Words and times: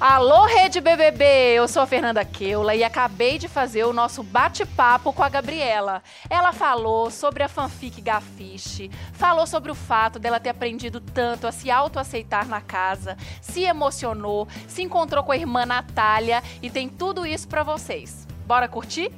Alô, 0.00 0.44
Rede 0.44 0.80
BBB! 0.80 1.24
Eu 1.56 1.66
sou 1.66 1.82
a 1.82 1.86
Fernanda 1.86 2.24
Keula 2.24 2.72
e 2.72 2.84
acabei 2.84 3.36
de 3.36 3.48
fazer 3.48 3.82
o 3.82 3.92
nosso 3.92 4.22
bate-papo 4.22 5.12
com 5.12 5.24
a 5.24 5.28
Gabriela. 5.28 6.04
Ela 6.30 6.52
falou 6.52 7.10
sobre 7.10 7.42
a 7.42 7.48
fanfic 7.48 8.00
Gafiche, 8.00 8.92
falou 9.12 9.44
sobre 9.44 9.72
o 9.72 9.74
fato 9.74 10.20
dela 10.20 10.38
ter 10.38 10.50
aprendido 10.50 11.00
tanto 11.00 11.48
a 11.48 11.52
se 11.52 11.68
autoaceitar 11.68 12.46
na 12.46 12.60
casa, 12.60 13.16
se 13.42 13.62
emocionou, 13.64 14.46
se 14.68 14.82
encontrou 14.82 15.24
com 15.24 15.32
a 15.32 15.36
irmã 15.36 15.66
Natália 15.66 16.44
e 16.62 16.70
tem 16.70 16.88
tudo 16.88 17.26
isso 17.26 17.48
pra 17.48 17.64
vocês. 17.64 18.24
Bora 18.46 18.68
curtir? 18.68 19.10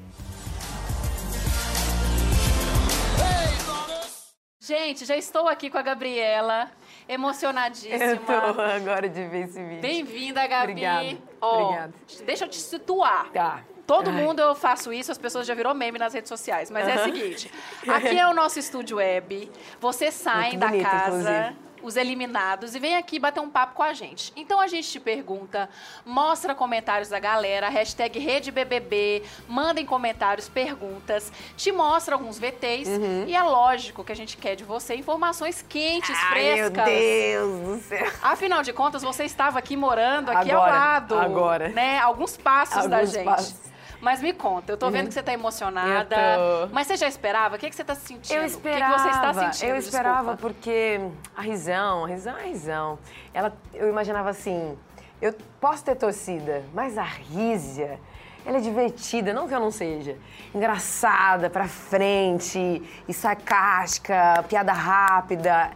Gente, 4.62 5.05
já 5.05 5.17
estou 5.17 5.47
aqui 5.47 5.69
com 5.69 5.77
a 5.77 5.83
Gabriela, 5.83 6.71
emocionadíssima. 7.12 8.04
Eu 8.04 8.18
tô 8.18 8.32
agora 8.32 9.08
de 9.08 9.27
ver 9.27 9.46
esse 9.46 9.62
vídeo. 9.62 9.80
Bem-vinda, 9.80 10.46
Gabi. 10.46 10.73
Obrigada. 10.73 11.18
Obrigada. 11.41 11.95
Deixa 12.24 12.45
eu 12.45 12.48
te 12.48 12.56
situar. 12.56 13.30
Tá. 13.32 13.64
Todo 13.87 14.10
Ai. 14.10 14.23
mundo 14.23 14.38
eu 14.41 14.55
faço 14.55 14.92
isso, 14.92 15.10
as 15.10 15.18
pessoas 15.18 15.45
já 15.45 15.52
virou 15.52 15.74
meme 15.74 15.98
nas 15.98 16.15
redes 16.15 16.28
sociais. 16.28 16.70
Mas 16.70 16.87
é 16.87 16.95
o 16.95 17.04
seguinte: 17.04 17.51
aqui 17.88 18.16
é 18.16 18.28
o 18.28 18.32
nosso 18.32 18.60
estúdio 18.60 18.98
web. 18.98 19.51
Vocês 19.80 20.15
saem 20.15 20.51
Muito 20.51 20.60
da 20.60 20.68
bonito, 20.68 20.82
casa, 20.84 21.06
inclusive. 21.09 21.56
Os 21.83 21.97
eliminados, 21.97 22.75
e 22.75 22.79
vem 22.79 22.97
aqui 22.97 23.19
bater 23.19 23.41
um 23.41 23.51
papo 23.51 23.75
com 23.75 23.83
a 23.83 23.93
gente. 23.93 24.33
Então 24.37 24.61
a 24.61 24.66
gente 24.66 24.88
te 24.88 25.01
pergunta, 25.01 25.69
mostra 26.05 26.55
comentários 26.55 27.09
da 27.09 27.19
galera, 27.19 27.69
hashtag 27.69 28.19
RedeBBB, 28.19 29.23
mandem 29.48 29.85
comentários, 29.87 30.48
perguntas, 30.48 31.33
te 31.57 31.73
mostra 31.73 32.15
alguns 32.15 32.38
VTs. 32.38 32.88
Uhum. 32.88 33.24
E 33.27 33.35
é 33.35 33.43
lógico 33.43 34.05
que 34.05 34.12
a 34.12 34.16
gente 34.16 34.37
quer 34.37 34.55
de 34.55 34.65
você 34.65 34.95
informações 34.95 35.65
quentes, 35.69 36.16
Ai, 36.16 36.43
meu 36.43 36.71
frescas. 36.71 36.85
Deus 36.85 37.61
do 37.61 37.88
céu. 37.88 38.12
Afinal 38.23 38.62
de 38.62 38.73
contas, 38.73 39.02
você 39.02 39.24
estava 39.24 39.59
aqui 39.59 39.77
morando 39.77 40.30
aqui 40.30 40.51
ao 40.51 40.62
Agora, 40.62 40.73
lado. 40.79 41.19
agora. 41.19 41.69
Né? 41.69 41.99
Alguns 41.99 42.37
passos 42.37 42.87
da 42.87 42.99
Alguns 42.99 43.13
gente. 43.13 43.24
passos. 43.24 43.70
Mas 44.01 44.23
me 44.23 44.32
conta, 44.32 44.73
eu 44.73 44.76
tô 44.79 44.90
vendo 44.90 45.09
que 45.09 45.15
você 45.15 45.23
tá 45.23 45.32
emocionada. 45.32 46.16
Tô. 46.16 46.73
Mas 46.73 46.87
você 46.87 46.96
já 46.96 47.06
esperava? 47.06 47.56
O 47.56 47.59
que, 47.59 47.68
que 47.68 47.76
você 47.76 47.84
tá 47.84 47.95
sentindo? 47.95 48.38
Eu 48.38 48.42
O 48.42 48.45
que, 48.46 48.51
que 48.51 48.68
esperava. 48.68 48.98
você 48.98 49.09
está 49.09 49.34
sentindo? 49.34 49.70
Eu 49.70 49.76
esperava 49.76 50.32
Desculpa. 50.32 50.42
porque 50.42 51.01
a 51.37 51.42
Risão, 51.42 52.04
a 52.04 52.09
Risão 52.09 52.37
é 52.37 52.40
a 52.40 52.46
Risão. 52.46 52.98
Ela, 53.34 53.52
eu 53.74 53.88
imaginava 53.88 54.30
assim, 54.30 54.76
eu 55.20 55.34
posso 55.60 55.84
ter 55.84 55.96
torcida, 55.96 56.65
mas 56.73 56.96
a 56.96 57.02
Rízia, 57.02 58.01
ela 58.46 58.57
é 58.57 58.60
divertida, 58.60 59.34
não 59.34 59.46
que 59.46 59.54
eu 59.54 59.60
não 59.60 59.70
seja. 59.70 60.16
Engraçada, 60.54 61.51
pra 61.51 61.68
frente, 61.68 62.82
e 63.07 63.12
sarcástica, 63.12 64.42
piada 64.48 64.72
rápida. 64.72 65.72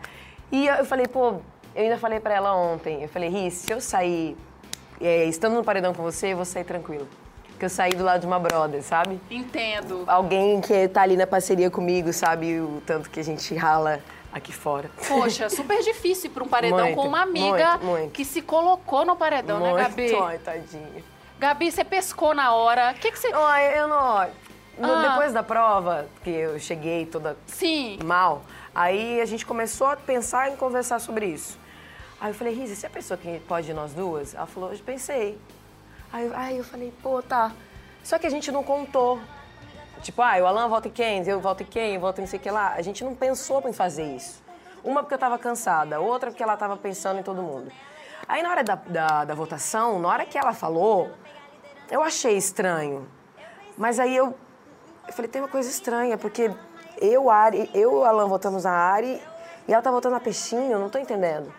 E 0.50 0.66
eu, 0.66 0.84
falei, 0.86 1.06
pô, 1.06 1.40
eu 1.74 1.82
ainda 1.82 1.98
falei 1.98 2.20
pra 2.20 2.32
ela 2.32 2.54
ontem, 2.56 3.02
eu 3.02 3.08
falei, 3.08 3.28
Riz, 3.28 3.52
se 3.52 3.70
eu 3.70 3.82
sair 3.82 4.34
é, 4.98 5.26
estando 5.26 5.54
no 5.54 5.64
paredão 5.64 5.92
com 5.92 6.02
você, 6.02 6.32
eu 6.32 6.36
vou 6.36 6.46
sair 6.46 6.64
tranquilo. 6.64 7.06
Porque 7.64 7.66
eu 7.66 7.70
saí 7.70 7.92
do 7.92 8.04
lado 8.04 8.20
de 8.20 8.26
uma 8.26 8.38
brother, 8.38 8.82
sabe? 8.82 9.18
Entendo. 9.30 10.04
alguém 10.06 10.60
que 10.60 10.86
tá 10.88 11.00
ali 11.02 11.16
na 11.16 11.26
parceria 11.26 11.70
comigo, 11.70 12.12
sabe 12.12 12.60
o 12.60 12.82
tanto 12.84 13.08
que 13.08 13.18
a 13.18 13.24
gente 13.24 13.54
rala 13.54 14.00
aqui 14.30 14.52
fora. 14.52 14.90
Poxa, 15.08 15.48
super 15.50 15.80
difícil 15.82 16.30
para 16.30 16.44
um 16.44 16.48
paredão 16.48 16.80
Muito, 16.80 16.96
com 16.96 17.08
uma 17.08 17.22
amiga 17.22 17.78
muito, 17.78 17.86
muito. 17.86 18.10
que 18.12 18.24
se 18.24 18.42
colocou 18.42 19.06
no 19.06 19.16
paredão, 19.16 19.60
né, 19.60 19.82
Gabi? 19.82 20.14
Ai, 20.14 20.38
tadinha. 20.38 21.02
Gabi, 21.38 21.72
você 21.72 21.82
pescou 21.84 22.34
na 22.34 22.52
hora. 22.54 22.92
O 22.92 23.00
que, 23.00 23.10
que 23.10 23.18
você. 23.18 23.30
Ai, 23.32 23.78
eu 23.78 23.88
não... 23.88 24.26
no- 24.78 24.92
Ah. 24.92 25.08
Depois 25.08 25.32
da 25.32 25.42
prova, 25.42 26.06
que 26.22 26.30
eu 26.30 26.58
cheguei 26.58 27.06
toda 27.06 27.34
Sim. 27.46 27.98
mal, 28.04 28.42
aí 28.74 29.20
a 29.22 29.24
gente 29.24 29.46
começou 29.46 29.86
a 29.86 29.96
pensar 29.96 30.50
em 30.50 30.56
conversar 30.56 30.98
sobre 30.98 31.26
isso. 31.26 31.58
Aí 32.20 32.30
eu 32.30 32.34
falei, 32.34 32.52
Risa, 32.54 32.74
você 32.74 32.84
é 32.86 32.88
a 32.88 32.92
pessoa 32.92 33.16
que 33.16 33.40
pode 33.48 33.70
ir 33.70 33.74
nós 33.74 33.92
duas? 33.94 34.34
Ela 34.34 34.46
falou, 34.46 34.70
eu 34.72 34.78
pensei. 34.80 35.38
Aí, 36.14 36.26
eu- 36.26 36.36
aí 36.36 36.58
eu 36.58 36.62
falei, 36.64 36.92
pô, 37.02 37.20
tá. 37.20 37.50
Só 38.04 38.20
que 38.20 38.26
a 38.26 38.30
gente 38.30 38.52
não 38.52 38.62
contou. 38.62 39.18
Tipo, 40.00 40.22
ah, 40.22 40.36
o 40.40 40.46
Alan 40.46 40.68
volta 40.68 40.86
em 40.86 40.92
quem? 40.92 41.26
Eu 41.26 41.40
volto 41.40 41.62
em 41.62 41.66
quem? 41.66 41.94
Eu 41.96 42.00
volto 42.00 42.20
em 42.20 42.26
sei 42.26 42.38
o 42.38 42.42
que 42.42 42.48
lá. 42.52 42.74
A 42.76 42.82
gente 42.82 43.02
não 43.02 43.16
pensou 43.16 43.60
em 43.68 43.72
fazer 43.72 44.04
isso. 44.14 44.40
Uma 44.84 45.02
porque 45.02 45.14
eu 45.14 45.18
tava 45.18 45.36
cansada, 45.38 45.98
outra 45.98 46.30
porque 46.30 46.42
ela 46.42 46.56
tava 46.56 46.76
pensando 46.76 47.18
em 47.18 47.22
todo 47.24 47.42
mundo. 47.42 47.72
Aí 48.28 48.42
na 48.44 48.50
hora 48.50 48.62
da, 48.62 48.76
da, 48.76 49.24
da 49.24 49.34
votação, 49.34 49.98
na 49.98 50.08
hora 50.08 50.24
que 50.24 50.38
ela 50.38 50.52
falou, 50.52 51.10
eu 51.90 52.00
achei 52.00 52.36
estranho. 52.36 53.08
Mas 53.76 53.98
aí 53.98 54.14
eu, 54.14 54.34
eu 55.08 55.12
falei, 55.12 55.28
tem 55.28 55.42
uma 55.42 55.48
coisa 55.48 55.68
estranha, 55.68 56.16
porque 56.16 56.48
eu, 57.00 57.28
Ari, 57.28 57.68
eu 57.74 58.02
e 58.02 58.06
Alan 58.06 58.28
votamos 58.28 58.62
na 58.62 58.70
Ari 58.72 59.20
e 59.66 59.72
ela 59.72 59.82
tá 59.82 59.90
votando 59.90 60.14
na 60.14 60.20
Peixinho, 60.20 60.70
eu 60.70 60.78
não 60.78 60.88
tô 60.88 60.98
entendendo. 60.98 61.52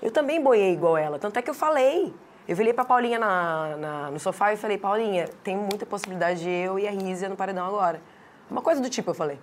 Eu 0.00 0.10
também 0.10 0.40
boiei 0.42 0.72
igual 0.72 0.96
ela, 0.96 1.18
tanto 1.18 1.38
é 1.38 1.42
que 1.42 1.50
eu 1.50 1.54
falei. 1.54 2.14
Eu 2.50 2.56
virei 2.56 2.72
pra 2.72 2.84
Paulinha 2.84 3.16
na, 3.16 3.76
na- 3.76 4.10
no 4.10 4.18
sofá 4.18 4.52
e 4.52 4.56
falei, 4.56 4.76
Paulinha, 4.76 5.28
tem 5.44 5.56
muita 5.56 5.86
possibilidade 5.86 6.40
de 6.40 6.50
eu 6.50 6.80
e 6.80 6.88
a 6.88 6.90
Rízia 6.90 7.28
no 7.28 7.36
paredão 7.36 7.64
agora. 7.64 8.02
Uma 8.50 8.60
coisa 8.60 8.80
do 8.80 8.90
tipo, 8.90 9.10
eu 9.10 9.14
falei. 9.14 9.38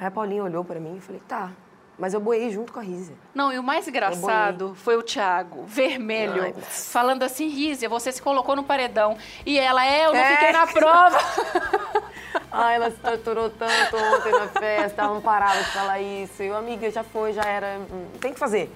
Aí 0.00 0.06
a 0.06 0.10
Paulinha 0.12 0.44
olhou 0.44 0.64
pra 0.64 0.78
mim 0.78 0.94
e 0.96 1.00
falei, 1.00 1.20
tá. 1.26 1.50
Mas 1.98 2.14
eu 2.14 2.20
boiei 2.20 2.48
junto 2.52 2.72
com 2.72 2.78
a 2.78 2.82
Rízia. 2.84 3.16
Não, 3.34 3.52
e 3.52 3.58
o 3.58 3.64
mais 3.64 3.88
engraçado 3.88 4.76
foi 4.76 4.96
o 4.96 5.02
Thiago, 5.02 5.64
vermelho, 5.66 6.40
Ai, 6.44 6.54
mas- 6.56 6.92
falando 6.92 7.24
assim, 7.24 7.48
Rízia, 7.48 7.88
você 7.88 8.12
se 8.12 8.22
colocou 8.22 8.54
no 8.54 8.62
paredão. 8.62 9.18
E 9.44 9.58
ela, 9.58 9.84
é, 9.84 10.06
eu 10.06 10.12
não 10.12 10.20
É. 10.20 10.30
fiquei 10.36 10.52
na 10.52 10.66
prova. 10.68 11.18
Ai, 12.52 12.76
ela 12.76 12.90
se 12.92 12.96
torturou 12.98 13.50
tanto 13.50 13.96
ontem 13.96 14.30
na 14.30 14.46
festa, 14.46 15.02
ela 15.02 15.14
não 15.14 15.20
parava 15.20 15.58
de 15.58 15.70
falar 15.72 16.00
isso. 16.00 16.40
E 16.44 16.48
o 16.50 16.56
amiga 16.56 16.88
já 16.92 17.02
foi, 17.02 17.32
já 17.32 17.42
era. 17.42 17.80
hum, 17.90 18.06
Tem 18.20 18.32
que 18.32 18.38
fazer. 18.38 18.72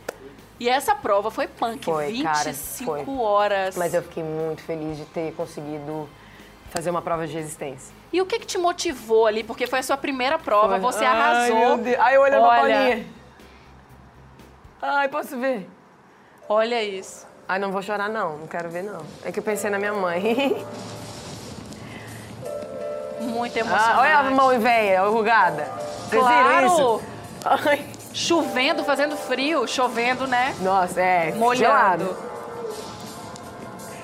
E 0.64 0.68
essa 0.70 0.94
prova 0.94 1.30
foi 1.30 1.46
punk, 1.46 1.84
Foi, 1.84 2.22
cara, 2.22 2.44
25 2.44 2.90
foi. 2.90 3.04
horas. 3.18 3.76
Mas 3.76 3.92
eu 3.92 4.02
fiquei 4.02 4.22
muito 4.22 4.62
feliz 4.62 4.96
de 4.96 5.04
ter 5.04 5.34
conseguido 5.34 6.08
fazer 6.70 6.88
uma 6.88 7.02
prova 7.02 7.26
de 7.26 7.34
resistência. 7.34 7.94
E 8.10 8.22
o 8.22 8.24
que, 8.24 8.38
que 8.38 8.46
te 8.46 8.56
motivou 8.56 9.26
ali? 9.26 9.44
Porque 9.44 9.66
foi 9.66 9.80
a 9.80 9.82
sua 9.82 9.98
primeira 9.98 10.38
prova, 10.38 10.80
Foi. 10.80 10.80
você 10.80 11.04
Ai, 11.04 11.20
arrasou. 11.20 11.58
meu 11.58 11.76
Deus. 11.76 11.96
Ai, 12.00 12.16
eu 12.16 12.22
olhando 12.22 12.40
pra 12.40 12.48
Olha, 12.48 12.76
Paulinha. 12.76 13.06
Ai, 14.80 15.08
posso 15.08 15.38
ver? 15.38 15.68
Olha 16.48 16.82
isso. 16.82 17.26
Ai, 17.46 17.58
não 17.58 17.70
vou 17.70 17.82
chorar, 17.82 18.08
não. 18.08 18.38
Não 18.38 18.46
quero 18.46 18.70
ver, 18.70 18.84
não. 18.84 19.02
É 19.22 19.30
que 19.30 19.40
eu 19.40 19.42
pensei 19.44 19.68
na 19.68 19.78
minha 19.78 19.92
mãe. 19.92 20.64
Muito 23.20 23.54
emocionante. 23.54 23.90
Ah, 23.90 24.00
olha 24.00 24.18
a 24.18 24.30
mão 24.30 24.58
velha, 24.58 25.06
enrugada. 25.06 25.64
Vocês 26.08 26.22
Claro. 26.22 26.48
viram 26.48 26.66
isso? 26.66 27.02
Ai. 27.44 27.93
Chovendo, 28.14 28.84
fazendo 28.84 29.16
frio, 29.16 29.66
chovendo, 29.66 30.24
né? 30.26 30.54
Nossa, 30.60 31.00
é. 31.00 31.32
Molhando. 31.32 31.56
gelado. 31.56 32.16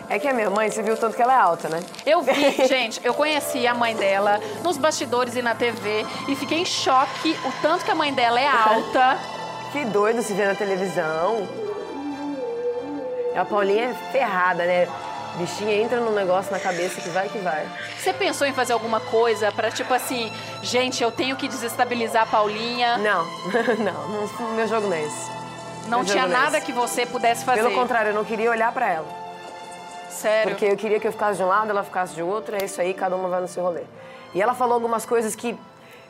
É 0.09 0.19
que 0.19 0.27
a 0.27 0.35
minha 0.35 0.51
mãe, 0.51 0.69
você 0.69 0.83
viu 0.83 0.95
o 0.95 0.97
tanto 0.97 1.15
que 1.15 1.23
ela 1.23 1.33
é 1.33 1.37
alta, 1.39 1.69
né? 1.69 1.81
Eu 2.05 2.21
vi, 2.21 2.51
gente, 2.67 3.01
eu 3.05 3.15
conheci 3.15 3.65
a 3.69 3.73
mãe 3.73 3.95
dela 3.95 4.41
nos 4.65 4.77
bastidores 4.77 5.37
e 5.37 5.43
na 5.43 5.55
TV 5.55 6.05
e 6.27 6.35
fiquei 6.35 6.59
em 6.59 6.65
choque 6.65 7.39
o 7.45 7.63
tanto 7.63 7.85
que 7.85 7.91
a 7.93 7.95
mãe 7.95 8.13
dela 8.13 8.41
é 8.41 8.49
alta. 8.49 9.19
Que 9.71 9.85
doido 9.85 10.21
se 10.21 10.35
ver 10.35 10.49
na 10.49 10.55
televisão. 10.57 11.47
A 13.37 13.45
Paulinha 13.45 13.91
é 13.91 13.95
ferrada, 14.11 14.67
né? 14.67 14.89
Bichinha 15.37 15.75
entra 15.75 16.01
num 16.01 16.13
negócio 16.13 16.51
na 16.53 16.59
cabeça 16.59 17.01
que 17.01 17.09
vai 17.09 17.29
que 17.29 17.39
vai. 17.39 17.67
Você 17.99 18.13
pensou 18.13 18.47
em 18.47 18.53
fazer 18.53 18.73
alguma 18.73 19.01
coisa 19.01 19.51
pra, 19.53 19.71
tipo 19.71 19.93
assim, 19.95 20.33
gente, 20.63 21.03
eu 21.03 21.11
tenho 21.11 21.37
que 21.37 21.49
desestabilizar 21.49 22.25
a 22.25 22.27
Paulinha? 22.27 22.99
Não, 22.99 23.25
não, 23.79 24.55
meu 24.55 24.67
jogo 24.67 24.89
não 24.89 24.97
é 24.97 25.05
esse. 25.05 25.31
Não 25.89 25.99
meu 25.99 26.07
tinha 26.07 26.25
é 26.25 26.29
nada 26.29 26.61
que 26.61 26.73
você 26.73 27.07
pudesse 27.07 27.45
fazer. 27.45 27.63
Pelo 27.63 27.75
contrário, 27.75 28.11
eu 28.11 28.15
não 28.15 28.25
queria 28.25 28.51
olhar 28.51 28.73
pra 28.73 28.89
ela. 28.89 29.07
Sério. 30.11 30.51
Porque 30.51 30.67
eu 30.67 30.77
queria 30.77 31.01
que 31.01 31.07
eu 31.07 31.13
ficasse 31.13 31.39
de 31.39 31.43
um 31.43 31.49
lado, 31.49 31.71
ela 31.71 31.83
ficasse 31.83 32.15
de 32.15 32.23
outro, 32.23 32.55
é 32.55 32.65
isso 32.65 32.81
aí, 32.81 32.93
cada 32.93 33.17
uma 33.17 33.29
vai 33.29 33.41
no 33.41 33.49
seu 33.49 33.63
rolê. 33.63 33.83
E 34.35 34.43
ela 34.43 34.55
falou 34.55 34.75
algumas 34.75 35.07
coisas 35.07 35.35
que, 35.35 35.57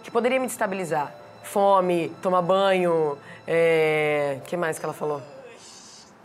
que 0.02 0.10
poderiam 0.10 0.40
me 0.40 0.46
destabilizar. 0.46 1.12
Fome, 1.42 2.12
tomar 2.20 2.42
banho, 2.42 3.16
é... 3.46 4.38
que 4.46 4.56
mais 4.56 4.78
que 4.78 4.84
ela 4.84 4.94
falou? 4.94 5.22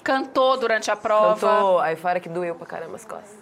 Cantou 0.05 0.55
durante 0.55 0.91
a 0.91 0.95
prova. 0.95 1.33
Cantou, 1.33 1.80
aí 1.80 1.95
fora 1.95 2.19
que 2.19 2.30
doeu 2.30 2.53
pra 2.53 2.68
caramba 2.68 2.95
as 2.95 3.03
costas. 3.03 3.35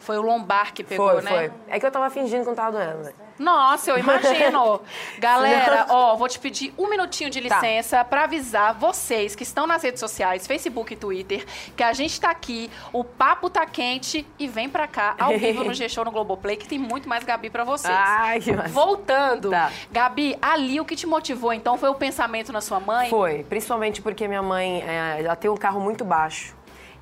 Foi 0.00 0.18
o 0.18 0.22
lombar 0.22 0.74
que 0.74 0.82
pegou, 0.82 1.12
foi, 1.12 1.22
né? 1.22 1.30
foi. 1.30 1.52
É 1.68 1.78
que 1.78 1.86
eu 1.86 1.92
tava 1.92 2.10
fingindo 2.10 2.42
que 2.42 2.48
não 2.48 2.56
tava 2.56 2.72
doendo? 2.72 3.14
Nossa, 3.38 3.90
eu 3.90 3.98
imagino. 3.98 4.80
Galera, 5.18 5.86
ó, 5.90 6.16
vou 6.16 6.28
te 6.28 6.38
pedir 6.38 6.72
um 6.78 6.88
minutinho 6.88 7.28
de 7.30 7.40
Tá. 7.46 7.56
licença 7.56 8.04
pra 8.04 8.24
avisar 8.24 8.74
vocês 8.74 9.34
que 9.34 9.42
estão 9.42 9.66
nas 9.66 9.82
redes 9.82 10.00
sociais, 10.00 10.46
Facebook 10.46 10.92
e 10.92 10.96
Twitter, 10.96 11.44
que 11.76 11.82
a 11.82 11.92
gente 11.92 12.20
tá 12.20 12.30
aqui, 12.30 12.70
o 12.92 13.04
papo 13.04 13.50
tá 13.50 13.64
quente 13.66 14.26
e 14.38 14.48
vem 14.48 14.68
pra 14.68 14.86
cá, 14.86 15.14
ao 15.18 15.36
vivo 15.38 15.64
no 15.64 15.72
G-Show 15.74 16.04
no 16.04 16.10
Globoplay, 16.10 16.56
que 16.56 16.66
tem 16.66 16.78
muito 16.78 17.08
mais 17.08 17.24
Gabi 17.24 17.50
pra 17.50 17.64
vocês. 17.64 17.94
Ai, 17.96 18.40
que 18.40 18.52
massa. 18.52 18.68
Voltando, 18.70 19.50
Tá. 19.50 19.70
Gabi, 19.90 20.36
ali 20.40 20.80
o 20.80 20.84
que 20.84 20.96
te 20.96 21.06
motivou 21.06 21.52
então 21.52 21.76
foi 21.78 21.88
o 21.90 21.94
pensamento 21.94 22.52
na 22.52 22.60
sua 22.60 22.80
mãe? 22.80 23.10
Foi, 23.10 23.44
principalmente 23.44 24.00
porque 24.02 24.26
minha 24.26 24.42
mãe, 24.42 24.82
é, 24.86 25.22
ela 25.22 25.36
tem 25.36 25.50
um 25.50 25.56
carro 25.56 25.80
muito 25.80 26.04
baixo. 26.04 26.54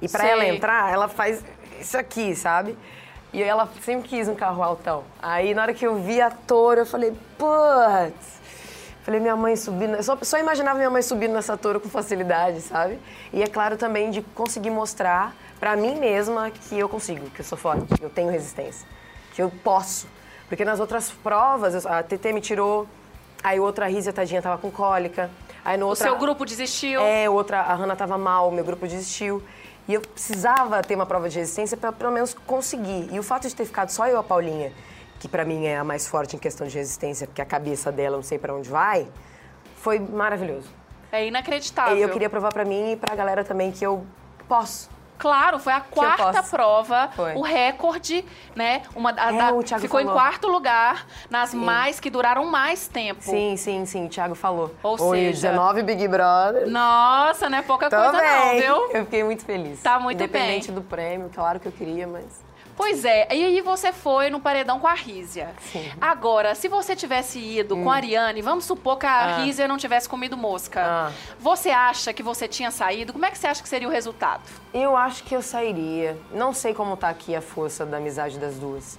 E 0.03 0.09
pra 0.09 0.21
Sei. 0.21 0.31
ela 0.31 0.45
entrar, 0.47 0.93
ela 0.93 1.09
faz 1.09 1.43
isso 1.81 1.97
aqui, 1.97 2.35
sabe? 2.35 2.77
E 3.35 3.43
ela 3.43 3.69
sempre 3.83 4.09
quis 4.09 4.29
um 4.29 4.35
carro 4.35 4.63
altão. 4.63 5.03
Aí 5.21 5.53
na 5.53 5.63
hora 5.63 5.75
que 5.75 5.85
eu 5.85 5.97
vi 5.97 6.21
a 6.21 6.31
Toro, 6.31 6.81
eu 6.81 6.87
falei, 6.87 7.13
putz, 7.37 8.35
Falei, 9.05 9.21
minha 9.21 9.37
mãe 9.37 9.55
subindo. 9.55 10.03
Só, 10.03 10.17
só 10.23 10.39
imaginava 10.39 10.79
minha 10.79 10.89
mãe 10.89 11.03
subindo 11.03 11.35
nessa 11.35 11.59
torre 11.59 11.79
com 11.79 11.91
facilidade, 11.91 12.63
sabe? 12.63 12.99
E 13.35 13.43
é 13.43 13.47
claro 13.47 13.77
também 13.77 14.11
de 14.11 14.23
conseguir 14.23 14.71
mostrar 14.71 15.35
pra 15.61 15.77
mim 15.77 15.97
mesma 15.97 16.51
que 16.51 16.79
eu 16.79 16.89
consigo, 16.89 17.29
que 17.29 17.41
eu 17.41 17.45
sou 17.45 17.59
forte, 17.59 17.85
que 17.99 18.03
eu 18.03 18.09
tenho 18.09 18.31
resistência, 18.31 18.87
que 19.35 19.43
eu 19.43 19.53
posso. 19.63 20.07
Porque 20.49 20.65
nas 20.65 20.81
outras 20.81 21.11
provas, 21.11 21.85
a 21.85 22.03
TT 22.03 22.33
me 22.33 22.41
tirou, 22.41 22.89
aí 23.43 23.61
outra 23.61 23.87
Rízia, 23.87 24.11
tadinha, 24.11 24.41
tava 24.41 24.57
com 24.57 24.71
cólica. 24.71 25.31
Aí 25.63 25.77
no 25.77 25.85
O 25.85 25.89
outra, 25.91 26.09
seu 26.09 26.17
grupo 26.17 26.47
desistiu? 26.47 27.03
É, 27.03 27.29
outra, 27.29 27.61
a 27.61 27.75
Hanna 27.75 27.95
tava 27.95 28.17
mal, 28.17 28.51
meu 28.51 28.65
grupo 28.65 28.87
desistiu. 28.87 29.43
E 29.87 29.95
eu 29.95 30.01
precisava 30.01 30.83
ter 30.83 30.95
uma 30.95 31.07
prova 31.07 31.29
de 31.29 31.39
resistência 31.39 31.77
para 31.77 31.93
pelo 31.93 32.11
menos 32.11 32.33
conseguir. 32.33 33.09
E 33.13 33.19
o 33.19 33.23
fato 33.23 33.49
de 33.49 33.55
ter 33.55 33.65
ficado 33.65 33.91
só 33.91 34.07
eu 34.07 34.17
e 34.17 34.19
a 34.19 34.23
Paulinha, 34.23 34.73
que 35.21 35.29
pra 35.29 35.45
mim 35.45 35.67
é 35.67 35.77
a 35.77 35.85
mais 35.85 36.07
forte 36.09 36.37
em 36.37 36.39
questão 36.39 36.67
de 36.67 36.77
resistência, 36.77 37.27
porque 37.27 37.43
a 37.43 37.47
cabeça 37.47 37.93
dela 37.93 38.17
não 38.17 38.23
sei 38.23 38.39
pra 38.39 38.55
onde 38.55 38.69
vai, 38.69 39.07
foi 39.77 39.99
maravilhoso. 39.99 40.69
É 41.13 41.27
inacreditável. 41.27 41.97
E 41.97 42.03
eu 42.03 42.09
queria 42.09 42.31
provar 42.31 42.53
pra 42.53 42.65
mim 42.65 42.93
e 42.93 42.97
pra 42.97 43.15
galera 43.15 43.45
também 43.45 43.71
que 43.71 43.85
eu 43.85 44.05
posso. 44.49 44.91
Claro, 45.19 45.59
foi 45.59 45.73
a 45.73 45.81
quarta 45.81 46.43
prova, 46.43 47.09
Foi. 47.15 47.35
o 47.35 47.43
recorde, 47.43 48.25
né? 48.55 48.83
Uma, 48.95 49.11
a 49.17 49.33
É, 49.33 49.39
da- 49.39 49.53
o 49.53 49.63
Thiago 49.63 49.81
ficou 49.83 50.01
em 50.01 50.05
falou. 50.05 50.19
quarto 50.21 50.49
lugar 50.49 51.07
nas 51.31 51.55
mais 51.55 52.01
que 52.01 52.11
duraram 52.11 52.45
mais 52.47 52.89
tempo. 52.89 53.23
Sim, 53.23 53.57
sim, 53.57 53.87
sim, 53.87 54.07
o 54.07 54.09
Thiago 54.09 54.35
falou. 54.35 54.75
Ou 54.83 55.01
Oi, 55.01 55.19
seja- 55.19 55.49
19 55.51 55.83
Big 55.83 56.07
Brother. 56.09 56.69
Nossa, 56.69 57.49
não 57.49 57.59
é 57.59 57.63
pouca 57.63 57.89
coisa 57.89 58.13
não, 58.13 58.21
Também. 58.21 58.61
viu? 58.61 58.91
Eu 58.93 59.05
fiquei 59.05 59.25
muito 59.25 59.45
feliz. 59.45 59.81
Tá 59.83 59.99
muito 60.01 60.17
Independente 60.23 60.67
bem. 60.69 60.75
do 60.75 60.83
prêmio, 60.83 61.31
claro 61.35 61.61
que 61.61 61.67
eu 61.69 61.73
queria, 61.73 62.07
mas. 62.07 62.43
Pois 62.77 63.05
é, 63.05 63.29
e 63.33 63.45
aí 63.45 63.61
você 63.61 63.93
foi 63.93 64.31
no 64.31 64.41
paredão 64.41 64.81
com 64.81 64.87
a 64.89 64.95
Rízia. 64.95 65.55
Sim. 65.73 65.93
Agora, 66.01 66.55
se 66.57 66.67
você 66.69 66.97
tivesse 66.97 67.39
ido 67.39 67.77
com 67.77 67.91
a 67.91 67.95
Ariane, 67.95 68.43
vamos 68.43 68.65
supor 68.65 68.99
que 68.99 69.07
a 69.07 69.37
Ah. 69.37 69.37
Rízia 69.45 69.69
não 69.69 69.77
tivesse 69.77 70.09
comido 70.09 70.37
mosca. 70.37 70.83
Ah. 70.85 71.13
Você 71.39 71.71
acha 71.71 72.13
que 72.13 72.23
você 72.23 72.49
tinha 72.49 72.71
saído? 72.73 73.13
Como 73.13 73.25
é 73.25 73.31
que 73.31 73.39
você 73.39 73.47
acha 73.47 73.63
que 73.63 73.69
seria 73.69 73.87
o 73.87 73.91
resultado? 73.91 74.43
Eu 74.73 74.97
acho 74.97 75.23
que 75.23 75.35
eu 75.37 75.41
sairia. 75.43 76.19
Não 76.33 76.53
sei 76.53 76.75
como 76.75 76.97
tá 76.97 77.09
aqui 77.09 77.35
a 77.37 77.41
força 77.41 77.87
da 77.87 77.99
amizade 77.99 78.39
das 78.39 78.57
duas. 78.57 78.99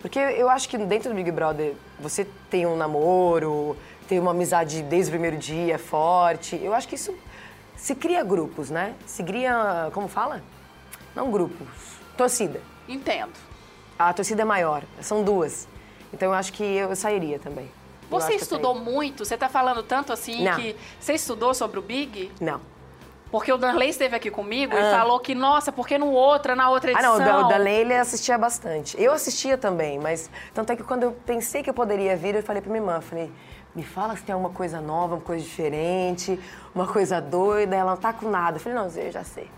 Porque 0.00 0.18
eu 0.18 0.50
acho 0.50 0.68
que 0.68 0.76
dentro 0.76 1.08
do 1.08 1.14
Big 1.14 1.30
Brother 1.30 1.74
você 1.98 2.26
tem 2.50 2.66
um 2.66 2.76
namoro, 2.76 3.74
tem 4.06 4.18
uma 4.18 4.32
amizade 4.32 4.82
desde 4.82 5.08
o 5.08 5.12
primeiro 5.12 5.38
dia 5.38 5.78
forte. 5.78 6.60
Eu 6.62 6.74
acho 6.74 6.86
que 6.86 6.94
isso 6.94 7.14
se 7.74 7.94
cria 7.94 8.22
grupos, 8.22 8.68
né? 8.68 8.94
Se 9.06 9.24
cria, 9.24 9.88
como 9.94 10.08
fala? 10.08 10.42
Não 11.16 11.30
grupos, 11.30 11.66
torcida. 12.16 12.60
Entendo. 12.88 13.32
A 13.98 14.12
torcida 14.12 14.42
é 14.42 14.44
maior, 14.44 14.82
são 15.00 15.22
duas. 15.22 15.66
Então 16.12 16.28
eu 16.28 16.34
acho 16.34 16.52
que 16.52 16.62
eu 16.64 16.94
sairia 16.96 17.38
também. 17.38 17.70
Você 18.10 18.34
estudou 18.34 18.74
muito? 18.74 19.24
Você 19.24 19.36
tá 19.36 19.48
falando 19.48 19.82
tanto 19.82 20.12
assim 20.12 20.44
Não. 20.44 20.54
que 20.56 20.76
você 21.00 21.14
estudou 21.14 21.54
sobre 21.54 21.78
o 21.78 21.82
Big? 21.82 22.30
Não. 22.40 22.60
Porque 23.30 23.52
o 23.52 23.56
Danley 23.56 23.88
esteve 23.88 24.14
aqui 24.14 24.30
comigo 24.30 24.76
e 24.76 24.78
Ah. 24.78 24.98
falou 24.98 25.18
que, 25.18 25.34
nossa, 25.34 25.72
porque 25.72 25.98
no 25.98 26.10
outra, 26.12 26.54
na 26.54 26.70
outra 26.70 26.90
Ah, 26.90 26.92
edição... 26.92 27.18
não, 27.18 27.22
o 27.22 27.26
da, 27.26 27.46
o 27.46 27.48
da 27.48 27.56
Leila 27.56 28.00
assistia 28.00 28.38
bastante. 28.38 29.00
Eu 29.02 29.12
assistia 29.12 29.58
também, 29.58 29.98
mas 29.98 30.30
tanto 30.52 30.70
é 30.70 30.76
que 30.76 30.84
quando 30.84 31.02
eu 31.02 31.12
pensei 31.26 31.60
que 31.62 31.68
eu 31.70 31.74
poderia 31.74 32.16
vir, 32.16 32.36
eu 32.36 32.42
falei 32.44 32.62
pra 32.62 32.70
minha 32.70 32.82
irmã, 32.82 33.00
falei, 33.00 33.32
me 33.74 33.82
fala 33.82 34.14
se 34.16 34.22
tem 34.22 34.32
alguma 34.32 34.52
coisa 34.52 34.80
nova, 34.80 35.14
uma 35.16 35.20
coisa 35.20 35.42
diferente, 35.42 36.38
uma 36.72 36.86
coisa 36.86 37.20
doida. 37.20 37.74
Ela 37.74 37.90
não 37.92 37.96
tá 37.96 38.12
com 38.12 38.28
nada. 38.30 38.58
Eu 38.58 38.60
falei, 38.60 38.78
não, 38.78 38.86
eu 38.88 39.10
já 39.10 39.24
sei. 39.24 39.50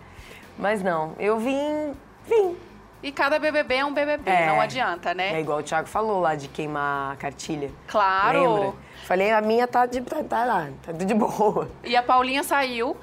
Mas 0.58 0.82
não, 0.82 1.12
eu 1.18 1.38
vim, 1.38 1.92
vim. 2.26 2.56
E 3.02 3.12
cada 3.12 3.38
BBB 3.38 3.75
é 3.76 3.84
um 3.84 3.93
BBB, 3.93 4.28
É. 4.31 4.46
não 4.46 4.61
adianta, 4.61 5.14
né? 5.14 5.34
É 5.37 5.40
igual 5.40 5.58
o 5.58 5.62
Thiago 5.62 5.87
falou 5.87 6.19
lá 6.20 6.34
de 6.34 6.49
queimar 6.49 7.12
a 7.12 7.17
cartilha. 7.17 7.70
Claro. 7.87 8.55
Lembra? 8.55 8.73
Falei, 9.05 9.31
a 9.31 9.40
minha 9.40 9.69
tá, 9.69 9.87
de, 9.87 10.00
tá, 10.00 10.25
tá 10.25 10.44
lá, 10.44 10.69
tá 10.82 10.90
de 10.90 11.14
boa. 11.14 11.70
E 11.84 11.94
a 11.94 12.02
Paulinha 12.02 12.43
saiu 12.43 12.96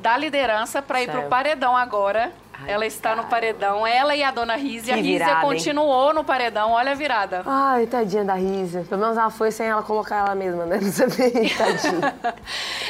da 0.00 0.16
liderança 0.18 0.82
pra 0.82 1.00
ir 1.00 1.10
pro 1.10 1.22
paredão 1.28 1.74
agora. 1.74 2.32
Ai, 2.62 2.70
ela 2.70 2.86
está 2.86 3.10
no 3.10 3.16
cara. 3.16 3.28
paredão, 3.28 3.86
ela 3.86 4.14
e 4.16 4.22
a 4.22 4.30
dona 4.30 4.56
Rízia. 4.56 4.94
A 4.94 4.96
Rízia 4.96 5.12
virada, 5.18 5.32
hein? 5.32 5.40
continuou 5.42 6.14
no 6.14 6.24
paredão, 6.24 6.72
olha 6.72 6.92
a 6.92 6.94
virada. 6.94 7.42
Ai, 7.44 7.86
tadinha 7.86 8.24
da 8.24 8.34
Risa. 8.34 8.84
Pelo 8.88 9.00
menos 9.00 9.16
ela 9.16 9.30
foi 9.30 9.50
sem 9.50 9.66
ela 9.66 9.82
colocar 9.82 10.16
ela 10.16 10.34
mesma, 10.34 10.64
né? 10.66 10.78
Não 10.82 10.90
sabia, 10.92 11.30
tadinha. 11.56 12.14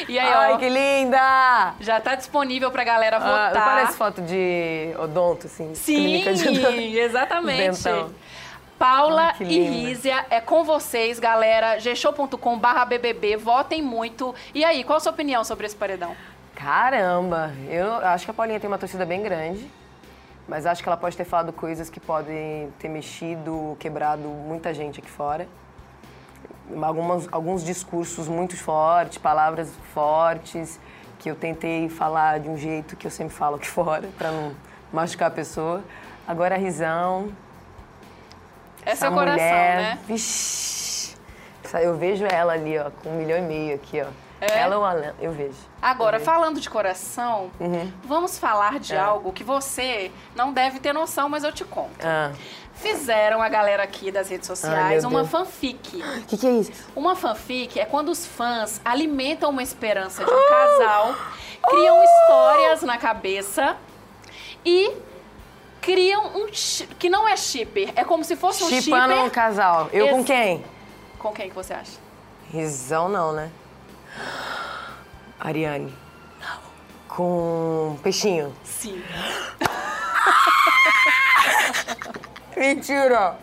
E 0.08 0.18
aí, 0.18 0.32
Ai, 0.32 0.52
ó, 0.54 0.56
que 0.58 0.68
linda! 0.68 1.74
já 1.80 2.00
tá 2.00 2.14
disponível 2.14 2.70
pra 2.70 2.84
galera 2.84 3.16
Ah, 3.16 3.20
votar. 3.20 3.54
não 3.54 3.60
parece 3.62 3.96
foto 3.96 4.22
de 4.22 4.94
odonto, 4.98 5.46
assim? 5.46 5.74
Sim, 5.74 6.22
de 6.22 6.98
exatamente. 6.98 7.82
Dentão. 7.82 8.10
Paula 8.78 9.32
Ai, 9.40 9.46
e. 9.46 9.58
Rízia, 9.60 10.26
é 10.30 10.38
com 10.40 10.62
vocês, 10.62 11.18
galera. 11.18 11.78
gshow.com 11.78 12.58
barra 12.58 12.84
BBB, 12.84 13.36
votem 13.36 13.80
muito. 13.82 14.34
E 14.54 14.64
aí, 14.64 14.84
qual 14.84 14.98
a 14.98 15.00
sua 15.00 15.12
opinião 15.12 15.42
sobre 15.44 15.66
esse 15.66 15.74
paredão? 15.74 16.14
Caramba! 16.56 17.53
Eu 17.69 17.97
acho 17.97 18.25
que 18.25 18.31
a 18.31 18.35
Paulinha 18.35 18.58
tem 18.58 18.67
uma 18.67 18.79
torcida 18.79 19.05
bem 19.05 19.23
grande, 19.23 19.70
mas 20.49 20.64
acho 20.64 20.82
que 20.82 20.88
ela 20.88 20.97
pode 20.97 21.14
ter 21.14 21.25
falado 21.25 21.53
coisas 21.53 21.91
que 21.91 22.00
podem 22.00 22.73
ter 22.79 22.88
mexido, 22.88 23.76
quebrado 23.79 24.23
muita 24.26 24.73
gente 24.73 24.99
aqui 24.99 25.11
fora. 25.11 25.47
Algumas, 26.82 27.29
alguns 27.31 27.62
discursos 27.62 28.26
muito 28.26 28.56
fortes, 28.56 29.19
palavras 29.19 29.70
fortes, 29.93 30.81
que 31.19 31.31
eu 31.31 31.37
tentei 31.37 31.91
falar 31.91 32.41
de 32.41 32.49
um 32.49 32.56
jeito 32.56 32.97
que 32.97 33.06
eu 33.06 33.11
sempre 33.11 33.35
falo 33.35 33.56
aqui 33.56 33.69
fora, 33.70 34.09
pra 34.17 34.32
não 34.32 34.55
machucar 34.91 35.29
a 35.29 35.35
pessoa. 35.35 35.85
Agora 36.26 36.55
a 36.55 36.59
risão. 36.59 37.31
É 38.85 38.93
essa 38.93 39.06
seu 39.06 39.12
coração, 39.12 39.44
mulher, 39.44 39.76
né? 39.76 39.99
Vixi, 40.06 41.14
eu 41.82 41.97
vejo 41.97 42.25
ela 42.25 42.55
ali, 42.55 42.79
ó, 42.79 42.91
com 43.02 43.11
um 43.11 43.17
milhão 43.19 43.38
e 43.38 43.43
meio 43.43 43.75
aqui, 43.75 44.00
ó. 44.00 44.25
É? 44.41 44.59
Ela 44.59 44.77
ou 44.77 44.85
a 44.85 44.91
Alan, 44.91 45.15
eu 45.21 45.33
vejo. 45.33 45.56
Agora, 45.81 46.17
Eu 46.17 46.21
vejo. 46.21 46.31
falando 46.31 46.61
de 46.61 46.69
coração, 46.69 47.50
Uhum. 47.59 47.91
vamos 48.05 48.38
falar 48.38 48.79
de 48.79 48.94
É. 48.94 48.99
algo 48.99 49.33
que 49.33 49.43
você 49.43 50.11
não 50.35 50.53
deve 50.53 50.79
ter 50.79 50.93
noção, 50.93 51.29
mas 51.29 51.43
eu 51.44 51.53
te 51.53 51.65
conto. 51.65 52.05
Ah, 52.05 52.33
Fizeram 52.75 53.41
a 53.41 53.49
galera 53.49 53.83
aqui 53.83 54.11
das 54.12 54.29
redes 54.29 54.47
sociais 54.47 55.03
meu 55.03 55.11
uma 55.11 55.21
Deus. 55.21 55.31
fanfic. 55.31 55.97
o 55.97 56.23
que, 56.29 56.37
que 56.37 56.47
é 56.47 56.50
isso? 56.50 56.73
Uma 56.94 57.17
fanfic 57.17 57.81
é 57.81 57.87
quando 57.87 58.11
os 58.11 58.27
fãs 58.27 58.79
alimentam 58.85 59.49
uma 59.49 59.62
esperança 59.62 60.23
de 60.23 60.31
um 60.31 60.49
casal, 60.49 61.15
criam 61.71 62.05
histórias 62.05 62.83
na 62.83 62.99
cabeça 62.99 63.77
e 64.62 64.93
criam 65.81 66.27
um 66.37 66.47
que 66.99 67.09
não 67.09 67.27
é 67.27 67.35
shipper, 67.37 67.93
é 67.97 68.05
como 68.05 68.23
se 68.25 68.37
fosse 68.37 68.62
um 68.65 68.69
Chipando 68.69 69.15
um 69.15 69.17
shipper. 69.19 69.31
casal. 69.31 69.88
Eu 69.93 70.09
com 70.09 70.17
Ex- 70.19 70.27
quem? 70.27 70.65
Com 71.19 71.33
quem 71.33 71.49
que 71.49 71.55
você 71.55 71.73
acha? 71.73 71.93
Risão 72.50 73.09
não, 73.09 73.33
né? 73.33 73.50
Ariane. 75.40 75.92
Não. 76.40 76.58
Com 77.08 77.98
peixinho. 78.02 78.54
Sim. 78.64 79.02
Mentira! 82.56 83.37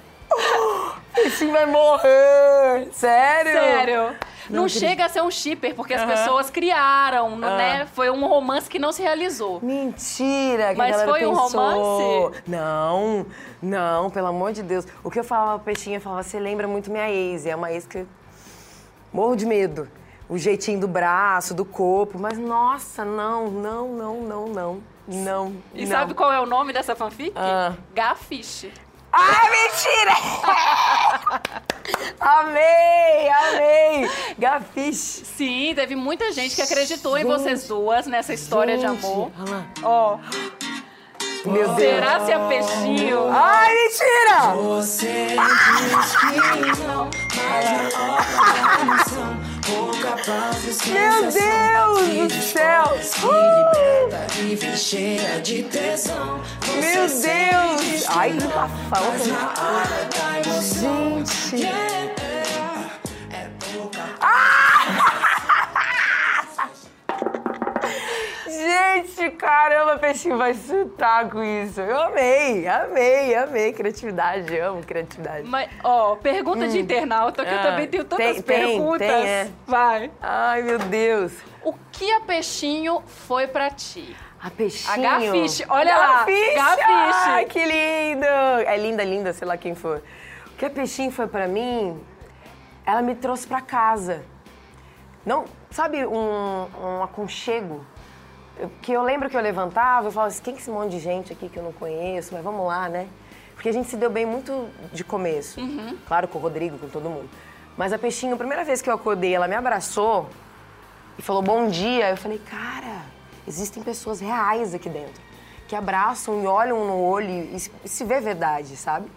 Peixinho 1.14 1.52
vai 1.52 1.66
morrer! 1.66 2.88
Sério? 2.92 3.52
Sério. 3.52 4.16
Não, 4.50 4.64
Não 4.64 4.70
chega 4.70 5.06
a 5.06 5.10
ser 5.10 5.22
um 5.22 5.32
shipper, 5.32 5.74
porque 5.74 5.94
as 5.94 6.04
pessoas 6.04 6.50
criaram, 6.50 7.36
Ah. 7.42 7.58
né? 7.58 7.88
Foi 7.94 8.10
um 8.10 8.28
romance 8.28 8.70
que 8.70 8.78
não 8.78 8.92
se 8.92 9.02
realizou. 9.02 9.62
Mentira! 9.62 10.72
Que 10.72 10.78
Mas 10.78 11.02
foi 11.04 11.26
um 11.26 11.36
pensou. 11.38 11.62
romance? 11.62 12.44
Não, 12.46 13.26
não, 13.62 14.10
pelo 14.10 14.28
amor 14.28 14.52
de 14.52 14.62
Deus. 14.64 14.86
O 15.04 15.10
que 15.10 15.20
eu 15.20 15.24
falava 15.24 15.60
pra 15.60 15.74
Peixinho, 15.74 15.98
eu 15.98 16.02
falava, 16.02 16.24
você 16.24 16.40
lembra 16.40 16.68
muito 16.68 16.92
minha 16.92 17.10
ex. 17.10 17.46
É 17.46 17.56
uma 17.56 17.72
ex 17.72 17.86
que 17.88 18.06
morro 19.14 19.36
de 19.36 19.46
medo. 19.46 19.88
O 20.30 20.38
jeitinho 20.38 20.80
do 20.80 20.88
braço, 20.88 21.54
do 21.54 21.66
corpo. 21.66 22.18
Mas, 22.20 22.38
nossa, 22.38 23.04
não, 23.06 23.48
não, 23.50 23.88
não, 23.90 24.22
não, 24.22 24.48
não. 24.48 24.84
Não, 25.06 25.54
E 25.74 25.84
não. 25.86 25.92
sabe 25.92 26.14
qual 26.14 26.32
é 26.32 26.40
o 26.40 26.46
nome 26.46 26.72
dessa 26.72 26.96
fanfic? 26.96 27.34
Ah. 27.36 27.74
Gafiche. 27.94 28.72
Ai, 29.12 29.50
mentira! 29.52 30.14
amei, 32.20 33.30
amei! 33.30 34.10
Gafiche. 34.40 35.26
Sim, 35.26 35.74
teve 35.76 35.96
muita 35.96 36.32
gente 36.32 36.56
que 36.56 36.62
acreditou 36.62 37.18
em 37.18 37.22
Gente. 37.24 37.32
vocês 37.32 37.68
duas 37.68 38.08
nessa 38.08 38.34
história 38.34 38.78
de 38.78 38.88
Gente, 38.88 39.06
amor. 39.06 39.32
olha 39.40 39.52
lá. 39.52 39.66
Ó, 39.84 40.18
Meu 41.46 41.68
Deus. 41.74 41.78
será 41.78 42.26
se 42.26 42.32
é 42.32 42.48
peixinho? 42.48 43.28
Ai, 43.30 43.74
mentira! 43.76 44.56
Você 44.56 45.28
diz 45.28 46.16
que 46.16 46.88
não, 46.88 47.10
Meu 50.26 51.32
Deus 51.32 52.34
do 52.34 52.42
céu! 52.42 52.98
Você 56.62 56.80
Meu 56.80 57.08
Deus! 57.08 58.06
Ai, 58.08 58.32
que 58.32 58.48
bafão! 58.48 59.04
Gente! 60.62 62.23
Gente! 69.24 69.36
Caramba, 69.38 69.98
peixinho 69.98 70.38
vai 70.38 70.54
surtar 70.54 71.30
com 71.30 71.42
isso. 71.44 71.80
Eu 71.80 72.00
amei, 72.02 72.68
amei, 72.68 73.36
amei. 73.36 73.74
Criatividade, 73.74 74.58
amo 74.60 74.82
criatividade. 74.84 75.48
Mas, 75.48 75.70
ó, 75.84 76.16
pergunta 76.16 76.68
de 76.68 76.80
internauta, 76.80 77.44
que 77.46 77.52
eu 77.54 77.60
Ah, 77.60 77.64
também 77.64 77.88
tenho 77.88 78.04
tantas 78.04 78.26
tem- 78.26 78.42
tem, 78.42 78.68
perguntas. 78.68 79.08
tem, 79.08 79.28
é. 79.28 79.48
Vai. 79.66 80.12
Ai, 80.22 80.62
meu 80.62 80.78
Deus. 80.80 81.32
O 81.64 81.74
que 81.92 82.12
a 82.12 82.20
peixinho 82.22 83.02
foi 83.06 83.48
pra 83.48 83.70
ti? 83.70 84.16
A 84.42 84.50
peixinho. 84.50 84.94
A 84.94 84.98
Gafiche, 85.20 85.66
olha 85.70 85.96
lá, 85.98 86.08
Gafiche. 86.20 86.54
Gafiche. 86.56 86.84
Ai, 87.30 87.46
que 87.46 87.60
lindo. 87.64 88.26
É 88.26 88.78
linda, 88.78 89.04
linda, 89.04 89.32
sei 89.34 89.48
lá 89.48 89.56
quem 89.56 89.74
for. 89.74 90.02
O 90.48 90.58
que 90.58 90.66
a 90.66 90.70
peixinho 90.70 91.12
foi 91.12 91.28
pra 91.28 91.48
mim, 91.48 91.98
ela 92.86 93.02
me 93.02 93.16
trouxe 93.16 93.48
pra 93.48 93.62
casa. 93.62 94.24
Não, 95.26 95.46
sabe, 95.72 96.06
um, 96.06 96.68
um 96.78 97.04
aconchego? 97.04 97.86
Que 98.82 98.92
eu 98.94 99.02
lembro 99.04 99.30
que 99.30 99.36
eu 99.38 99.42
levantava, 99.42 100.08
eu 100.08 100.12
falava 100.12 100.28
assim, 100.32 100.42
quem 100.44 100.54
que 100.54 100.60
é 100.60 100.62
esse 100.62 100.70
monte 100.72 100.92
de 100.92 101.00
gente 101.00 101.34
aqui 101.34 101.50
que 101.50 101.58
eu 101.58 101.64
não 101.64 101.74
conheço? 101.74 102.34
Mas 102.34 102.44
vamos 102.44 102.66
lá, 102.68 102.88
né? 102.88 103.08
Porque 103.56 103.70
a 103.70 103.72
gente 103.72 103.90
se 103.90 103.98
deu 103.98 104.10
bem 104.10 104.26
muito 104.26 104.68
de 104.92 105.04
começo. 105.04 105.60
Claro, 106.08 106.28
com 106.28 106.38
o 106.38 106.42
Rodrigo, 106.42 106.78
com 106.78 106.88
todo 106.88 107.10
mundo. 107.10 107.30
Mas 107.78 107.92
a 107.92 107.98
Peixinho, 107.98 108.36
a 108.36 108.38
primeira 108.38 108.64
vez 108.64 108.82
que 108.82 108.90
eu 108.90 108.94
acordei, 108.94 109.34
ela 109.34 109.48
me 109.48 109.56
abraçou 109.56 110.30
e 111.18 111.22
falou 111.22 111.42
bom 111.42 111.68
dia. 111.68 112.10
Eu 112.12 112.18
falei, 112.18 112.40
cara, 112.40 113.02
existem 113.48 113.82
pessoas 113.82 114.20
reais 114.20 114.74
aqui 114.74 114.90
dentro. 114.90 115.22
Que 115.68 115.76
abraçam 115.76 116.44
e 116.44 116.46
olham 116.48 116.86
no 116.86 117.00
olho 117.02 117.30
e, 117.30 117.60
se- 117.60 118.04
vê 118.04 118.20
verdade, 118.20 118.76
sabe? 118.78 119.08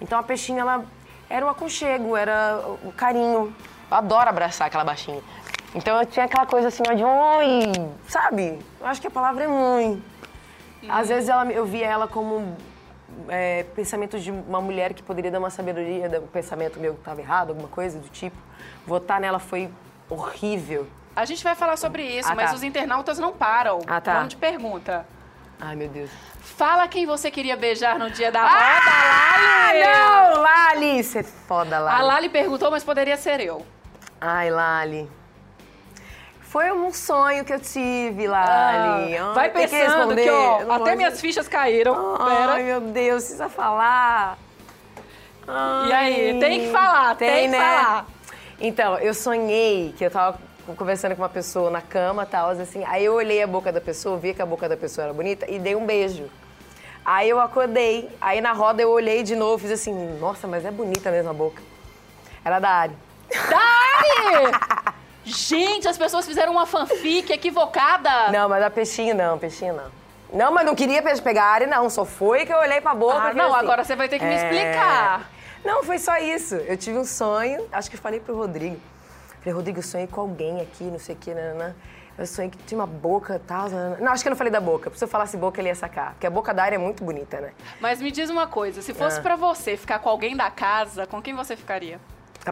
Então 0.00 0.18
a 0.18 0.22
Peixinho, 0.22 0.58
ela 0.60 0.84
era 1.28 1.44
o 1.44 1.48
aconchego, 1.48 2.16
era 2.16 2.62
o 2.82 2.92
carinho. 2.92 3.54
Eu 3.90 3.96
adoro 3.96 4.28
abraçar 4.30 4.68
aquela 4.68 4.84
baixinha. 4.84 5.20
Então 5.74 5.98
eu 5.98 6.06
tinha 6.06 6.24
aquela 6.26 6.46
coisa 6.46 6.68
assim, 6.68 6.82
ó, 6.88 6.92
de 6.94 7.04
oi, 7.04 7.72
sabe? 8.08 8.58
Eu 8.80 8.86
acho 8.86 9.00
que 9.00 9.06
a 9.06 9.10
palavra 9.10 9.44
é 9.44 9.48
mãe. 9.48 10.02
Às 10.88 11.08
vezes 11.08 11.28
ela, 11.28 11.44
eu 11.52 11.64
via 11.64 11.86
ela 11.86 12.08
como 12.08 12.56
é, 13.28 13.64
pensamento 13.74 14.18
de 14.18 14.30
uma 14.30 14.60
mulher 14.60 14.94
que 14.94 15.02
poderia 15.02 15.30
dar 15.30 15.38
uma 15.38 15.50
sabedoria, 15.50 16.08
um 16.20 16.26
pensamento 16.26 16.80
meu 16.80 16.94
que 16.94 17.00
estava 17.00 17.20
errado, 17.20 17.50
alguma 17.50 17.68
coisa 17.68 17.98
do 17.98 18.08
tipo. 18.08 18.36
Votar 18.86 19.20
nela 19.20 19.38
foi 19.38 19.70
horrível. 20.08 20.86
A 21.14 21.24
gente 21.24 21.44
vai 21.44 21.54
falar 21.54 21.76
sobre 21.76 22.02
isso, 22.02 22.30
Ah, 22.30 22.34
mas 22.34 22.50
tá. 22.50 22.56
os 22.56 22.62
internautas 22.62 23.18
não 23.18 23.32
param. 23.32 23.78
Ah, 23.86 24.00
tá. 24.00 24.14
Vamos 24.14 24.30
de 24.30 24.36
pergunta. 24.36 25.06
Ai, 25.60 25.76
meu 25.76 25.88
Deus. 25.88 26.10
Fala 26.40 26.88
quem 26.88 27.04
você 27.04 27.30
queria 27.30 27.56
beijar 27.56 27.98
no 27.98 28.10
dia 28.10 28.32
da 28.32 28.40
Ah, 28.42 28.48
roda, 28.48 29.76
Lali! 29.76 29.84
não! 29.84 30.42
Lali! 30.42 31.04
Você 31.04 31.18
é 31.18 31.22
foda, 31.22 31.78
Lali. 31.78 32.00
A 32.00 32.02
Lali 32.02 32.28
perguntou, 32.30 32.70
mas 32.70 32.82
poderia 32.82 33.16
ser 33.16 33.40
eu. 33.40 33.64
Ai, 34.20 34.50
Lali. 34.50 35.10
Foi 36.50 36.72
um 36.72 36.92
sonho 36.92 37.44
que 37.44 37.52
eu 37.52 37.60
tive, 37.60 38.26
Lali. 38.26 39.16
Ah, 39.16 39.28
Ai, 39.28 39.34
vai 39.34 39.50
tem 39.50 39.68
que 39.68 39.68
pensando 39.68 40.14
responder. 40.14 40.24
que, 40.24 40.30
ó, 40.30 40.72
até 40.72 40.96
minhas 40.96 41.20
fichas 41.20 41.46
caíram. 41.46 41.94
Pera. 41.94 42.52
Ai, 42.54 42.64
meu 42.64 42.80
Deus, 42.80 43.22
precisa 43.22 43.48
falar. 43.48 44.36
E 45.86 45.92
aí, 45.92 46.40
tem 46.40 46.62
que 46.62 46.72
falar, 46.72 47.14
tem 47.14 47.48
que 47.48 47.56
falar. 47.56 48.04
Então, 48.60 48.98
eu 48.98 49.14
sonhei 49.14 49.94
que 49.96 50.04
eu 50.04 50.10
tava 50.10 50.40
conversando 50.76 51.14
com 51.14 51.22
uma 51.22 51.28
pessoa 51.28 51.70
na 51.70 51.80
cama 51.80 52.26
tal, 52.26 52.50
assim. 52.50 52.84
Aí 52.84 53.04
eu 53.04 53.14
olhei 53.14 53.40
a 53.40 53.46
boca 53.46 53.70
da 53.70 53.80
pessoa, 53.80 54.18
vi 54.18 54.34
que 54.34 54.42
a 54.42 54.46
boca 54.46 54.68
da 54.68 54.76
pessoa 54.76 55.04
era 55.04 55.14
bonita 55.14 55.48
e 55.48 55.56
dei 55.56 55.76
um 55.76 55.86
beijo. 55.86 56.28
Aí 57.04 57.30
eu 57.30 57.38
acordei, 57.38 58.10
aí 58.20 58.40
na 58.40 58.52
roda 58.52 58.82
eu 58.82 58.90
olhei 58.90 59.22
de 59.22 59.36
novo, 59.36 59.58
fiz 59.58 59.70
assim, 59.70 59.94
nossa, 60.18 60.48
mas 60.48 60.64
é 60.64 60.72
bonita 60.72 61.12
mesmo 61.12 61.30
a 61.30 61.32
boca. 61.32 61.62
Era 62.44 62.58
da 62.58 62.70
Ari. 62.70 62.96
Dari! 63.30 64.90
Gente, 65.24 65.86
as 65.86 65.98
pessoas 65.98 66.26
fizeram 66.26 66.52
uma 66.52 66.66
fanfic 66.66 67.30
equivocada. 67.32 68.30
Não, 68.32 68.48
mas 68.48 68.62
a 68.62 68.70
peixinho 68.70 69.14
não, 69.14 69.38
peixinho 69.38 69.74
não. 69.74 69.90
Não, 70.32 70.52
mas 70.52 70.64
não 70.64 70.74
queria 70.74 71.02
pe- 71.02 71.20
pegar 71.20 71.44
a 71.44 71.48
Ari, 71.52 71.66
não. 71.66 71.90
Só 71.90 72.04
foi 72.04 72.46
que 72.46 72.52
eu 72.52 72.58
olhei 72.58 72.80
pra 72.80 72.94
boca. 72.94 73.16
Ah, 73.18 73.34
não, 73.34 73.54
assim. 73.54 73.64
agora 73.64 73.84
você 73.84 73.96
vai 73.96 74.08
ter 74.08 74.18
que 74.18 74.24
me 74.24 74.32
É. 74.32 74.36
explicar. 74.36 75.28
Não, 75.64 75.82
foi 75.84 75.98
só 75.98 76.16
isso. 76.18 76.54
Eu 76.54 76.76
tive 76.76 76.96
um 76.98 77.04
sonho, 77.04 77.66
acho 77.72 77.90
que 77.90 77.96
falei 77.96 78.20
pro 78.20 78.34
Rodrigo. 78.36 78.80
Falei, 79.40 79.54
Rodrigo, 79.54 79.78
eu 79.78 79.82
sonhei 79.82 80.06
com 80.06 80.20
alguém 80.20 80.60
aqui, 80.60 80.84
não 80.84 80.98
sei 80.98 81.14
o 81.14 81.18
que, 81.18 81.34
nananã. 81.34 81.74
Eu 82.16 82.26
sonhei 82.26 82.50
que 82.50 82.58
tinha 82.58 82.78
uma 82.78 82.86
boca 82.86 83.36
e 83.36 83.38
tal. 83.40 83.68
Não, 83.98 84.12
acho 84.12 84.22
que 84.22 84.28
eu 84.28 84.30
não 84.30 84.36
falei 84.36 84.52
da 84.52 84.60
boca. 84.60 84.90
Se 84.94 85.02
eu 85.04 85.08
falasse 85.08 85.36
boca, 85.36 85.60
ele 85.60 85.68
ia 85.68 85.74
sacar. 85.74 86.12
Porque 86.12 86.26
a 86.26 86.30
boca 86.30 86.52
da 86.54 86.62
Ari 86.64 86.74
é 86.76 86.78
muito 86.78 87.02
bonita, 87.02 87.40
né? 87.40 87.52
Mas 87.80 88.00
me 88.00 88.10
diz 88.10 88.28
uma 88.30 88.46
coisa, 88.46 88.82
se 88.82 88.92
fosse 88.94 89.18
Ah. 89.18 89.22
pra 89.22 89.36
você 89.36 89.76
ficar 89.76 89.98
com 89.98 90.08
alguém 90.08 90.36
da 90.36 90.50
casa, 90.50 91.06
com 91.06 91.20
quem 91.22 91.34
você 91.34 91.56
ficaria? 91.56 91.98
Com 92.44 92.50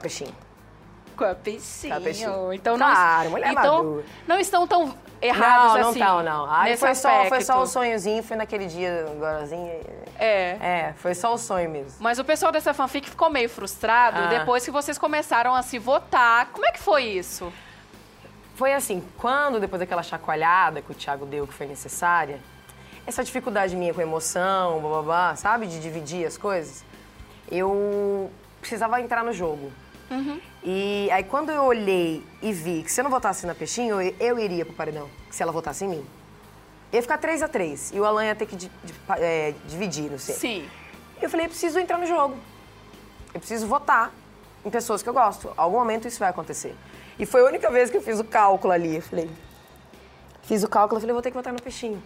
Com 1.19 1.25
a 1.25 1.35
Peixinho. 1.35 2.53
Então 2.53 2.77
Claro, 2.79 3.31
não, 3.31 3.39
então 3.39 3.55
madura. 3.85 4.05
não 4.27 4.39
estão 4.39 4.67
tão 4.67 4.95
errados 5.21 5.75
não, 5.75 5.81
não 5.83 5.91
assim. 5.91 6.25
não. 6.25 6.51
Aí 6.51 6.71
nesse 6.71 6.81
foi 6.81 6.95
só, 6.95 7.25
foi 7.25 7.41
só 7.41 7.63
um 7.63 7.67
sonhozinho, 7.67 8.23
foi 8.23 8.37
naquele 8.37 8.67
dia, 8.67 9.07
agorazinho. 9.11 9.69
É. 10.17 10.57
É, 10.61 10.95
foi 10.97 11.15
só 11.15 11.35
o 11.35 11.39
sonho 11.39 11.69
mesmo. 11.71 11.97
Mas 12.01 12.19
o 12.19 12.25
pessoal 12.25 12.53
dessa 12.53 12.73
fanfic 12.73 13.11
ficou 13.11 13.29
meio 13.31 13.49
frustrado 13.49 14.19
Ah. 14.21 14.27
depois 14.29 14.65
que 14.65 14.71
vocês 14.71 14.97
começaram 14.97 15.55
a 15.55 15.63
se 15.63 15.79
votar. 15.79 16.47
Como 16.53 16.65
é 16.65 16.71
que 16.73 16.79
foi 16.81 17.03
isso? 17.05 17.53
Foi 18.55 18.73
assim, 18.75 19.03
quando 19.17 19.61
depois 19.61 19.81
daquela 19.81 20.03
chacoalhada 20.03 20.81
que 20.83 20.91
o 20.91 20.95
Thiago 20.95 21.27
deu, 21.27 21.47
que 21.47 21.55
foi 21.55 21.67
necessária, 21.67 22.41
essa 23.07 23.23
dificuldade 23.25 23.75
minha 23.77 23.95
com 23.95 24.01
emoção, 24.01 24.81
blá, 24.81 24.91
blá, 24.91 25.03
blá, 25.03 25.37
sabe, 25.37 25.67
de 25.67 25.81
dividir 25.81 26.27
as 26.27 26.37
coisas, 26.37 26.85
eu 27.51 28.31
precisava 28.61 29.01
entrar 29.01 29.23
no 29.25 29.33
jogo. 29.33 29.71
E 30.63 31.09
aí 31.13 31.23
quando 31.25 31.51
eu 31.51 31.63
olhei 31.65 32.23
e 32.43 32.53
vi 32.53 32.83
que 32.83 32.91
se 32.91 33.01
eu 33.01 33.05
não 33.05 33.11
votasse 33.11 33.47
na 33.47 33.55
Peixinho, 33.55 34.01
eu, 34.01 34.15
eu 34.19 34.39
iria 34.39 34.65
pro 34.65 34.75
paredão, 34.75 35.09
se 35.31 35.43
ela 35.43 35.53
votasse 35.53 35.85
em 35.85 35.89
mim. 35.89 36.07
Ia 36.93 37.03
ficar 37.03 37.19
3 37.19 37.43
a 37.43 37.49
3 37.49 37.93
e 37.93 38.01
o 38.01 38.05
Alan 38.05 38.25
ia 38.25 38.35
ter 38.35 38.47
que 38.47 38.57
di- 38.57 38.71
di- 38.83 38.95
é, 39.19 39.55
dividir, 39.67 40.11
não 40.11 40.19
sei. 40.19 40.35
Sim. 40.35 40.69
Eu 41.21 41.29
falei, 41.29 41.45
eu 41.47 41.51
preciso 41.51 41.79
entrar 41.79 41.99
no 41.99 42.07
jogo. 42.07 42.37
Eu 43.35 43.41
preciso 43.41 43.67
votar 43.67 44.11
em 44.65 44.71
pessoas 44.71 45.03
que 45.03 45.09
eu 45.09 45.13
gosto. 45.13 45.53
Algum 45.57 45.79
momento 45.79 46.09
isso 46.09 46.19
vai 46.19 46.31
acontecer. 46.31 46.75
E 47.19 47.27
foi 47.27 47.43
a 47.43 47.45
única 47.45 47.71
vez 47.71 47.91
que 47.91 47.97
eu 47.99 48.03
fiz 48.03 48.19
o 48.19 48.25
cálculo 48.25 48.73
ali. 48.73 48.97
Eu 48.97 49.03
falei, 49.03 49.29
fiz 50.43 50.63
o 50.63 50.69
cálculo, 50.69 50.97
eu 50.97 51.01
falei, 51.01 51.13
vou 51.13 51.21
ter 51.23 51.31
que 51.31 51.37
votar 51.37 51.53
no 51.53 51.61
peixinho. 51.61 52.03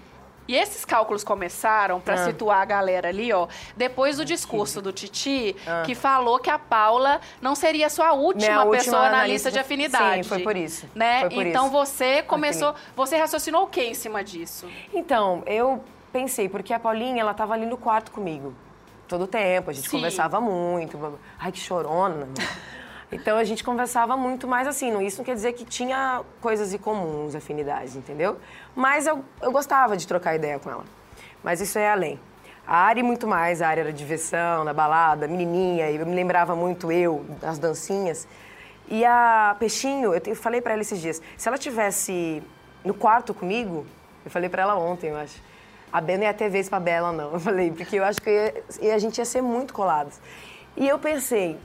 E 0.49 0.57
esses 0.57 0.85
cálculos 0.85 1.23
começaram 1.23 2.01
pra 2.01 2.15
Ah. 2.15 2.25
situar 2.25 2.61
a 2.61 2.65
galera 2.65 3.09
ali, 3.09 3.33
ó, 3.33 3.47
depois 3.77 4.17
do 4.17 4.25
discurso 4.25 4.83
do 4.83 4.93
Titi, 4.93 5.55
Ah. 5.67 5.83
que 5.87 5.95
falou 5.95 6.39
que 6.41 6.51
a 6.51 6.59
Paula 6.59 7.21
não 7.41 7.55
seria 7.55 7.89
sua 7.89 8.13
última 8.13 8.67
pessoa 8.71 9.09
na 9.09 9.27
lista 9.27 9.51
de 9.51 9.55
de- 9.55 9.61
afinidade. 9.61 10.23
Sim, 10.25 10.29
foi 10.29 10.41
por 10.41 10.57
isso. 10.57 10.87
Né? 10.95 11.29
Por 11.29 11.47
então 11.47 11.65
isso. 11.67 11.73
você 11.73 12.23
começou, 12.23 12.75
você 12.97 13.17
raciocinou 13.17 13.63
o 13.63 13.67
que 13.69 13.83
em 13.83 13.95
cima 13.95 14.23
disso? 14.25 14.69
Então, 14.93 15.43
eu 15.47 15.83
pensei, 16.13 16.49
porque 16.49 16.75
a 16.75 16.79
Paulinha, 16.81 17.21
ela 17.21 17.33
tava 17.35 17.55
ali 17.55 17.65
no 17.65 17.77
quarto 17.77 18.11
comigo. 18.11 18.53
Todo 19.07 19.23
o 19.25 19.27
tempo, 19.27 19.71
a 19.71 19.73
gente 19.73 19.89
Sim. 19.89 19.97
conversava 19.99 20.41
muito. 20.41 21.19
Ai, 21.39 21.53
que 21.53 21.59
chorona. 21.61 22.29
Então 23.13 23.37
a 23.37 23.45
gente 23.45 23.63
conversava 23.63 24.17
muito, 24.17 24.49
mas 24.49 24.67
assim, 24.67 24.99
isso 25.05 25.19
não 25.19 25.25
quer 25.25 25.35
dizer 25.35 25.53
que 25.53 25.65
tinha 25.67 26.23
coisas 26.41 26.73
em 26.73 26.79
comuns, 26.79 27.35
afinidades, 27.35 27.95
entendeu? 27.95 28.39
Mas 28.75 29.07
eu, 29.07 29.23
eu 29.43 29.53
gostava 29.53 29.97
de 29.97 30.07
trocar 30.07 30.35
ideia 30.35 30.59
com 30.59 30.71
ela. 30.71 30.85
Mas 31.45 31.61
isso 31.61 31.79
é 31.79 31.91
além. 31.91 32.19
A 32.67 32.77
Ari 32.87 33.03
muito 33.03 33.27
mais, 33.27 33.61
a 33.61 33.69
área 33.69 33.83
era 33.83 33.93
diversão, 33.93 34.65
na 34.65 34.73
balada, 34.73 35.29
menininha, 35.29 35.91
eu 35.91 36.07
me 36.07 36.15
lembrava 36.15 36.57
muito 36.57 36.91
eu, 36.91 37.25
das 37.41 37.59
dancinhas. 37.59 38.27
E 38.89 39.05
a 39.05 39.55
Peixinho, 39.59 40.15
eu 40.15 40.21
te- 40.21 40.31
eu 40.31 40.37
falei 40.37 40.61
pra 40.61 40.73
ela 40.73 40.81
esses 40.83 40.99
dias, 41.01 41.21
se 41.37 41.49
ela 41.49 41.59
tivesse 41.59 42.43
no 42.85 42.95
quarto 42.95 43.35
comigo, 43.35 43.85
eu 44.25 44.31
falei 44.31 44.49
pra 44.49 44.63
ela 44.63 44.77
ontem, 44.77 45.11
eu 45.11 45.17
acho, 45.17 45.43
a 45.93 46.01
Bela 46.01 46.19
não 46.21 46.25
ia 46.27 46.35
ter 46.35 46.49
vez 46.49 46.69
pra 46.69 46.81
Bela, 46.81 47.13
não. 47.13 47.33
Eu 47.35 47.41
falei, 47.41 47.71
porque 47.73 47.97
eu 47.99 48.05
acho 48.05 48.23
que 48.23 48.31
ia- 48.81 48.95
a 48.95 48.99
gente 48.99 49.19
ia 49.19 49.25
ser 49.25 49.43
muito 49.43 49.75
colados. 49.75 50.19
E 50.77 50.89
eu 50.89 50.99
pensei, 50.99 51.59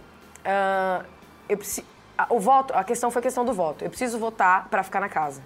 ah, 0.43 1.03
eu 1.49 1.57
preci- 1.57 1.85
a- 2.17 2.27
o 2.29 2.39
voto, 2.39 2.73
a 2.73 2.83
questão 2.83 3.09
foi 3.11 3.19
a 3.19 3.23
questão 3.23 3.45
do 3.45 3.53
voto. 3.53 3.83
Eu 3.83 3.89
preciso 3.89 4.17
votar 4.19 4.67
pra 4.69 4.83
ficar 4.83 4.99
na 4.99 5.09
casa. 5.09 5.41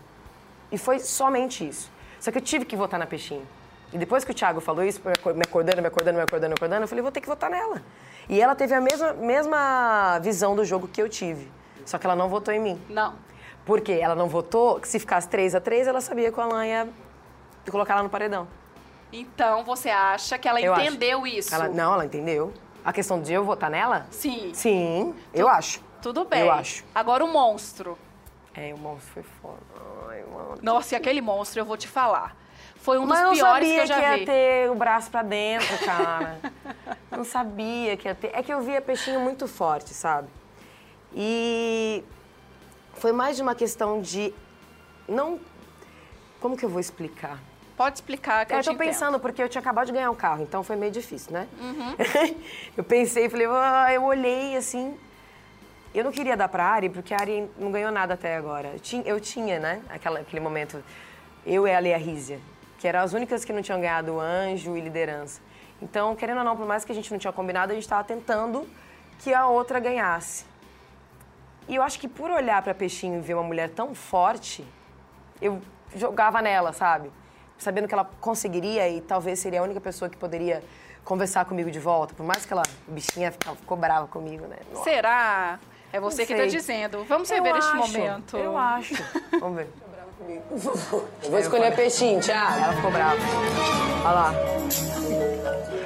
E 0.71 0.77
foi 0.77 0.99
somente 0.99 1.67
isso. 1.67 1.91
Só 2.19 2.31
que 2.31 2.37
eu 2.37 2.41
tive 2.41 2.65
que 2.65 2.75
votar 2.75 2.99
na 2.99 3.05
Peixinho. 3.05 3.45
E 3.91 3.97
depois 3.97 4.23
que 4.23 4.31
o 4.31 4.33
Thiago 4.33 4.61
falou 4.61 4.83
isso, 4.85 5.01
me 5.03 5.11
acor- 5.11 5.33
me 5.33 5.41
acordando, 5.45 5.81
me 5.81 5.87
acordando, 5.87 6.17
me 6.17 6.23
acordando, 6.23 6.49
me 6.49 6.53
acordando, 6.55 6.83
eu 6.83 6.87
falei, 6.87 7.01
vou 7.01 7.11
ter 7.11 7.19
que 7.19 7.27
votar 7.27 7.49
nela. 7.49 7.81
E 8.29 8.39
ela 8.39 8.55
teve 8.55 8.73
a 8.73 8.79
mesma, 8.79 9.11
mesma 9.13 10.19
visão 10.19 10.55
do 10.55 10.63
jogo 10.63 10.87
que 10.87 11.01
eu 11.01 11.09
tive. 11.09 11.51
Só 11.85 11.97
que 11.97 12.05
ela 12.07 12.15
não 12.15 12.29
votou 12.29 12.53
em 12.53 12.59
mim. 12.59 12.81
Não. 12.87 13.15
Porque 13.65 13.91
ela 13.91 14.15
não 14.15 14.29
votou, 14.29 14.79
que 14.79 14.87
se 14.87 14.97
ficasse 14.97 15.27
3 15.27 15.53
a 15.55 15.59
3 15.59 15.87
ela 15.87 15.99
sabia 15.99 16.31
que 16.31 16.39
o 16.39 16.41
Alan 16.41 16.65
ia 16.65 16.87
colocar 17.69 17.93
ela 17.95 18.03
no 18.03 18.09
paredão. 18.09 18.47
Então 19.11 19.63
você 19.65 19.89
acha 19.89 20.37
que 20.37 20.47
ela 20.47 20.61
Eu 20.61 20.73
acho. 20.73 20.83
entendeu 20.85 21.27
isso? 21.27 21.53
Ela, 21.53 21.67
não, 21.67 21.93
ela 21.93 22.05
entendeu. 22.05 22.53
A 22.85 22.93
questão 22.93 23.21
de 23.21 23.33
eu 23.33 23.43
votar 23.43 23.69
nela? 23.69 24.07
Sim. 24.09 24.51
Sim, 24.53 25.13
eu 25.33 25.49
acho. 25.49 25.81
Tudo 26.01 26.25
bem. 26.25 26.41
Eu 26.41 26.51
acho. 26.51 26.83
Agora 26.93 27.23
o 27.23 27.27
monstro. 27.31 27.97
É, 28.53 28.73
o 28.73 28.77
monstro 28.77 29.11
foi 29.13 29.23
foda. 29.41 29.57
Ai, 30.09 30.23
mano. 30.23 30.57
Nossa, 30.61 30.95
e 30.95 30.97
aquele 30.97 31.21
monstro, 31.21 31.61
eu 31.61 31.65
vou 31.65 31.77
te 31.77 31.87
falar. 31.87 32.35
Foi 32.75 32.97
um 32.97 33.01
dos 33.01 33.09
Mas 33.09 33.19
eu 33.19 33.25
não 33.27 33.33
piores 33.33 33.67
sabia 33.67 33.75
que 33.75 33.81
eu 33.81 33.87
já 33.87 34.01
ia 34.11 34.17
vi. 34.17 34.25
ter 34.25 34.69
o 34.71 34.75
braço 34.75 35.11
pra 35.11 35.21
dentro, 35.21 35.77
cara. 35.85 36.39
não 37.11 37.23
sabia 37.23 37.95
que 37.95 38.07
ia 38.07 38.15
ter. 38.15 38.31
É 38.33 38.41
que 38.41 38.51
eu 38.51 38.59
via 38.61 38.81
peixinho 38.81 39.19
muito 39.19 39.47
forte, 39.47 39.93
sabe? 39.93 40.27
E 41.13 42.03
foi 42.95 43.11
mais 43.11 43.35
de 43.35 43.41
uma 43.41 43.53
questão 43.55 44.01
de 44.01 44.33
não 45.07 45.39
Como 46.39 46.57
que 46.57 46.65
eu 46.65 46.69
vou 46.69 46.79
explicar? 46.79 47.37
Pode 47.77 47.97
explicar 47.97 48.45
que 48.45 48.53
eu, 48.53 48.57
eu 48.57 48.61
te 48.63 48.65
tô 48.65 48.71
entendo. 48.73 48.87
pensando, 48.87 49.19
porque 49.19 49.41
eu 49.41 49.49
tinha 49.49 49.59
acabado 49.61 49.87
de 49.87 49.93
ganhar 49.93 50.09
um 50.11 50.15
carro, 50.15 50.43
então 50.43 50.63
foi 50.63 50.75
meio 50.75 50.91
difícil, 50.91 51.31
né? 51.33 51.47
Uhum. 51.59 51.95
eu 52.77 52.83
pensei, 52.83 53.27
falei, 53.29 53.47
ah, 53.49 53.91
eu 53.93 54.03
olhei 54.03 54.55
assim. 54.55 54.97
Eu 55.93 56.05
não 56.05 56.11
queria 56.11 56.37
dar 56.37 56.47
pra 56.47 56.65
Ari, 56.65 56.89
porque 56.89 57.13
a 57.13 57.17
Ari 57.19 57.49
não 57.57 57.71
ganhou 57.71 57.91
nada 57.91 58.13
até 58.13 58.37
agora. 58.37 58.73
Eu 59.05 59.19
tinha, 59.19 59.59
né, 59.59 59.81
aquela, 59.89 60.19
aquele 60.19 60.39
momento, 60.39 60.81
eu, 61.45 61.67
e 61.67 61.93
a 61.93 61.97
Rízia, 61.97 62.39
que 62.79 62.87
eram 62.87 63.01
as 63.01 63.11
únicas 63.13 63.43
que 63.43 63.51
não 63.51 63.61
tinham 63.61 63.79
ganhado 63.79 64.19
anjo 64.19 64.77
e 64.77 64.81
liderança. 64.81 65.41
Então, 65.81 66.15
querendo 66.15 66.37
ou 66.37 66.43
não, 66.43 66.55
por 66.55 66.65
mais 66.65 66.85
que 66.85 66.91
a 66.91 66.95
gente 66.95 67.11
não 67.11 67.19
tinha 67.19 67.33
combinado, 67.33 67.71
a 67.71 67.75
gente 67.75 67.83
estava 67.83 68.03
tentando 68.03 68.67
que 69.19 69.33
a 69.33 69.47
outra 69.47 69.79
ganhasse. 69.79 70.45
E 71.67 71.75
eu 71.75 71.83
acho 71.83 71.99
que 71.99 72.07
por 72.07 72.31
olhar 72.31 72.61
pra 72.61 72.73
Peixinho 72.73 73.17
e 73.17 73.21
ver 73.21 73.33
uma 73.33 73.43
mulher 73.43 73.69
tão 73.69 73.93
forte, 73.93 74.65
eu 75.41 75.61
jogava 75.95 76.41
nela, 76.41 76.71
sabe? 76.71 77.11
Sabendo 77.57 77.87
que 77.87 77.93
ela 77.93 78.09
conseguiria 78.19 78.87
e 78.89 79.01
talvez 79.01 79.39
seria 79.39 79.59
a 79.59 79.63
única 79.63 79.81
pessoa 79.81 80.09
que 80.09 80.17
poderia 80.17 80.63
conversar 81.03 81.45
comigo 81.45 81.69
de 81.69 81.79
volta. 81.79 82.13
Por 82.13 82.25
mais 82.25 82.45
que 82.45 82.53
ela, 82.53 82.63
bichinha, 82.87 83.31
ficou 83.31 83.75
brava 83.77 84.07
comigo, 84.07 84.47
né? 84.47 84.57
Nossa. 84.71 84.83
Será? 84.83 85.59
É 85.93 85.99
você 85.99 86.25
que 86.25 86.33
está 86.33 86.45
dizendo. 86.45 87.05
Vamos 87.07 87.29
Eu 87.29 87.37
rever 87.43 87.55
este 87.57 87.75
momento. 87.75 88.37
Eu 88.37 88.57
acho. 88.57 88.95
Vamos 89.39 89.57
ver. 89.57 89.67
Eu 90.51 91.29
vou 91.29 91.39
escolher 91.39 91.75
peixinho, 91.75 92.19
Thiago. 92.21 92.59
Ela 92.63 92.73
ficou 92.73 92.91
brava. 92.91 93.15
Olha 94.03 94.11
lá. 94.11 94.33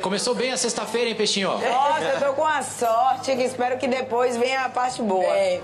Começou 0.01 0.35
bem 0.35 0.51
a 0.51 0.57
sexta-feira, 0.57 1.09
hein, 1.09 1.15
Peixinho? 1.15 1.49
Nossa, 1.49 2.03
eu 2.03 2.19
tô 2.19 2.33
com 2.33 2.45
a 2.45 2.61
sorte 2.61 3.35
que 3.35 3.41
espero 3.41 3.77
que 3.79 3.87
depois 3.87 4.37
venha 4.37 4.65
a 4.65 4.69
parte 4.69 5.01
boa. 5.01 5.25
Olha 5.25 5.61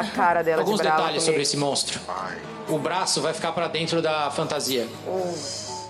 a 0.00 0.04
cara 0.10 0.42
dela 0.42 0.60
Alguns 0.60 0.76
de 0.76 0.82
brava 0.82 0.96
detalhes 0.98 1.22
comigo. 1.22 1.26
sobre 1.26 1.42
esse 1.42 1.56
monstro. 1.56 2.00
O 2.68 2.78
braço 2.78 3.22
vai 3.22 3.32
ficar 3.32 3.52
pra 3.52 3.66
dentro 3.68 4.02
da 4.02 4.30
fantasia. 4.30 4.86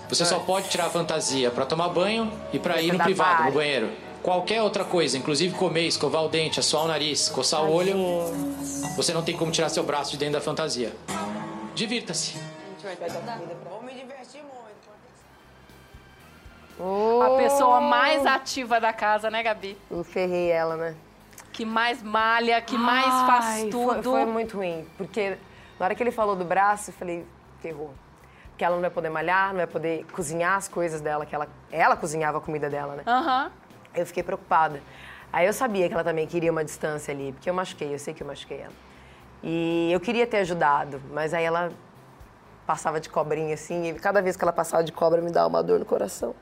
Você 0.07 0.23
só 0.23 0.39
pode 0.39 0.69
tirar 0.69 0.85
a 0.85 0.89
fantasia 0.89 1.51
pra 1.51 1.65
tomar 1.65 1.89
banho 1.89 2.31
e 2.53 2.59
pra 2.59 2.81
ir 2.81 2.93
no 2.93 2.99
privado, 2.99 3.43
no 3.43 3.51
banheiro. 3.51 3.89
Qualquer 4.29 4.61
outra 4.61 4.85
coisa, 4.85 5.17
inclusive 5.17 5.55
comer, 5.55 5.87
escovar 5.87 6.23
o 6.23 6.29
dente, 6.29 6.59
assoar 6.59 6.83
o 6.83 6.87
nariz, 6.87 7.29
coçar 7.29 7.63
o 7.63 7.73
olho, 7.73 7.95
você 8.95 9.11
não 9.11 9.23
tem 9.23 9.35
como 9.35 9.51
tirar 9.51 9.69
seu 9.69 9.81
braço 9.81 10.11
de 10.11 10.17
dentro 10.17 10.33
da 10.35 10.39
fantasia. 10.39 10.95
Divirta-se. 11.73 12.37
Vou 13.67 13.81
me 13.81 13.91
divertir 13.91 14.43
muito. 16.77 17.23
A 17.23 17.37
pessoa 17.37 17.81
mais 17.81 18.23
ativa 18.23 18.79
da 18.79 18.93
casa, 18.93 19.31
né, 19.31 19.41
Gabi? 19.41 19.75
Eu 19.89 20.03
ferrei 20.03 20.51
ela, 20.51 20.77
né? 20.77 20.95
Que 21.51 21.65
mais 21.65 22.03
malha, 22.03 22.61
que 22.61 22.77
mais 22.77 23.11
faz 23.25 23.45
Ai, 23.45 23.69
tudo. 23.71 24.03
Foi, 24.03 24.21
foi 24.21 24.25
muito 24.27 24.57
ruim, 24.57 24.87
porque 24.95 25.39
na 25.79 25.87
hora 25.87 25.95
que 25.95 26.03
ele 26.03 26.11
falou 26.11 26.35
do 26.35 26.45
braço, 26.45 26.91
eu 26.91 26.93
falei, 26.93 27.25
ferrou. 27.63 27.91
Porque 28.51 28.63
ela 28.63 28.75
não 28.75 28.81
vai 28.81 28.91
poder 28.91 29.09
malhar, 29.09 29.47
não 29.47 29.57
vai 29.57 29.65
poder 29.65 30.05
cozinhar 30.11 30.55
as 30.55 30.67
coisas 30.67 31.01
dela, 31.01 31.25
que 31.25 31.33
ela, 31.33 31.47
ela 31.71 31.97
cozinhava 31.97 32.37
a 32.37 32.41
comida 32.41 32.69
dela, 32.69 32.93
né? 32.93 33.03
Aham. 33.07 33.51
Eu 33.99 34.05
fiquei 34.05 34.23
preocupada. 34.23 34.81
Aí 35.31 35.45
eu 35.45 35.53
sabia 35.53 35.87
que 35.87 35.93
ela 35.93 36.03
também 36.03 36.25
queria 36.25 36.51
uma 36.51 36.63
distância 36.63 37.13
ali, 37.13 37.31
porque 37.33 37.49
eu 37.49 37.53
machuquei, 37.53 37.93
eu 37.93 37.99
sei 37.99 38.13
que 38.13 38.23
eu 38.23 38.27
machuquei 38.27 38.61
ela. 38.61 38.73
E 39.43 39.89
eu 39.91 39.99
queria 39.99 40.25
ter 40.25 40.37
ajudado, 40.37 41.01
mas 41.11 41.33
aí 41.33 41.43
ela 41.43 41.71
passava 42.65 42.99
de 42.99 43.09
cobrinha 43.09 43.53
assim, 43.53 43.89
e 43.89 43.93
cada 43.93 44.21
vez 44.21 44.35
que 44.35 44.43
ela 44.43 44.51
passava 44.53 44.83
de 44.83 44.91
cobra 44.91 45.21
me 45.21 45.31
dava 45.31 45.47
uma 45.47 45.63
dor 45.63 45.79
no 45.79 45.85
coração. 45.85 46.35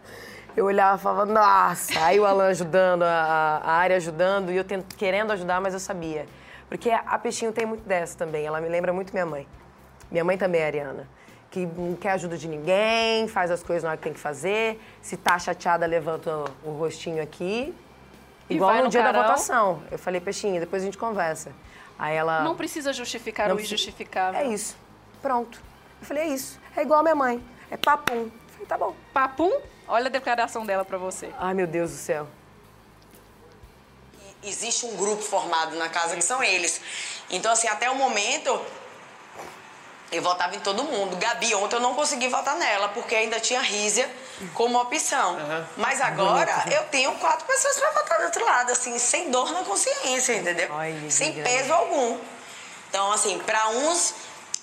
Eu 0.56 0.66
olhava 0.66 0.98
e 0.98 1.02
falava, 1.04 1.26
nossa! 1.26 1.94
Aí 2.04 2.20
o 2.20 2.26
Alan 2.26 2.48
ajudando, 2.48 3.04
a, 3.04 3.62
a 3.64 3.72
área 3.74 3.96
ajudando, 3.98 4.52
e 4.52 4.58
eu 4.58 4.64
tent- 4.64 4.96
querendo 4.98 5.32
ajudar, 5.32 5.62
mas 5.62 5.74
eu 5.74 5.80
sabia. 5.80 6.26
Porque 6.68 6.90
a 6.90 7.18
Peixinho 7.20 7.52
tem 7.52 7.66
muito 7.66 7.88
dessa 7.88 8.18
também, 8.18 8.46
ela 8.46 8.60
me 8.60 8.68
lembra 8.68 8.92
muito 8.92 9.14
minha 9.14 9.26
mãe. 9.26 9.48
Minha 10.10 10.24
mãe 10.24 10.38
também 10.38 10.62
é 10.62 10.66
ariana. 10.66 11.08
Que 11.58 11.66
não 11.66 11.96
quer 11.96 12.12
ajuda 12.12 12.38
de 12.38 12.48
ninguém, 12.48 13.28
faz 13.28 13.50
as 13.50 13.64
coisas 13.64 13.82
na 13.82 13.90
hora 13.90 13.98
que 13.98 14.04
tem 14.04 14.14
que 14.14 14.20
fazer. 14.20 14.80
Se 15.02 15.18
tá 15.18 15.40
chateada, 15.40 15.88
levanta 15.88 16.46
o, 16.64 16.70
rostinho 16.78 17.22
aqui. 17.24 17.74
E 18.48 18.54
Igual 18.56 18.76
no, 18.76 18.84
no 18.84 18.90
dia 18.90 19.02
da 19.02 19.12
carão. 19.12 19.24
votação. 19.24 19.82
Eu 19.90 19.98
falei, 19.98 20.22
Peixinho, 20.22 20.60
depois 20.60 20.84
a 20.84 20.86
gente 20.86 21.00
conversa. 21.00 21.52
Aí 21.98 22.16
ela. 22.16 22.44
Não 22.44 22.56
precisa 22.56 22.94
justificar 22.94 23.48
Não 23.48 23.56
o 23.56 23.58
precisa- 23.58 23.74
injustificável. 23.74 24.40
É 24.40 24.46
isso. 24.54 24.78
Pronto. 25.20 25.60
Eu 26.00 26.06
falei, 26.06 26.24
é 26.24 26.28
isso. 26.28 26.60
É 26.76 26.84
igual 26.84 27.00
a 27.00 27.04
minha 27.04 27.16
mãe. 27.16 27.44
É 27.72 27.76
papum. 27.78 28.26
Eu 28.26 28.32
falei, 28.52 28.68
tá 28.68 28.78
bom. 28.78 28.96
Papum, 29.12 29.52
olha 29.88 30.06
a 30.06 30.10
declaração 30.12 30.64
dela 30.64 30.86
pra 30.86 31.00
você. 31.00 31.32
Ai, 31.40 31.56
meu 31.56 31.66
Deus 31.66 31.90
do 31.90 31.98
céu. 31.98 32.28
Existe 34.44 34.86
um 34.86 34.96
grupo 34.96 35.24
formado 35.24 35.76
na 35.76 35.90
casa 35.90 36.16
que 36.16 36.22
são 36.24 36.44
eles. 36.44 36.80
Então, 37.32 37.52
assim, 37.52 37.68
até 37.68 37.90
o 37.90 37.96
momento, 37.96 38.62
eu 40.12 40.22
votava 40.22 40.56
em 40.56 40.60
todo 40.60 40.84
mundo. 40.84 41.16
Gabi, 41.18 41.54
ontem 41.56 41.76
eu 41.76 41.80
não 41.80 41.94
consegui 41.96 42.28
votar 42.28 42.56
nela, 42.56 42.90
porque 42.90 43.16
ainda 43.16 43.40
tinha 43.40 43.62
Rízia 43.62 44.10
como 44.54 44.80
opção. 44.80 45.38
Mas 45.76 46.00
agora 46.02 46.66
eu 46.72 46.84
tenho 46.86 47.12
quatro 47.16 47.46
pessoas 47.46 47.78
pra 47.78 47.92
votar 47.92 48.18
do 48.20 48.24
outro 48.26 48.46
lado, 48.46 48.72
assim, 48.72 48.98
sem 49.00 49.30
dor 49.32 49.52
na 49.52 49.64
consciência, 49.64 50.34
entendeu? 50.36 50.70
Sem 51.10 51.34
grande. 51.34 51.50
peso 51.50 51.74
algum. 51.74 52.20
Então, 52.90 53.12
assim, 53.12 53.38
pra 53.40 53.68
uns, 53.70 54.14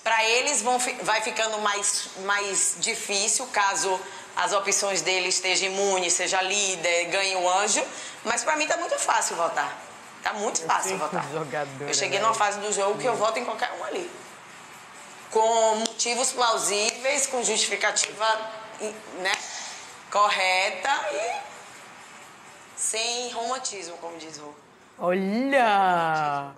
pra 0.03 0.25
eles 0.25 0.63
vão, 0.63 0.81
fi- 0.81 0.97
vai 1.03 1.21
ficando 1.21 1.59
mais, 1.59 2.09
mais 2.25 2.77
difícil 2.79 3.47
caso 3.53 4.01
as 4.37 4.53
opções 4.53 5.03
dele 5.03 5.29
estejam 5.29 5.69
imune, 5.69 6.11
seja 6.11 6.41
líder, 6.43 7.05
ganhe 7.07 7.37
o 7.37 7.49
anjo. 7.49 7.85
Mas 8.25 8.43
pra 8.43 8.57
mim 8.57 8.67
tá 8.67 8.77
muito 8.79 8.99
fácil 8.99 9.37
votar. 9.37 9.77
Tá 10.23 10.33
muito 10.33 10.63
fácil 10.63 10.97
votar. 10.97 11.23
jogadora, 11.31 11.91
eu 11.91 11.93
cheguei 11.95 12.19
né? 12.19 12.25
numa 12.25 12.35
fase 12.35 12.59
do 12.59 12.73
jogo 12.73 12.99
que 12.99 13.07
eu 13.07 13.15
voto 13.15 13.39
em 13.39 13.45
qualquer 13.45 13.71
um 13.79 13.85
ali. 13.85 14.11
Com 15.35 15.75
motivos 15.81 16.33
plausíveis, 16.33 17.27
com 17.27 17.43
justificativa 17.43 18.25
né, 19.19 19.33
correta 20.09 20.89
e 21.13 21.43
sem 22.77 23.33
romantismo, 23.33 23.97
como 23.97 24.17
diz 24.17 24.39
o. 24.39 24.55
Olha! 24.97 26.53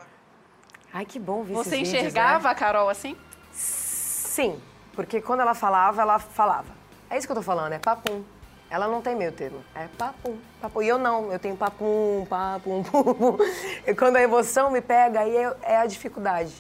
Ai, 0.92 1.06
que 1.06 1.18
bom 1.18 1.42
ver 1.42 1.54
Você 1.54 1.76
esses 1.76 1.88
vídeos, 1.88 1.94
enxergava 1.94 2.48
né? 2.48 2.50
a 2.50 2.54
Carol 2.54 2.90
assim? 2.90 3.16
Sim, 3.50 4.60
porque 4.92 5.22
quando 5.22 5.40
ela 5.40 5.54
falava, 5.54 6.02
ela 6.02 6.18
falava. 6.18 6.68
É 7.08 7.16
isso 7.16 7.26
que 7.26 7.32
eu 7.32 7.36
tô 7.36 7.42
falando, 7.42 7.72
é 7.72 7.78
papum. 7.78 8.22
Ela 8.68 8.86
não 8.88 9.00
tem 9.00 9.16
meio 9.16 9.32
termo. 9.32 9.64
É 9.74 9.86
papum, 9.96 10.36
papum. 10.60 10.82
E 10.82 10.88
eu 10.88 10.98
não, 10.98 11.32
eu 11.32 11.38
tenho 11.38 11.56
papum, 11.56 12.26
papum, 12.28 12.82
pum, 12.92 13.14
pum. 13.14 13.38
E 13.86 13.94
quando 13.94 14.16
a 14.16 14.22
emoção 14.22 14.70
me 14.70 14.82
pega, 14.82 15.20
aí 15.20 15.34
é, 15.34 15.56
é 15.62 15.76
a 15.78 15.86
dificuldade. 15.86 16.52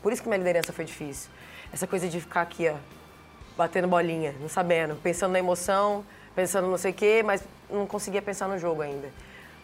Por 0.00 0.12
isso 0.12 0.22
que 0.22 0.28
minha 0.28 0.38
liderança 0.38 0.72
foi 0.72 0.84
difícil. 0.84 1.30
Essa 1.74 1.88
coisa 1.88 2.08
de 2.08 2.20
ficar 2.20 2.42
aqui, 2.42 2.68
ó, 2.68 2.76
batendo 3.56 3.88
bolinha, 3.88 4.32
não 4.40 4.48
sabendo, 4.48 4.94
pensando 4.94 5.32
na 5.32 5.40
emoção, 5.40 6.04
pensando 6.32 6.68
não 6.68 6.78
sei 6.78 6.92
o 6.92 6.94
quê, 6.94 7.20
mas 7.24 7.42
não 7.68 7.84
conseguia 7.84 8.22
pensar 8.22 8.46
no 8.46 8.56
jogo 8.56 8.80
ainda. 8.80 9.10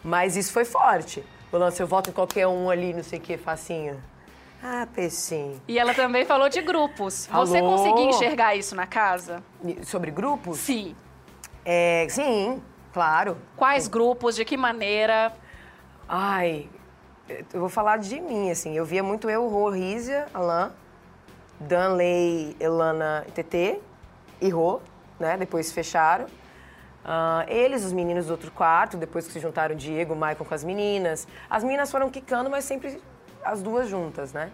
Mas 0.03 0.35
isso 0.35 0.51
foi 0.51 0.65
forte. 0.65 1.23
O 1.53 1.57
lance, 1.57 1.81
eu 1.81 1.87
voto 1.87 2.09
em 2.09 2.13
qualquer 2.13 2.45
um 2.47 2.69
ali, 2.69 2.93
não 2.93 3.01
sei 3.01 3.17
o 3.17 3.21
quê, 3.21 3.37
facinho. 3.37 3.97
Ah, 4.61 4.85
peixinho. 4.93 5.61
E 5.69 5.79
ela 5.79 5.93
também 5.93 6.25
falou 6.25 6.49
de 6.49 6.61
grupos. 6.61 7.27
Você 7.27 7.59
Falou. 7.59 7.77
conseguia 7.77 8.09
enxergar 8.09 8.57
isso 8.57 8.75
na 8.75 8.85
casa? 8.85 9.41
Sobre 9.83 10.11
grupos? 10.11 10.57
Sim. 10.57 10.93
É, 11.63 12.07
sim, 12.09 12.61
claro. 12.91 13.37
Quais 13.55 13.87
grupos? 13.87 14.35
De 14.35 14.43
que 14.43 14.57
maneira? 14.57 15.31
Ai, 16.09 16.67
eu 17.53 17.61
vou 17.61 17.69
falar 17.69 17.99
de 17.99 18.19
mim, 18.19 18.51
assim. 18.51 18.75
Eu 18.75 18.83
via 18.83 19.01
muito 19.01 19.29
eu, 19.29 19.47
Rô, 19.47 19.69
Rízia, 19.69 20.27
Alain, 20.33 20.71
Danley, 21.61 22.55
Elana 22.59 23.25
TT 23.33 23.79
e 24.41 24.49
Rô, 24.49 24.79
né? 25.19 25.37
Depois 25.37 25.71
fecharam. 25.71 26.27
Ah, 27.03 27.45
eles, 27.47 27.83
os 27.83 27.93
meninos 27.93 28.27
do 28.27 28.31
outro 28.31 28.51
quarto, 28.51 28.97
depois 28.97 29.25
que 29.25 29.33
se 29.33 29.39
juntaram 29.39 29.75
Diego, 29.75 30.13
Michael 30.13 30.45
com 30.45 30.53
as 30.53 30.63
meninas. 30.63 31.27
As 31.49 31.63
meninas 31.63 31.89
foram 31.91 32.09
quicando, 32.09 32.49
mas 32.49 32.65
sempre 32.65 33.01
as 33.43 33.61
duas 33.61 33.89
juntas, 33.89 34.33
né? 34.33 34.51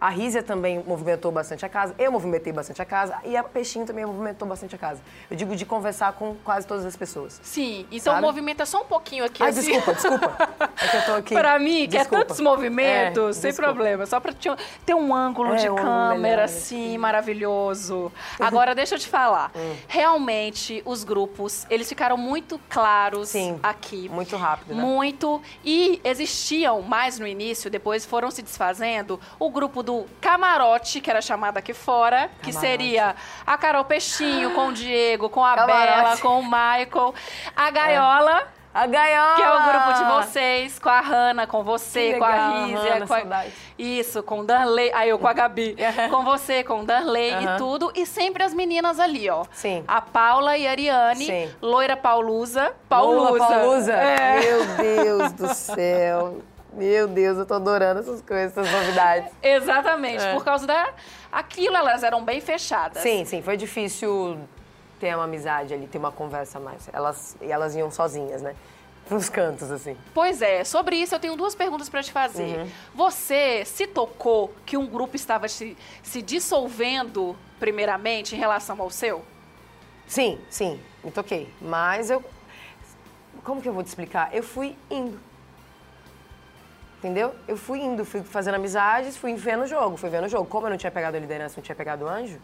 A 0.00 0.08
Rízia 0.10 0.42
também 0.42 0.82
movimentou 0.86 1.30
bastante 1.32 1.64
a 1.64 1.68
casa, 1.68 1.94
eu 1.98 2.10
movimentei 2.12 2.52
bastante 2.52 2.80
a 2.82 2.84
casa 2.84 3.16
e 3.24 3.36
a 3.36 3.42
Peixinho 3.42 3.86
também 3.86 4.04
movimentou 4.04 4.46
bastante 4.46 4.74
a 4.74 4.78
casa. 4.78 5.00
Eu 5.30 5.36
digo 5.36 5.54
de 5.56 5.64
conversar 5.64 6.12
com 6.12 6.34
quase 6.44 6.66
todas 6.66 6.84
as 6.84 6.96
pessoas. 6.96 7.40
Sim. 7.42 7.86
Então 7.90 8.12
Sabe? 8.14 8.26
movimenta 8.26 8.66
só 8.66 8.82
um 8.82 8.84
pouquinho 8.84 9.24
aqui. 9.24 9.42
Ai, 9.42 9.50
assim. 9.50 9.60
desculpa, 9.72 9.94
desculpa. 9.94 10.36
É 10.82 10.88
que 10.88 10.96
eu 10.96 11.02
tô 11.06 11.12
aqui. 11.16 11.34
Pra 11.34 11.58
mim, 11.58 11.88
que 11.88 11.96
é 11.96 12.00
Desculpa. 12.00 12.24
tantos 12.24 12.40
movimentos, 12.40 13.36
É, 13.38 13.40
sem 13.40 13.50
desculpa. 13.50 13.72
problema. 13.72 14.06
Só 14.06 14.20
pra 14.20 14.32
te- 14.32 14.48
ter 14.84 14.94
um 14.94 15.14
ângulo 15.14 15.54
É, 15.54 15.56
de 15.56 15.66
câmera, 15.68 16.14
melhor, 16.18 16.38
assim, 16.44 16.98
maravilhoso. 16.98 18.12
Agora, 18.38 18.74
deixa 18.74 18.94
eu 18.94 18.98
te 18.98 19.08
falar. 19.08 19.50
Hum. 19.56 19.76
Realmente, 19.88 20.82
os 20.84 21.04
grupos, 21.04 21.64
eles 21.70 21.88
ficaram 21.88 22.16
muito 22.16 22.60
claros 22.68 23.28
Sim, 23.30 23.58
aqui. 23.62 24.08
muito 24.08 24.36
rápido, 24.36 24.74
né? 24.74 24.82
Muito. 24.82 25.40
E 25.64 26.00
existiam 26.04 26.82
mais 26.82 27.18
no 27.18 27.26
início, 27.26 27.70
depois 27.70 28.04
foram 28.04 28.30
se 28.30 28.42
desfazendo, 28.42 29.18
o 29.38 29.48
grupo 29.50 29.82
do 29.84 30.06
camarote, 30.20 31.00
que 31.00 31.10
era 31.10 31.20
chamado 31.22 31.58
aqui 31.58 31.72
fora, 31.72 32.30
que 32.42 32.52
Camarote. 32.52 32.60
seria 32.60 33.14
a 33.46 33.58
Carol 33.58 33.84
Peixinho 33.84 34.50
com 34.54 34.68
o 34.68 34.72
Diego, 34.72 35.28
com 35.28 35.44
a 35.44 35.54
Camarote. 35.54 35.86
Bela, 35.86 36.16
com 36.18 36.40
o 36.40 36.42
Michael, 36.42 37.14
a 37.54 37.70
Gaiola. 37.70 38.54
A 38.74 38.88
gaiola! 38.88 39.36
Que 39.36 39.42
é 39.42 39.50
o 39.52 39.62
grupo 39.62 39.92
de 39.92 40.04
vocês, 40.04 40.80
com 40.80 40.88
a 40.88 41.00
Hanna, 41.00 41.46
com 41.46 41.62
você, 41.62 42.14
Que 42.14 42.18
com 42.18 42.24
a 42.24 42.64
Rízia, 42.64 42.94
Hanna, 42.94 43.06
com 43.06 43.14
a... 43.14 43.18
saudade. 43.20 43.52
Isso, 43.78 44.22
com 44.24 44.40
o 44.40 44.44
Darley. 44.44 44.90
Aí 44.92 45.10
eu 45.10 45.18
com 45.20 45.28
a 45.28 45.32
Gabi. 45.32 45.76
com 46.10 46.24
você, 46.24 46.64
com 46.64 46.80
o 46.80 46.84
Darley 46.84 47.30
e 47.30 47.56
tudo. 47.56 47.92
E 47.94 48.04
sempre 48.04 48.42
as 48.42 48.52
meninas 48.52 48.98
ali, 48.98 49.30
ó. 49.30 49.44
Sim. 49.52 49.84
A 49.86 50.00
Paula 50.00 50.58
e 50.58 50.66
a 50.66 50.72
Ariane, 50.72 51.24
Sim. 51.24 51.54
loira 51.62 51.96
Paulusa. 51.96 52.74
Paulusa. 52.88 53.46
Paulusa? 53.46 53.92
É. 53.92 54.40
Meu 54.40 54.64
Deus 54.76 55.32
do 55.34 55.54
céu. 55.54 56.42
Meu 56.76 57.06
Deus, 57.06 57.38
eu 57.38 57.46
tô 57.46 57.54
adorando 57.54 58.00
essas 58.00 58.20
coisas, 58.20 58.56
essas 58.56 58.70
novidades. 58.70 59.32
Exatamente, 59.42 60.22
É. 60.24 60.32
por 60.34 60.44
causa 60.44 60.66
da. 60.66 60.92
Aquilo, 61.30 61.76
elas 61.76 62.02
eram 62.02 62.24
bem 62.24 62.40
fechadas. 62.40 63.02
Sim, 63.02 63.24
sim, 63.24 63.42
foi 63.42 63.56
difícil 63.56 64.38
ter 64.98 65.14
uma 65.14 65.24
amizade 65.24 65.72
ali, 65.74 65.86
ter 65.86 65.98
uma 65.98 66.12
conversa 66.12 66.58
mais. 66.58 66.88
Elas, 66.92 67.36
elas 67.40 67.74
iam 67.76 67.90
sozinhas, 67.90 68.42
né? 68.42 68.54
Pros 69.06 69.28
cantos, 69.28 69.70
assim. 69.70 69.96
Pois 70.14 70.40
é, 70.40 70.64
sobre 70.64 70.96
isso 70.96 71.14
eu 71.14 71.20
tenho 71.20 71.36
duas 71.36 71.54
perguntas 71.54 71.88
pra 71.90 72.02
te 72.02 72.10
fazer. 72.10 72.58
Uhum. 72.58 72.68
Você 72.94 73.62
se 73.66 73.86
tocou 73.86 74.52
que 74.64 74.76
um 74.76 74.86
grupo 74.86 75.14
estava 75.14 75.46
se, 75.46 75.76
se 76.02 76.22
dissolvendo, 76.22 77.36
primeiramente, 77.60 78.34
em 78.34 78.38
relação 78.38 78.80
ao 78.80 78.88
seu? 78.90 79.22
Sim, 80.06 80.40
sim, 80.48 80.80
me 81.04 81.10
toquei. 81.10 81.52
Mas 81.60 82.10
eu. 82.10 82.24
Como 83.42 83.60
que 83.60 83.68
eu 83.68 83.74
vou 83.74 83.82
te 83.82 83.88
explicar? 83.88 84.30
Eu 84.34 84.42
fui 84.42 84.74
indo. 84.90 85.20
Entendeu? 87.04 87.34
Eu 87.46 87.54
fui 87.58 87.80
indo, 87.82 88.02
fui 88.02 88.22
fazendo 88.22 88.54
amizades, 88.54 89.14
fui 89.14 89.34
vendo 89.34 89.64
o 89.64 89.66
jogo, 89.66 89.94
fui 89.98 90.08
vendo 90.08 90.24
o 90.24 90.28
jogo. 90.28 90.46
Como 90.46 90.66
eu 90.66 90.70
não 90.70 90.78
tinha 90.78 90.90
pegado 90.90 91.18
a 91.18 91.20
liderança, 91.20 91.56
não 91.58 91.62
tinha 91.62 91.76
pegado 91.76 92.06
o 92.06 92.08
anjo, 92.08 92.40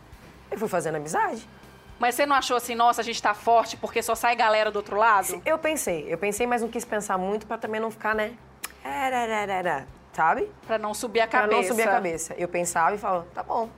eu 0.50 0.58
fui 0.58 0.68
fazendo 0.68 0.96
amizade. 0.96 1.48
Mas 1.98 2.14
você 2.14 2.26
não 2.26 2.36
achou 2.36 2.58
assim, 2.58 2.74
nossa, 2.74 3.00
a 3.00 3.04
gente 3.04 3.22
tá 3.22 3.32
forte 3.32 3.78
porque 3.78 4.02
só 4.02 4.14
sai 4.14 4.36
galera 4.36 4.70
do 4.70 4.76
outro 4.76 4.98
lado? 4.98 5.40
Eu 5.46 5.56
pensei, 5.58 6.04
eu 6.12 6.18
pensei, 6.18 6.46
mas 6.46 6.60
não 6.60 6.68
quis 6.68 6.84
pensar 6.84 7.16
muito 7.16 7.46
pra 7.46 7.56
também 7.56 7.80
não 7.80 7.90
ficar, 7.90 8.14
né? 8.14 8.34
Erararara, 8.84 9.86
Sabe? 10.12 10.46
Pra 10.66 10.76
não 10.76 10.92
subir 10.92 11.20
a 11.22 11.26
Pra 11.26 11.40
cabeça. 11.40 11.60
não 11.62 11.68
subir 11.68 11.82
a 11.88 11.90
cabeça. 11.92 12.34
Eu 12.36 12.46
pensava 12.46 12.94
e 12.94 12.98
falava, 12.98 13.26
tá 13.34 13.42
bom. 13.42 13.70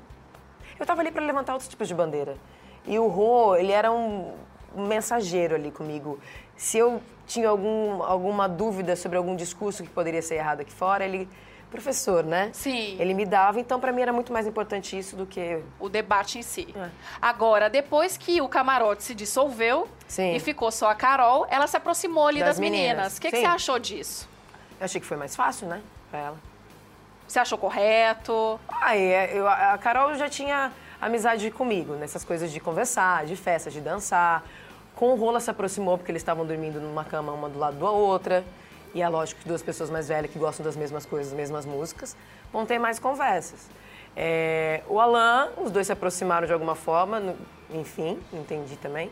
Eu 0.81 0.85
tava 0.85 1.01
ali 1.01 1.13
pra 1.13 1.23
levantar 1.23 1.53
outros 1.53 1.69
tipos 1.69 1.87
de 1.87 1.95
bandeira. 1.95 2.37
E 2.85 2.99
o 2.99 3.07
Rô, 3.07 3.55
ele 3.55 3.71
era 3.71 3.93
um 3.93 4.35
mensageiro 4.75 5.55
ali 5.55 5.71
comigo. 5.71 6.19
Se 6.57 6.79
eu 6.79 7.03
tinha 7.27 7.49
algum, 7.49 8.03
alguma 8.03 8.49
dúvida 8.49 8.95
sobre 8.97 9.17
algum 9.19 9.35
discurso 9.35 9.83
que 9.83 9.89
poderia 9.89 10.23
ser 10.23 10.37
errado 10.37 10.61
aqui 10.61 10.73
fora, 10.73 11.05
ele... 11.05 11.29
Professor, 11.71 12.23
né? 12.23 12.51
Sim. 12.53 12.99
Ele 13.01 13.15
me 13.15 13.25
dava, 13.25 13.59
então 13.59 13.81
pra 13.81 13.91
mim 13.93 14.03
era 14.03 14.13
muito 14.13 14.31
mais 14.31 14.47
importante 14.47 14.99
isso 14.99 15.17
do 15.17 15.25
que... 15.25 15.59
O 15.81 15.89
debate 15.89 16.39
em 16.39 16.43
si. 16.43 16.69
É. 16.77 16.91
Agora, 17.19 17.71
depois 17.71 18.19
que 18.19 18.43
o 18.43 18.49
camarote 18.49 19.03
se 19.03 19.15
dissolveu 19.15 19.89
Sim. 20.07 20.35
e 20.35 20.39
ficou 20.39 20.71
só 20.71 20.91
a 20.91 20.95
Carol, 20.95 21.47
ela 21.49 21.67
se 21.67 21.75
aproximou 21.75 22.27
ali 22.27 22.41
das, 22.41 22.49
Das 22.51 22.59
meninas. 22.61 23.17
O 23.17 23.21
que, 23.23 23.31
que 23.31 23.39
você 23.39 23.47
achou 23.47 23.79
disso? 23.79 24.29
Eu 24.79 24.85
achei 24.85 25.01
que 25.01 25.07
foi 25.07 25.17
mais 25.17 25.35
fácil, 25.35 25.67
né? 25.67 25.81
Pra 26.11 26.21
ela. 26.21 26.37
Você 27.27 27.39
achou 27.39 27.57
correto? 27.57 28.61
Ah, 28.69 28.95
é, 28.95 29.31
eu, 29.33 29.49
a 29.49 29.79
Carol 29.79 30.15
já 30.17 30.29
tinha 30.29 30.71
amizade 31.01 31.51
comigo, 31.51 31.95
nessas 31.95 32.23
coisas 32.23 32.53
de 32.53 32.61
conversar, 32.61 33.25
de 33.25 33.35
festa, 33.35 33.71
de 33.71 33.81
dançar. 33.81 34.45
Com 35.03 35.15
o 35.15 35.17
Rola 35.17 35.41
se 35.41 35.51
aproximou 35.51 35.99
porque 35.99 36.13
eles 36.13 36.23
estavam 36.23 36.47
dormindo 36.47 36.81
numa 36.81 37.05
cama 37.05 37.33
uma 37.33 37.49
do 37.49 37.59
lado 37.59 37.77
da 37.77 37.91
outra. 37.91 38.45
E 38.95 39.03
é 39.03 39.09
lógico 39.09 39.41
que 39.41 39.49
duas 39.49 39.61
pessoas 39.61 39.91
mais 39.91 40.07
velhas 40.07 40.31
que 40.31 40.39
gostam 40.39 40.63
das 40.65 40.77
mesmas 40.77 41.05
coisas, 41.05 41.33
das 41.33 41.37
mesmas 41.37 41.67
músicas, 41.67 42.17
vão 42.53 42.65
ter 42.65 42.79
mais 42.79 43.01
conversas. 43.01 43.69
É, 44.17 44.81
o 44.87 45.01
Alan, 45.01 45.49
os 45.57 45.73
dois 45.73 45.89
se 45.89 45.93
aproximaram 45.93 46.47
de 46.47 46.53
alguma 46.53 46.77
forma, 46.77 47.19
no- 47.19 47.37
enfim, 47.75 48.17
entendi 48.33 48.77
também. 48.77 49.11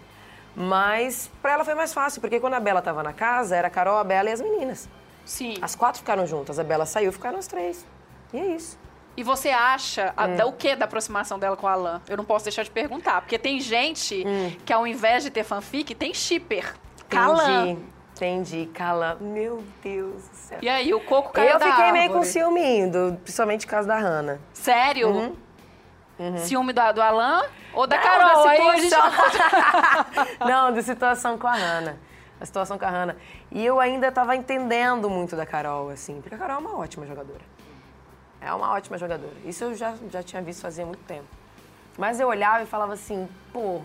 Mas 0.54 1.28
pra 1.42 1.54
ela 1.54 1.64
foi 1.64 1.74
mais 1.74 1.92
fácil, 1.92 2.20
porque 2.20 2.38
quando 2.38 2.54
a 2.54 2.60
Bela 2.60 2.78
estava 2.78 3.02
na 3.02 3.12
casa, 3.12 3.56
era 3.56 3.66
a 3.66 3.70
Carol, 3.70 3.98
a 3.98 4.04
Bela 4.04 4.30
e 4.30 4.32
as 4.32 4.40
meninas. 4.40 4.88
Sim. 5.24 5.54
As 5.60 5.74
quatro 5.74 5.98
ficaram 5.98 6.24
juntas, 6.24 6.60
a 6.60 6.62
Bela 6.62 6.86
saiu, 6.86 7.10
ficaram 7.12 7.36
as 7.40 7.48
três. 7.48 7.84
E 8.32 8.38
é 8.38 8.46
isso. 8.54 8.78
E 9.20 9.22
você 9.22 9.50
acha 9.50 10.14
a- 10.16 10.24
Hum. 10.24 10.36
da- 10.36 10.46
o 10.46 10.52
que 10.54 10.74
da 10.74 10.86
aproximação 10.86 11.38
dela 11.38 11.54
com 11.54 11.66
o 11.66 11.68
Alan? 11.68 12.00
Eu 12.08 12.16
não 12.16 12.24
posso 12.24 12.46
deixar 12.46 12.62
de 12.62 12.70
perguntar, 12.70 13.20
porque 13.20 13.38
tem 13.38 13.60
gente 13.60 14.24
Hum. 14.26 14.56
que 14.64 14.72
ao 14.72 14.86
invés 14.86 15.22
de 15.22 15.28
ter 15.28 15.44
fanfic, 15.44 15.94
tem 15.94 16.14
shipper. 16.14 16.74
Calan. 17.06 17.76
Entendi. 18.16 18.70
Cala. 18.72 19.18
Meu 19.20 19.62
Deus 19.82 20.26
do 20.26 20.34
céu. 20.34 20.58
E 20.62 20.68
aí, 20.70 20.94
o 20.94 21.00
coco 21.00 21.32
caiu 21.34 21.50
Eu 21.50 21.58
da 21.58 21.66
fiquei 21.66 21.92
meio 21.92 22.08
com 22.08 22.18
árvore. 22.20 22.26
ciúminho, 22.32 22.90
do- 22.90 23.16
principalmente 23.22 23.66
por 23.66 23.72
causa 23.72 23.88
da 23.88 23.98
Hannah. 23.98 24.38
Sério? 24.54 25.36
Ciúme 26.38 26.72
do, 26.72 26.92
do 26.94 27.02
Alan 27.02 27.42
ou 27.74 27.86
da 27.86 27.96
Não, 27.96 28.02
Carol? 28.02 28.44
da 28.44 28.50
a 28.50 28.76
gente... 28.76 28.94
Não, 30.48 30.72
de 30.72 30.82
situação 30.82 31.36
com 31.36 31.46
a 31.46 31.54
Hannah. 31.54 31.96
A 32.40 32.46
situação 32.46 32.78
com 32.78 32.84
a 32.86 32.88
Hannah. 32.88 33.16
E 33.50 33.64
eu 33.66 33.78
ainda 33.78 34.10
tava 34.10 34.34
entendendo 34.34 35.10
muito 35.10 35.36
da 35.36 35.44
Carol, 35.44 35.90
assim, 35.90 36.22
porque 36.22 36.34
a 36.34 36.38
Carol 36.38 36.56
é 36.56 36.58
uma 36.60 36.78
ótima 36.78 37.04
jogadora. 37.06 37.49
É 38.40 38.52
uma 38.52 38.72
ótima 38.72 38.96
jogadora. 38.96 39.34
Isso 39.44 39.64
eu 39.64 39.74
já, 39.74 39.94
já 40.10 40.22
tinha 40.22 40.40
visto 40.40 40.62
fazia 40.62 40.86
muito 40.86 41.02
tempo. 41.04 41.26
Mas 41.98 42.18
eu 42.18 42.28
olhava 42.28 42.62
e 42.62 42.66
falava 42.66 42.94
assim, 42.94 43.28
pô, 43.52 43.82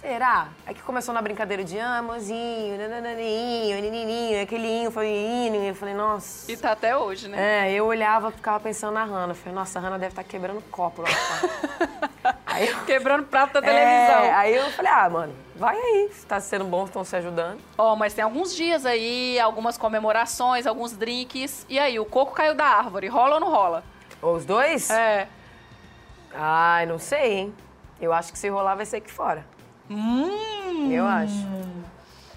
será? 0.00 0.48
É 0.66 0.74
que 0.74 0.82
começou 0.82 1.14
na 1.14 1.22
brincadeira 1.22 1.64
de 1.64 1.78
amorzinho, 1.78 2.76
nanananinho, 2.76 3.80
nenininho, 3.80 4.42
aquele 4.42 4.66
inho 4.66 4.90
foi 4.90 5.08
hino, 5.08 5.56
e 5.56 5.68
eu 5.68 5.74
falei, 5.74 5.94
nossa. 5.94 6.50
E 6.50 6.56
tá 6.56 6.72
até 6.72 6.96
hoje, 6.96 7.28
né? 7.28 7.68
É, 7.68 7.72
eu 7.72 7.86
olhava 7.86 8.28
e 8.28 8.32
ficava 8.32 8.60
pensando 8.60 8.94
na 8.94 9.04
Hannah. 9.04 9.34
Falei, 9.34 9.54
nossa, 9.54 9.78
a 9.78 9.82
Hannah 9.82 9.98
deve 9.98 10.12
estar 10.12 10.24
quebrando 10.24 10.62
copo 10.70 11.02
lá 11.02 11.08
fora. 11.08 12.36
aí, 12.44 12.68
eu, 12.68 12.84
Quebrando 12.84 13.24
prato 13.24 13.54
da 13.54 13.60
é, 13.60 14.06
televisão. 14.06 14.38
aí 14.38 14.54
eu 14.56 14.70
falei, 14.72 14.92
ah, 14.92 15.08
mano, 15.08 15.34
vai 15.60 15.76
aí. 15.76 16.10
Se 16.12 16.26
tá 16.26 16.40
sendo 16.40 16.64
bom, 16.64 16.86
estão 16.86 17.04
se 17.04 17.14
ajudando. 17.14 17.60
Ó, 17.76 17.94
mas 17.94 18.14
tem 18.14 18.24
alguns 18.24 18.56
dias 18.56 18.86
aí, 18.86 19.38
algumas 19.38 19.76
comemorações, 19.76 20.66
alguns 20.66 20.92
drinks. 20.96 21.66
E 21.68 21.78
aí, 21.78 22.00
o 22.00 22.04
coco 22.06 22.32
caiu 22.32 22.54
da 22.54 22.64
árvore. 22.64 23.08
Rola 23.08 23.34
ou 23.34 23.40
não 23.40 23.50
rola? 23.50 23.84
Ou 24.22 24.34
os 24.36 24.46
dois? 24.46 24.88
É. 24.88 25.28
Ai, 26.32 26.86
não 26.86 26.98
sei, 26.98 27.32
hein? 27.34 27.54
Eu 28.00 28.12
acho 28.12 28.32
que 28.32 28.38
se 28.38 28.48
rolar 28.48 28.74
vai 28.74 28.86
ser 28.86 28.96
aqui 28.96 29.12
fora. 29.12 29.44
Hum. 29.90 30.90
Eu 30.90 31.04
acho. 31.04 31.46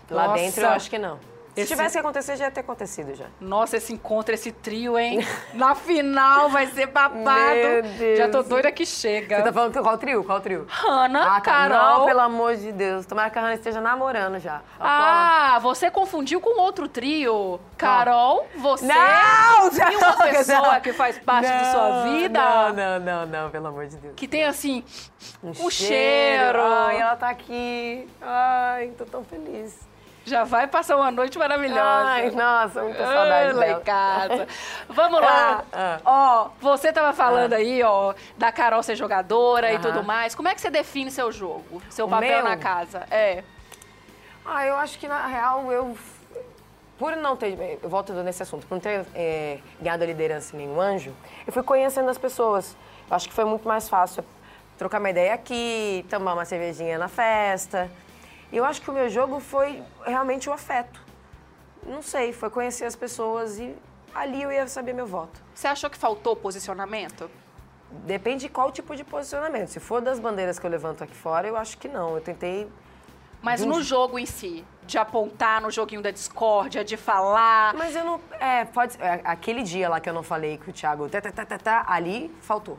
Lá 0.09 0.27
Nossa. 0.27 0.41
dentro 0.41 0.61
eu 0.61 0.69
acho 0.69 0.89
que 0.89 0.97
não. 0.97 1.17
Se 1.55 1.61
Esse- 1.61 1.69
tivesse 1.69 1.93
que 1.93 1.99
acontecer, 1.99 2.35
já 2.35 2.45
ia 2.45 2.51
ter 2.51 2.61
acontecido 2.61 3.13
já. 3.15 3.25
Nossa, 3.39 3.77
esse 3.77 3.93
encontro, 3.93 4.33
esse 4.33 4.51
trio, 4.51 4.97
hein? 4.97 5.19
Na 5.53 5.75
final 5.75 6.49
vai 6.49 6.65
ser 6.65 6.87
babado. 6.87 7.23
Meu 7.53 7.83
Deus. 7.83 8.17
Já 8.17 8.27
tô 8.27 8.41
doida 8.41 8.71
que 8.71 8.85
chega. 8.87 9.37
Você 9.37 9.43
tá 9.43 9.53
falando 9.53 9.81
qual 9.83 9.97
trio? 9.99 10.23
Qual 10.23 10.41
trio? 10.41 10.65
Hannah, 10.67 11.21
Ah, 11.35 11.35
tá. 11.35 11.41
Carol. 11.41 11.99
Não, 11.99 12.05
pelo 12.07 12.19
amor 12.21 12.55
de 12.55 12.71
Deus. 12.71 13.05
Tomara 13.05 13.29
que 13.29 13.37
a 13.37 13.41
Hannah 13.41 13.53
esteja 13.53 13.79
namorando 13.79 14.39
já. 14.39 14.61
Ah, 14.79 15.59
você 15.61 15.91
confundiu 15.91 16.41
com 16.41 16.59
outro 16.59 16.87
trio. 16.87 17.59
Carol, 17.77 18.47
você 18.55 18.85
Não! 18.87 19.67
e 19.91 19.95
uma 19.95 20.09
não, 20.17 20.17
pessoa 20.17 20.73
não. 20.73 20.81
que 20.81 20.91
faz 20.93 21.19
parte 21.19 21.47
de 21.51 21.71
sua 21.71 21.89
Não, 21.89 22.13
vida. 22.17 22.39
Não, 22.39 22.73
não, 22.73 22.99
não, 22.99 23.25
não, 23.27 23.49
pelo 23.51 23.67
amor 23.67 23.85
de 23.85 23.97
Deus. 23.97 24.13
Que 24.15 24.27
tem 24.27 24.43
assim, 24.45 24.83
Um 25.43 25.51
o 25.51 25.69
cheiro. 25.69 26.59
Ai, 26.61 26.97
ela 26.99 27.15
tá 27.15 27.29
aqui. 27.29 28.07
Ai, 28.19 28.87
tô 28.97 29.05
tão 29.05 29.23
feliz. 29.23 29.77
Já 30.25 30.43
vai 30.43 30.67
passar 30.67 30.95
uma 30.95 31.11
noite 31.11 31.37
maravilhosa. 31.37 31.81
Ai, 31.81 32.31
nossa, 32.31 32.81
muita 32.83 33.05
saudade 33.05 33.49
Ah, 33.49 33.53
lá 33.53 33.67
em 33.69 33.79
casa. 33.81 34.47
Vamos 34.89 35.19
lá. 35.21 35.63
Ah, 35.73 35.99
Ó, 36.05 36.49
você 36.61 36.91
tava 36.93 37.13
falando 37.13 37.53
aí, 37.53 37.83
ó, 37.83 38.13
da 38.37 38.51
Carol 38.51 38.81
ser 38.83 38.95
jogadora 38.95 39.73
e 39.73 39.79
tudo 39.79 40.03
mais. 40.03 40.33
Como 40.35 40.47
é 40.47 40.55
que 40.55 40.61
você 40.61 40.69
define 40.69 41.11
seu 41.11 41.31
jogo? 41.31 41.81
Seu 41.89 42.05
O 42.05 42.09
papel 42.09 42.29
meu? 42.41 42.43
na 42.43 42.57
casa? 42.57 43.05
É. 43.11 43.43
Ah, 44.45 44.65
eu 44.65 44.75
acho 44.77 44.97
que 44.99 45.07
na 45.07 45.25
real 45.27 45.71
eu. 45.71 45.97
Por 46.97 47.15
não 47.15 47.35
ter. 47.35 47.79
Eu 47.81 47.89
volto 47.89 48.13
nesse 48.13 48.43
assunto, 48.43 48.65
por 48.67 48.75
não 48.75 48.81
ter 48.81 49.05
é, 49.15 49.59
ganhado 49.81 50.03
a 50.03 50.07
liderança 50.07 50.55
em 50.55 50.59
nenhum 50.59 50.79
anjo, 50.79 51.11
eu 51.45 51.51
fui 51.51 51.63
conhecendo 51.63 52.09
as 52.09 52.17
pessoas. 52.17 52.77
Eu 53.09 53.15
acho 53.15 53.27
que 53.27 53.33
foi 53.33 53.45
muito 53.45 53.67
mais 53.67 53.89
fácil 53.89 54.23
trocar 54.77 54.99
uma 54.99 55.09
ideia 55.09 55.33
aqui, 55.33 56.05
tomar 56.09 56.33
uma 56.33 56.45
cervejinha 56.45 56.97
na 56.97 57.07
festa. 57.07 57.89
E 58.53 58.57
eu 58.57 58.63
acho 58.63 58.79
que 58.83 58.89
o 58.91 58.93
meu 58.93 59.09
jogo 59.09 59.39
foi 59.39 59.81
realmente 60.05 60.47
o 60.47 60.53
afeto. 60.53 61.01
Não 61.87 62.03
sei, 62.03 62.31
foi 62.31 62.51
conhecer 62.51 62.85
as 62.85 62.95
pessoas 62.95 63.57
e 63.57 63.75
ali 64.13 64.43
eu 64.43 64.51
ia 64.51 64.67
saber 64.67 64.93
meu 64.93 65.07
voto. 65.07 65.41
Você 65.55 65.67
achou 65.67 65.89
que 65.89 65.97
faltou 65.97 66.35
posicionamento? 66.35 67.31
Depende 68.05 68.41
de 68.41 68.49
qual 68.49 68.71
tipo 68.71 68.95
de 68.95 69.03
posicionamento. 69.03 69.69
Se 69.69 69.79
for 69.79 70.01
das 70.01 70.19
bandeiras 70.19 70.59
que 70.59 70.65
eu 70.67 70.69
levanto 70.69 71.03
aqui 71.03 71.15
fora, 71.15 71.47
eu 71.47 71.57
acho 71.57 71.79
que 71.79 71.87
não. 71.87 72.13
Eu 72.15 72.21
tentei 72.21 72.69
Mas 73.41 73.61
De 73.61 73.65
no 73.65 73.81
jogo 73.81 74.19
em 74.19 74.25
si, 74.27 74.63
de 74.83 74.99
apontar 74.99 75.59
no 75.59 75.71
joguinho 75.71 76.03
da 76.03 76.11
discórdia, 76.11 76.83
de 76.83 76.95
falar. 76.95 77.73
Mas 77.73 77.95
eu 77.95 78.05
não. 78.05 78.21
É, 78.39 78.65
pode. 78.65 79.01
é, 79.01 79.19
aquele 79.23 79.63
dia 79.63 79.89
lá 79.89 79.99
que 79.99 80.07
eu 80.07 80.13
não 80.13 80.23
falei 80.23 80.59
que 80.59 80.69
o 80.69 80.73
Thiago. 80.73 81.09
Tá, 81.09 81.19
tá, 81.19 81.31
tá, 81.31 81.43
tá, 81.43 81.57
tá, 81.57 81.85
ali 81.87 82.31
faltou. 82.39 82.77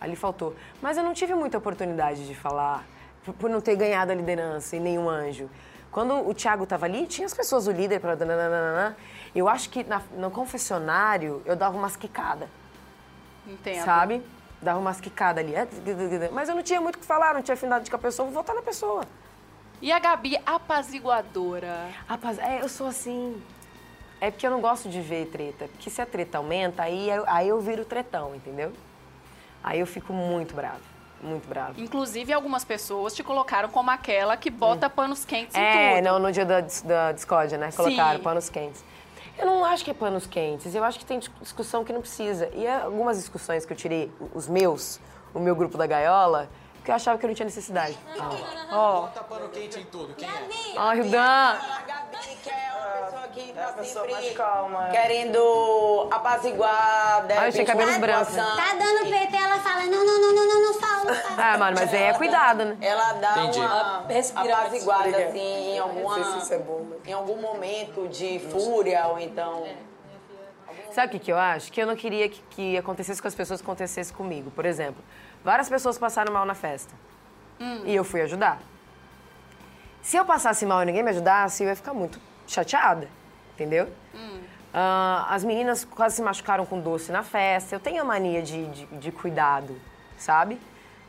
Ali 0.00 0.16
faltou. 0.16 0.56
Mas 0.80 0.96
eu 0.96 1.04
não 1.04 1.12
tive 1.12 1.34
muita 1.34 1.58
oportunidade 1.58 2.26
de 2.26 2.34
falar, 2.34 2.86
por, 3.24 3.50
não 3.50 3.60
ter 3.60 3.76
ganhado 3.76 4.12
a 4.12 4.14
liderança 4.14 4.76
e 4.76 4.80
nenhum 4.80 5.08
anjo. 5.08 5.48
Quando 5.90 6.14
o 6.28 6.32
Thiago 6.32 6.66
tava 6.66 6.86
ali, 6.86 7.06
tinha 7.06 7.26
as 7.26 7.34
pessoas, 7.34 7.66
o 7.66 7.72
líder, 7.72 8.00
para. 8.00 8.16
Eu 9.34 9.48
acho 9.48 9.68
que 9.70 9.82
na- 9.84 10.02
no 10.16 10.30
confessionário 10.30 11.42
eu 11.44 11.56
dava 11.56 11.76
umas 11.76 11.96
quicadas, 11.96 12.48
Entendo. 13.46 13.84
sabe? 13.84 14.22
Dava 14.62 14.78
umas 14.78 15.00
quicadas 15.00 15.42
ali. 15.44 15.54
É, 15.54 15.66
Mas 16.32 16.48
eu 16.48 16.54
não 16.54 16.62
tinha 16.62 16.80
muito 16.80 16.96
o 16.96 16.98
que 16.98 17.06
falar, 17.06 17.34
não 17.34 17.42
tinha 17.42 17.54
afinidade 17.54 17.90
com 17.90 17.96
a 17.96 17.98
pessoa, 17.98 18.26
vou 18.26 18.34
votar 18.34 18.54
na 18.54 18.62
pessoa. 18.62 19.02
E 19.82 19.90
a 19.90 19.98
Gabi 19.98 20.38
apaziguadora? 20.44 21.88
Rapaz, 22.06 22.38
é, 22.38 22.60
eu 22.62 22.68
sou 22.68 22.86
assim. 22.86 23.40
É 24.20 24.30
porque 24.30 24.46
eu 24.46 24.50
não 24.50 24.60
gosto 24.60 24.88
de 24.88 25.00
ver 25.00 25.26
treta. 25.28 25.66
Porque 25.68 25.88
se 25.88 26.00
a 26.02 26.06
treta 26.06 26.36
aumenta, 26.38 26.82
aí 26.82 27.08
eu, 27.08 27.24
aí 27.26 27.48
eu 27.48 27.58
viro 27.60 27.84
tretão, 27.86 28.34
entendeu? 28.34 28.72
Aí 29.64 29.80
eu 29.80 29.86
fico 29.86 30.12
muito 30.12 30.54
bravo. 30.54 30.80
Muito 31.22 31.46
bravo. 31.48 31.80
Inclusive, 31.80 32.32
algumas 32.32 32.64
pessoas 32.64 33.14
te 33.14 33.22
colocaram 33.22 33.68
como 33.68 33.90
aquela 33.90 34.36
que 34.36 34.48
bota 34.50 34.88
panos 34.88 35.24
quentes 35.24 35.54
em 35.54 35.60
É, 35.60 35.96
tudo. 35.96 36.04
não, 36.04 36.18
no 36.18 36.32
dia 36.32 36.46
da, 36.46 36.60
da 36.84 37.12
discórdia, 37.12 37.58
né? 37.58 37.70
Colocaram 37.76 38.18
Sim. 38.18 38.24
panos 38.24 38.48
quentes. 38.48 38.82
Eu 39.38 39.46
não 39.46 39.64
acho 39.64 39.84
que 39.84 39.90
é 39.90 39.94
panos 39.94 40.26
quentes, 40.26 40.74
eu 40.74 40.84
acho 40.84 40.98
que 40.98 41.04
tem 41.04 41.18
dis- 41.18 41.30
discussão 41.40 41.84
que 41.84 41.92
não 41.92 42.00
precisa. 42.00 42.48
E 42.54 42.66
é 42.66 42.82
algumas 42.82 43.16
discussões 43.18 43.64
que 43.66 43.72
eu 43.72 43.76
tirei, 43.76 44.10
os 44.34 44.48
meus, 44.48 44.98
o 45.34 45.38
meu 45.38 45.54
grupo 45.54 45.76
da 45.78 45.86
gaiola, 45.86 46.48
que 46.84 46.90
eu 46.90 46.94
achava 46.94 47.18
que 47.18 47.24
eu 47.24 47.28
não 47.28 47.34
tinha 47.34 47.44
necessidade. 47.46 47.98
Ó, 48.72 49.02
Bota 49.02 49.22
pano 49.24 49.48
quente 49.50 49.78
em 49.78 49.84
tudo. 49.84 50.14
Quem 50.14 50.28
é? 50.28 50.32
ó, 50.76 50.90
Rildan! 50.92 51.18
A 51.20 51.82
Gabi, 51.86 52.36
que 52.42 52.50
é 52.50 52.72
uma 52.74 53.06
pessoa 53.06 53.28
que 53.28 53.52
tá 53.52 53.72
pessoa 53.72 54.04
sempre 54.06 54.12
mais 54.22 54.36
calma, 54.36 54.88
é. 54.88 54.90
querendo 54.90 56.08
apaziguar, 56.10 57.26
Ai, 57.38 57.52
cabelos 57.64 57.94
uma 57.94 58.00
brancos. 58.00 58.28
situação. 58.28 58.56
Tá 58.56 58.74
dando 58.78 59.10
PT, 59.10 59.36
ela 59.36 59.58
fala, 59.60 59.84
não, 59.84 60.04
não, 60.04 60.20
não, 60.20 60.34
não, 60.34 60.46
não, 60.46 60.59
Ah, 61.36 61.58
mano, 61.58 61.76
mas 61.78 61.92
aí 61.92 62.02
é 62.04 62.12
cuidado, 62.14 62.64
né? 62.64 62.76
Ela 62.80 63.12
dá 63.14 63.38
Entendi. 63.38 63.58
uma 63.60 64.04
apaziguada, 64.36 65.16
assim, 65.16 65.38
em, 65.74 65.78
alguma, 65.78 66.16
Não 66.18 66.24
sei 66.24 66.32
se 66.32 66.38
isso 66.44 66.54
é 66.54 66.58
bom, 66.58 66.86
mas- 66.88 67.08
em 67.08 67.12
algum 67.12 67.40
momento 67.40 68.08
de 68.08 68.38
fúria, 68.38 69.06
ou 69.06 69.18
então... 69.18 69.66
Sabe 70.92 71.06
o 71.06 71.10
que, 71.10 71.18
que 71.26 71.32
eu 71.32 71.38
acho? 71.38 71.70
Que 71.70 71.80
eu 71.82 71.86
não 71.86 71.94
queria 71.94 72.28
que, 72.28 72.42
que 72.50 72.76
acontecesse 72.76 73.22
com 73.22 73.28
as 73.28 73.34
pessoas 73.34 73.60
que 73.60 73.66
acontecesse 73.66 74.12
comigo. 74.12 74.50
Por 74.50 74.64
exemplo, 74.64 75.02
várias 75.44 75.68
pessoas 75.68 75.96
passaram 75.98 76.32
mal 76.32 76.44
na 76.44 76.54
festa. 76.54 76.92
E 77.84 77.94
eu 77.94 78.02
fui 78.02 78.20
ajudar. 78.22 78.58
Se 80.02 80.16
eu 80.16 80.24
passasse 80.24 80.64
mal 80.66 80.82
e 80.82 80.86
ninguém 80.86 81.02
me 81.02 81.10
ajudasse, 81.10 81.62
eu 81.62 81.68
ia 81.68 81.76
ficar 81.76 81.92
muito 81.94 82.18
chateada. 82.46 83.08
Entendeu? 83.54 83.88
Ah, 84.72 85.26
as 85.30 85.44
meninas 85.44 85.84
quase 85.84 86.16
se 86.16 86.22
machucaram 86.22 86.64
com 86.64 86.80
doce 86.80 87.12
na 87.12 87.22
festa. 87.22 87.74
Eu 87.74 87.80
tenho 87.80 88.00
a 88.00 88.04
mania 88.04 88.42
de, 88.42 88.66
de, 88.68 88.86
de 88.86 89.12
cuidado, 89.12 89.80
sabe? 90.16 90.58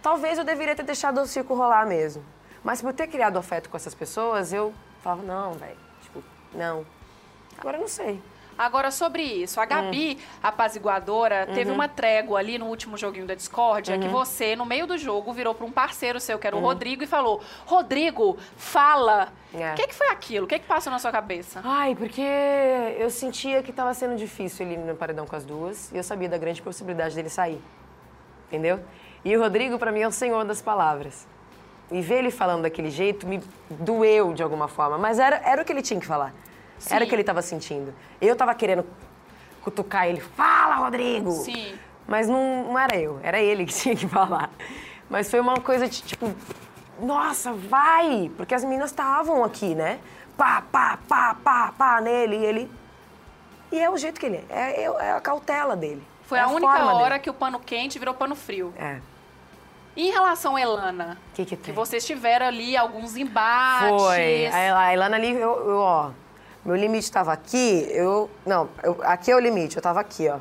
Talvez 0.02 0.38
eu 0.38 0.44
deveria 0.44 0.76
ter 0.76 0.84
deixado 0.84 1.20
o 1.22 1.26
circo 1.28 1.54
rolar 1.54 1.86
mesmo. 1.86 2.24
Mas 2.64 2.82
por 2.82 2.94
ter 2.94 3.08
criado 3.08 3.38
afeto 3.38 3.70
com 3.70 3.78
essas 3.78 3.94
pessoas, 3.96 4.54
eu 4.54 4.74
falava, 5.02 5.24
não, 5.24 5.54
velho. 5.54 5.78
Tipo, 6.02 6.24
não. 6.54 6.86
Agora 7.58 7.78
eu 7.78 7.82
não 7.82 7.88
sei. 7.88 8.22
Agora, 8.58 8.92
sobre 8.92 9.24
isso, 9.24 9.60
a 9.60 9.66
Gabi, 9.66 10.20
apaziguadora, 10.44 11.48
teve 11.48 11.72
uma 11.72 11.88
trégua 11.88 12.38
ali 12.38 12.60
no 12.60 12.68
último 12.68 12.96
joguinho 12.96 13.26
da 13.26 13.34
discórdia, 13.34 13.98
que 13.98 14.08
você, 14.08 14.56
no 14.56 14.66
meio 14.66 14.86
do 14.86 14.98
jogo, 15.00 15.34
virou 15.34 15.56
para 15.56 15.66
um 15.66 15.72
parceiro 15.72 16.20
seu, 16.20 16.38
que 16.38 16.46
era 16.46 16.56
o 16.56 16.60
Rodrigo, 16.60 17.02
e 17.04 17.08
falou: 17.08 17.42
Rodrigo, 17.66 18.38
fala! 18.58 19.30
O 19.54 19.58
É. 19.58 19.74
que, 19.74 19.88
que 19.88 19.96
foi 19.96 20.08
aquilo? 20.10 20.46
O 20.46 20.48
que, 20.48 20.60
que 20.60 20.68
passou 20.68 20.92
na 20.92 21.00
sua 21.00 21.12
cabeça? 21.12 21.62
Ai, 21.64 21.96
porque 21.96 22.22
eu 23.00 23.10
sentia 23.10 23.64
que 23.64 23.72
estava 23.72 23.94
sendo 23.96 24.16
difícil 24.16 24.66
ele 24.68 24.76
ir 24.76 24.78
no 24.78 24.96
paredão 24.96 25.26
com 25.26 25.36
as 25.36 25.44
duas 25.46 25.92
e 25.92 25.98
eu 25.98 26.04
sabia 26.04 26.30
da 26.30 26.38
grande 26.38 26.62
possibilidade 26.62 27.16
dele 27.16 27.30
sair. 27.30 27.60
Entendeu? 28.48 28.80
E 29.24 29.36
o 29.36 29.40
Rodrigo, 29.42 29.78
pra 29.78 29.92
mim, 29.92 30.02
é 30.02 30.08
o 30.08 30.12
senhor 30.12 30.44
das 30.46 30.62
palavras. 30.62 31.28
E 31.92 32.02
ver 32.02 32.20
ele 32.20 32.32
falando 32.32 32.64
daquele 32.64 32.90
jeito 32.90 33.28
me 33.28 33.42
doeu 33.70 34.34
de 34.34 34.42
alguma 34.42 34.68
forma, 34.68 34.98
mas 34.98 35.20
era, 35.20 35.42
era 35.44 35.62
o 35.62 35.66
que 35.66 35.72
ele 35.74 35.82
tinha 35.82 36.00
que 36.00 36.06
falar. 36.06 36.34
Era 36.90 37.04
o 37.06 37.08
que 37.08 37.14
ele 37.14 37.22
estava 37.22 37.42
sentindo. 37.42 37.94
Eu 38.20 38.34
estava 38.34 38.56
querendo 38.56 38.86
cutucar 39.62 40.08
ele. 40.08 40.20
Fala, 40.22 40.76
Rodrigo! 40.76 41.32
Sim. 41.32 41.76
Mas 42.08 42.28
não, 42.28 42.64
não 42.70 42.80
era 42.80 42.98
eu, 42.98 43.20
era 43.22 43.40
ele 43.40 43.66
que 43.66 43.74
tinha 43.76 43.96
que 43.96 44.08
falar. 44.08 44.50
Mas 45.10 45.30
foi 45.30 45.40
uma 45.40 45.56
coisa 45.58 45.88
de 45.88 46.02
tipo, 46.02 46.34
nossa, 47.00 47.52
vai! 47.54 48.32
Porque 48.38 48.56
as 48.56 48.64
meninas 48.64 48.90
estavam 48.90 49.44
aqui, 49.44 49.76
né? 49.76 50.00
Pá, 50.38 50.64
pá, 50.72 50.98
pá, 51.08 51.36
pá, 51.44 51.74
pá 51.78 52.02
nele 52.02 52.38
e 52.38 52.46
ele. 52.46 52.72
E 53.72 53.80
é 53.80 53.90
o 53.90 53.98
jeito 53.98 54.20
que 54.20 54.26
ele 54.26 54.44
é, 54.50 54.84
é, 54.84 54.84
é 54.84 55.12
a 55.12 55.22
cautela 55.22 55.76
dele. 55.76 56.02
Foi 56.24 56.38
É 56.40 56.42
a 56.42 56.48
única 56.48 56.72
forma 56.72 56.94
hora 56.96 57.10
dele. 57.10 57.20
que 57.20 57.30
o 57.30 57.34
pano 57.34 57.60
quente 57.60 58.00
virou 58.00 58.14
pano 58.14 58.36
frio. 58.36 58.74
É. 58.78 59.00
E 59.96 60.08
em 60.08 60.12
relação 60.12 60.56
a 60.56 60.62
Elana? 60.62 61.18
Que 61.34 61.46
que 61.46 61.56
tem? 61.58 61.74
vocês 61.74 62.06
tiveram 62.06 62.46
ali 62.48 62.78
alguns 62.78 63.16
embates. 63.18 63.90
Foi. 63.90 64.48
A 64.48 64.80
a 64.80 64.94
Ilana 64.94 65.18
ali, 65.18 65.32
eu, 65.34 65.70
eu, 65.70 65.78
ó. 65.80 66.12
Meu 66.64 66.76
limite 66.76 67.04
estava 67.06 67.34
aqui, 67.34 67.88
eu. 67.90 68.30
Não, 68.46 68.70
eu- 68.84 68.98
aqui 69.04 69.32
é 69.32 69.36
o 69.36 69.40
limite, 69.40 69.76
eu 69.78 69.82
tava 69.82 70.00
aqui, 70.00 70.30
ó. 70.30 70.38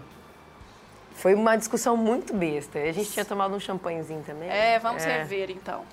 Foi 1.14 1.34
uma 1.34 1.56
discussão 1.56 1.96
muito 1.96 2.32
besta. 2.34 2.78
A 2.78 2.92
gente 2.92 3.10
tinha 3.10 3.24
tomado 3.24 3.54
um 3.54 3.60
champanhezinho 3.60 4.22
também. 4.22 4.48
É, 4.48 4.78
vamos 4.78 5.04
rever 5.04 5.50
então. 5.50 5.84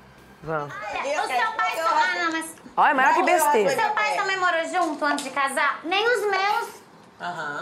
Vamos. 0.43 0.73
O 0.73 1.27
seu 1.27 1.51
pai 1.53 1.71
só... 1.75 1.87
Ah, 1.87 2.23
não, 2.23 2.31
mas... 2.31 2.55
Olha, 2.77 2.93
maior 2.93 3.13
que 3.15 3.21
O 3.21 3.25
besteira. 3.25 3.69
seu 3.71 3.89
pai 3.89 4.15
também 4.15 4.37
morou 4.37 4.63
junto 4.65 5.03
antes 5.03 5.25
de 5.25 5.31
casar? 5.31 5.79
Nem 5.83 6.05
os 6.05 6.21
meus. 6.31 6.76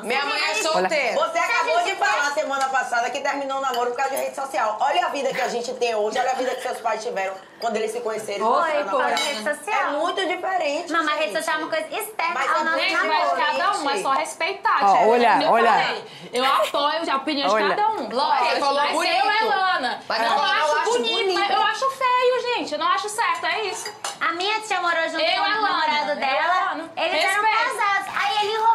Minha 0.03 0.25
mãe 0.25 0.41
é 0.51 0.55
solteira. 0.55 1.13
Você 1.15 1.37
acabou 1.37 1.81
de 1.83 1.95
falar 1.95 2.31
semana 2.33 2.65
passada 2.67 3.09
que 3.09 3.21
terminou 3.21 3.59
o 3.59 3.61
namoro 3.61 3.91
por 3.91 3.97
causa 3.97 4.13
de 4.13 4.21
rede 4.21 4.35
social. 4.35 4.77
Olha 4.81 5.05
a 5.05 5.09
vida 5.09 5.33
que 5.33 5.39
a 5.39 5.47
gente 5.47 5.73
tem 5.75 5.95
hoje, 5.95 6.19
olha 6.19 6.31
a 6.31 6.35
vida 6.35 6.51
que 6.55 6.61
seus 6.61 6.77
pais 6.79 7.01
tiveram 7.01 7.33
quando 7.61 7.77
eles 7.77 7.91
se 7.91 8.01
conheceram. 8.01 8.45
Por 8.45 8.67
namorado. 8.67 9.21
rede 9.21 9.43
social. 9.43 9.79
É 9.79 9.97
muito 9.97 10.25
diferente. 10.27 10.91
Não, 10.91 11.05
mas 11.05 11.19
rede 11.19 11.37
social 11.37 11.55
é 11.55 11.59
uma 11.63 11.69
coisa 11.69 11.87
externa 11.87 12.33
Mas 12.33 12.51
ao 12.51 12.57
é 12.57 12.63
nosso 12.65 12.79
Gente, 12.79 12.93
mas 12.93 13.07
namoro. 13.07 13.41
cada 13.45 13.77
um, 13.77 13.89
é 13.89 14.01
só 14.01 14.11
respeitar. 14.11 14.79
Ó, 14.81 14.93
tipo, 14.97 15.09
olha, 15.09 15.39
eu 15.41 15.51
olha. 15.51 15.71
falei. 15.71 16.05
Eu 16.33 16.45
apoio 16.45 17.11
a 17.11 17.15
opinião 17.15 17.49
Olha. 17.49 17.63
de 17.69 17.75
cada 17.75 17.89
um. 17.91 18.09
Lógico, 18.09 18.59
falou 18.59 18.73
mas 18.81 18.91
bonito. 18.91 19.13
eu, 19.15 19.31
Elana, 19.47 20.03
Mas 20.07 20.21
não 20.21 20.29
falou, 20.31 20.43
acho, 20.43 20.59
eu 20.59 20.77
acho 20.79 20.91
bonito, 20.91 21.13
bonito. 21.13 21.39
mas 21.39 21.49
eu 21.49 21.61
acho 21.63 21.89
feio, 21.91 22.41
gente. 22.55 22.73
Eu 22.73 22.79
não 22.79 22.87
acho 22.87 23.07
certo, 23.09 23.45
é 23.45 23.61
isso. 23.61 23.89
A 24.19 24.31
minha 24.33 24.59
tia 24.59 24.81
morou 24.81 25.03
junto 25.07 25.21
Eu, 25.21 25.43
com 25.43 25.49
o 25.49 25.61
namorado 25.61 26.09
eu, 26.11 26.15
dela. 26.17 26.89
Eles 26.97 27.23
eram 27.23 27.43
casados. 27.43 28.15
Aí 28.17 28.37
ele 28.43 28.53
enrolou 28.53 28.74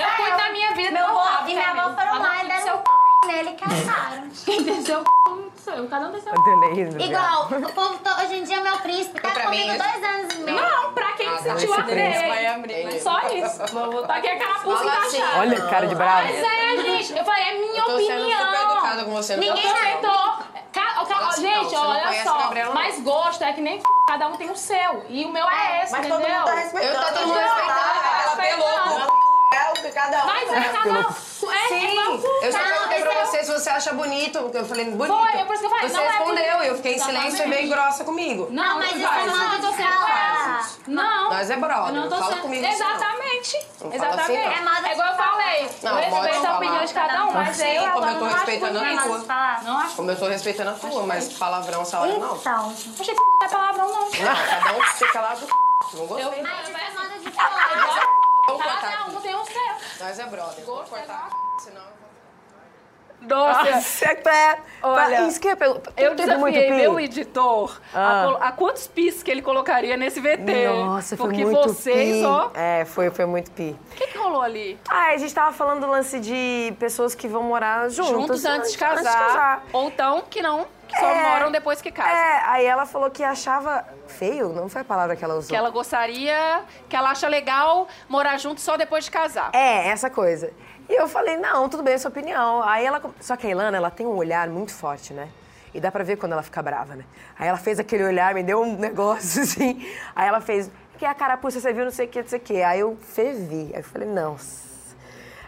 Eu 0.00 0.10
cuido 0.16 0.28
ela. 0.30 0.36
da 0.36 0.50
minha 0.52 0.72
vida, 0.74 0.90
Meu 0.90 1.06
avô 1.06 1.40
e 1.48 1.54
minha 1.54 1.70
avó 1.70 1.94
foram 1.94 2.22
lá 2.22 2.44
e 2.44 2.48
deram 2.48 2.62
seu 2.62 2.74
um 2.76 3.26
nele 3.28 3.50
e 3.50 3.54
casaram. 3.54 4.30
Quem 4.44 4.64
tem 4.64 4.82
seu 4.84 5.04
seu, 5.56 5.88
cada 5.88 6.06
um 6.08 6.12
tem 6.12 6.20
seu 6.22 6.32
Adelei, 6.32 6.84
Adriana. 6.86 7.02
Igual, 7.04 7.44
o 7.46 7.72
povo 7.74 7.98
to- 7.98 8.22
hoje 8.22 8.36
em 8.36 8.44
dia 8.44 8.56
é 8.56 8.60
meu 8.60 8.78
príncipe. 8.78 9.20
Tá 9.20 9.30
comigo 9.42 9.70
mim, 9.72 9.76
dois 9.78 10.04
anos 10.04 10.34
e 10.34 10.38
meio. 10.38 10.56
Não, 10.60 10.92
pra 10.94 11.12
quem 11.12 11.28
se 11.36 11.42
sentiu 11.42 11.74
esse 11.74 11.80
afeito. 11.80 13.02
Só 13.02 13.20
isso. 13.28 13.66
Vou 13.74 13.90
botar 13.92 14.14
aqui 14.14 14.28
a 14.28 14.38
carapuça 14.38 14.76
assim, 14.90 15.18
encaixada. 15.18 15.38
Olha, 15.40 15.60
cara 15.68 15.86
de 15.86 15.94
bravo. 15.94 16.22
Mas 16.28 16.36
é, 16.42 16.76
gente, 16.82 17.16
eu 17.18 17.24
falei, 17.24 17.42
é 17.44 17.58
minha 17.60 17.82
Tô 17.84 17.98
sendo 17.98 18.22
opinião. 18.22 18.38
super 18.46 18.70
educada 18.72 19.04
com 19.04 19.10
você. 19.12 19.36
não 19.36 19.42
Ninguém 19.44 19.62
tô- 19.62 19.68
respeitou. 19.68 20.34
Ca- 20.72 21.04
ca- 21.04 21.28
assim, 21.28 21.42
gente, 21.42 21.74
não, 21.74 21.88
olha 21.90 22.22
só. 22.24 22.34
a 22.34 22.42
Gabriela, 22.42 22.68
não. 22.74 22.74
Mas 22.80 23.00
gosto 23.00 23.42
é 23.44 23.52
que 23.52 23.60
nem 23.60 23.76
f... 23.76 23.84
cada 24.08 24.28
um 24.28 24.36
tem 24.36 24.50
o 24.50 24.56
seu. 24.56 25.04
E 25.08 25.24
o 25.24 25.28
meu 25.28 25.46
é 25.48 25.82
esse, 25.82 25.92
Mas 25.92 26.06
todo 26.06 26.20
entendeu? 26.20 26.38
mundo 26.38 26.46
tá 26.46 26.54
respeitando. 26.54 26.94
Eu 26.94 27.00
tô 27.02 27.12
todo 27.12 27.26
mundo 27.26 27.38
Ela 27.38 28.24
respeitando. 28.24 29.29
É 29.52 29.70
o 29.70 29.72
que 29.74 29.90
cada 29.90 30.22
um. 30.22 30.26
Mas 30.26 30.52
é 30.52 30.68
cada 30.68 30.90
um. 30.90 31.50
É, 31.50 31.68
Sim, 31.68 31.98
é 31.98 32.06
eu 32.46 32.52
só 32.52 32.58
Não, 32.58 32.88
perguntei 32.88 33.02
pra 33.02 33.12
é 33.12 33.24
você 33.26 33.44
se 33.44 33.52
você 33.52 33.70
acha 33.70 33.92
bonito, 33.94 34.38
porque 34.40 34.58
eu 34.58 34.64
falei 34.64 34.84
bonito. 34.84 35.16
Foi, 35.18 35.32
é 35.40 35.44
por 35.44 35.52
isso 35.54 35.60
que 35.60 35.66
eu 35.66 35.70
falei, 35.70 35.88
Você 35.88 35.96
não 35.96 36.02
é 36.02 36.08
respondeu 36.08 36.34
bonito. 36.44 36.62
e 36.62 36.66
eu 36.68 36.76
fiquei 36.76 36.94
em 36.94 36.98
silêncio 36.98 37.46
e 37.46 37.48
bem 37.48 37.68
grossa 37.68 38.04
comigo. 38.04 38.48
Não, 38.50 38.78
mas 38.78 38.94
isso 38.94 39.06
é 39.06 39.22
de 39.22 39.28
eu 39.28 39.60
tô 39.60 39.72
sendo 39.76 40.06
essa. 40.06 40.78
Não. 40.86 41.30
Nós 41.30 41.50
é 41.50 41.56
brother, 41.56 41.94
Eu 41.94 42.00
não 42.00 42.02
tô 42.08 42.10
não 42.10 42.18
fala 42.18 42.32
sendo... 42.32 42.42
comigo 42.42 42.66
assim, 42.66 42.78
não. 42.78 42.90
Exatamente. 42.94 43.66
Não 43.80 43.90
fala 43.90 43.94
Exatamente. 43.96 44.46
assim, 44.46 44.64
não. 44.64 44.86
É 44.86 44.92
igual 44.92 45.08
eu 45.08 45.14
falei. 45.16 45.70
Não, 45.82 45.98
eu 45.98 46.10
respeito 46.10 46.46
a 46.46 46.56
opinião 46.56 46.84
de 46.84 46.94
cada 46.94 47.24
um, 47.24 47.32
mas 47.32 47.56
Sim, 47.56 47.76
eu, 47.76 47.92
como 47.92 48.06
eu 48.06 48.14
tô 48.14 48.20
não 48.20 48.26
acho 48.26 48.36
respeitando 48.36 48.78
a. 48.78 48.92
É 48.92 48.96
tua. 48.96 49.18
Não 49.62 49.88
Como 49.90 50.10
eu 50.10 50.16
tô 50.18 50.26
respeitando 50.26 50.70
a 50.70 50.74
tua, 50.74 51.02
mas 51.06 51.32
palavrão 51.32 51.82
essa 51.82 51.98
hora 52.00 52.18
não. 52.18 52.36
Então. 52.36 52.74
Achei 53.00 53.14
que 53.14 53.20
não 53.20 53.46
é 53.46 53.48
palavrão, 53.48 53.88
não. 53.88 54.00
Não, 54.02 54.10
cada 54.10 54.72
um 54.76 54.82
fica 54.82 55.20
lá 55.20 55.34
do 55.34 55.46
Não 55.94 56.06
gostei. 56.06 56.26
Eu- 56.26 56.42
Mas 56.42 56.68
isso 56.68 56.76
é 56.76 56.90
modo 56.90 57.18
de 57.20 57.28
É 57.28 57.32
falar. 57.32 58.19
Vamos 58.50 58.62
cortar 58.64 58.80
Cada 58.90 59.04
aqui. 59.04 59.16
um 59.16 59.20
tem 59.20 59.34
o 59.34 59.44
seu. 59.44 60.06
Nós 60.06 60.18
é 60.18 60.26
brother. 60.26 60.64
Vou 60.64 60.76
Gosto 60.76 60.94
é 60.96 60.98
cortar, 60.98 61.28
senão... 61.62 62.00
Nossa, 63.22 63.70
Nossa, 63.72 64.04
é, 64.06 64.58
Olha, 64.82 65.26
isso 65.28 65.38
que 65.38 65.46
eu 65.46 65.50
ia 65.50 65.56
perguntar. 65.56 65.92
eu 65.94 66.14
desafiei 66.14 66.70
meu 66.72 66.98
editor 66.98 67.78
a, 67.94 68.22
colo- 68.24 68.38
a 68.40 68.50
quantos 68.52 68.86
pis 68.86 69.22
que 69.22 69.30
ele 69.30 69.42
colocaria 69.42 69.94
nesse 69.94 70.20
VT. 70.20 70.68
Nossa, 70.68 71.18
foi 71.18 71.26
Porque 71.26 71.44
muito 71.44 71.62
vocês, 71.68 72.16
pi. 72.20 72.24
ó. 72.24 72.48
É, 72.54 72.86
foi, 72.86 73.10
foi 73.10 73.26
muito 73.26 73.50
pi. 73.50 73.76
O 73.92 73.94
que, 73.94 74.06
que 74.06 74.16
rolou 74.16 74.40
ali? 74.40 74.80
Ah, 74.88 75.08
a 75.08 75.16
gente 75.18 75.34
tava 75.34 75.52
falando 75.52 75.80
do 75.82 75.86
lance 75.90 76.18
de 76.18 76.74
pessoas 76.78 77.14
que 77.14 77.28
vão 77.28 77.42
morar 77.42 77.90
juntos. 77.90 78.10
Juntos 78.10 78.44
antes 78.46 78.72
de 78.72 78.78
casar. 78.78 79.00
Antes 79.00 79.10
de 79.12 79.18
casar. 79.18 79.64
Ou 79.70 79.88
então 79.88 80.22
que 80.30 80.40
não, 80.40 80.66
que 80.90 80.98
só 80.98 81.06
É, 81.06 81.30
moram 81.30 81.50
depois 81.50 81.80
que 81.80 81.90
casam. 81.90 82.12
É, 82.12 82.42
aí 82.46 82.66
ela 82.66 82.84
falou 82.86 83.10
que 83.10 83.22
achava 83.22 83.84
feio, 84.06 84.50
não 84.50 84.68
foi 84.68 84.82
a 84.82 84.84
palavra 84.84 85.16
que 85.16 85.24
ela 85.24 85.34
usou. 85.34 85.48
Que 85.48 85.56
ela 85.56 85.70
gostaria, 85.70 86.62
que 86.88 86.96
ela 86.96 87.10
acha 87.10 87.28
legal 87.28 87.88
morar 88.08 88.38
junto 88.38 88.60
só 88.60 88.76
depois 88.76 89.04
de 89.04 89.10
casar. 89.10 89.50
É, 89.52 89.88
essa 89.88 90.10
coisa. 90.10 90.52
E 90.88 90.94
eu 90.94 91.06
falei, 91.08 91.36
não, 91.36 91.68
tudo 91.68 91.82
bem, 91.82 91.94
é 91.94 91.98
sua 91.98 92.10
opinião. 92.10 92.62
Aí 92.62 92.84
ela. 92.84 93.00
Só 93.20 93.36
que 93.36 93.46
a 93.46 93.50
Ilana, 93.50 93.76
ela 93.76 93.90
tem 93.90 94.06
um 94.06 94.16
olhar 94.16 94.48
muito 94.48 94.72
forte, 94.74 95.12
né? 95.12 95.28
E 95.72 95.80
dá 95.80 95.92
pra 95.92 96.02
ver 96.02 96.16
quando 96.16 96.32
ela 96.32 96.42
fica 96.42 96.60
brava, 96.60 96.96
né? 96.96 97.04
Aí 97.38 97.46
ela 97.46 97.58
fez 97.58 97.78
aquele 97.78 98.02
olhar, 98.02 98.34
me 98.34 98.42
deu 98.42 98.60
um 98.60 98.76
negócio 98.76 99.42
assim. 99.42 99.86
Aí 100.16 100.26
ela 100.26 100.40
fez, 100.40 100.68
que 100.98 101.04
a 101.06 101.14
carapuça, 101.14 101.60
você 101.60 101.72
viu, 101.72 101.84
não 101.84 101.92
sei 101.92 102.06
o 102.06 102.08
que, 102.08 102.20
não 102.20 102.28
sei 102.28 102.38
o 102.38 102.42
que. 102.42 102.62
Aí 102.62 102.80
eu 102.80 102.96
fervi. 103.00 103.70
Aí 103.72 103.80
eu 103.80 103.84
falei, 103.84 104.08
não. 104.08 104.36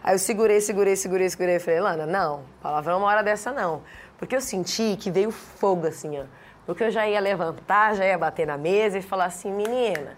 Aí 0.05 0.15
eu 0.15 0.19
segurei, 0.19 0.61
segurei, 0.61 0.97
segurei, 0.97 1.29
segurei. 1.29 1.59
Falei, 1.59 1.79
Ilana, 1.79 2.07
não, 2.07 2.45
palavrão 2.61 2.99
uma 2.99 3.07
hora 3.09 3.23
dessa 3.23 3.53
não. 3.53 3.83
Porque 4.23 4.37
eu 4.37 4.41
senti 4.41 4.97
que 5.01 5.11
veio 5.11 5.33
fogo 5.33 5.89
assim, 5.89 6.21
ó. 6.21 6.23
Porque 6.65 6.85
eu 6.85 6.93
já 6.93 7.05
ia 7.09 7.19
levantar, 7.19 7.97
já 7.97 8.05
ia 8.07 8.17
bater 8.17 8.47
na 8.47 8.57
mesa 8.57 8.97
e 8.97 9.03
falar 9.03 9.25
assim, 9.25 9.51
menina. 9.51 10.17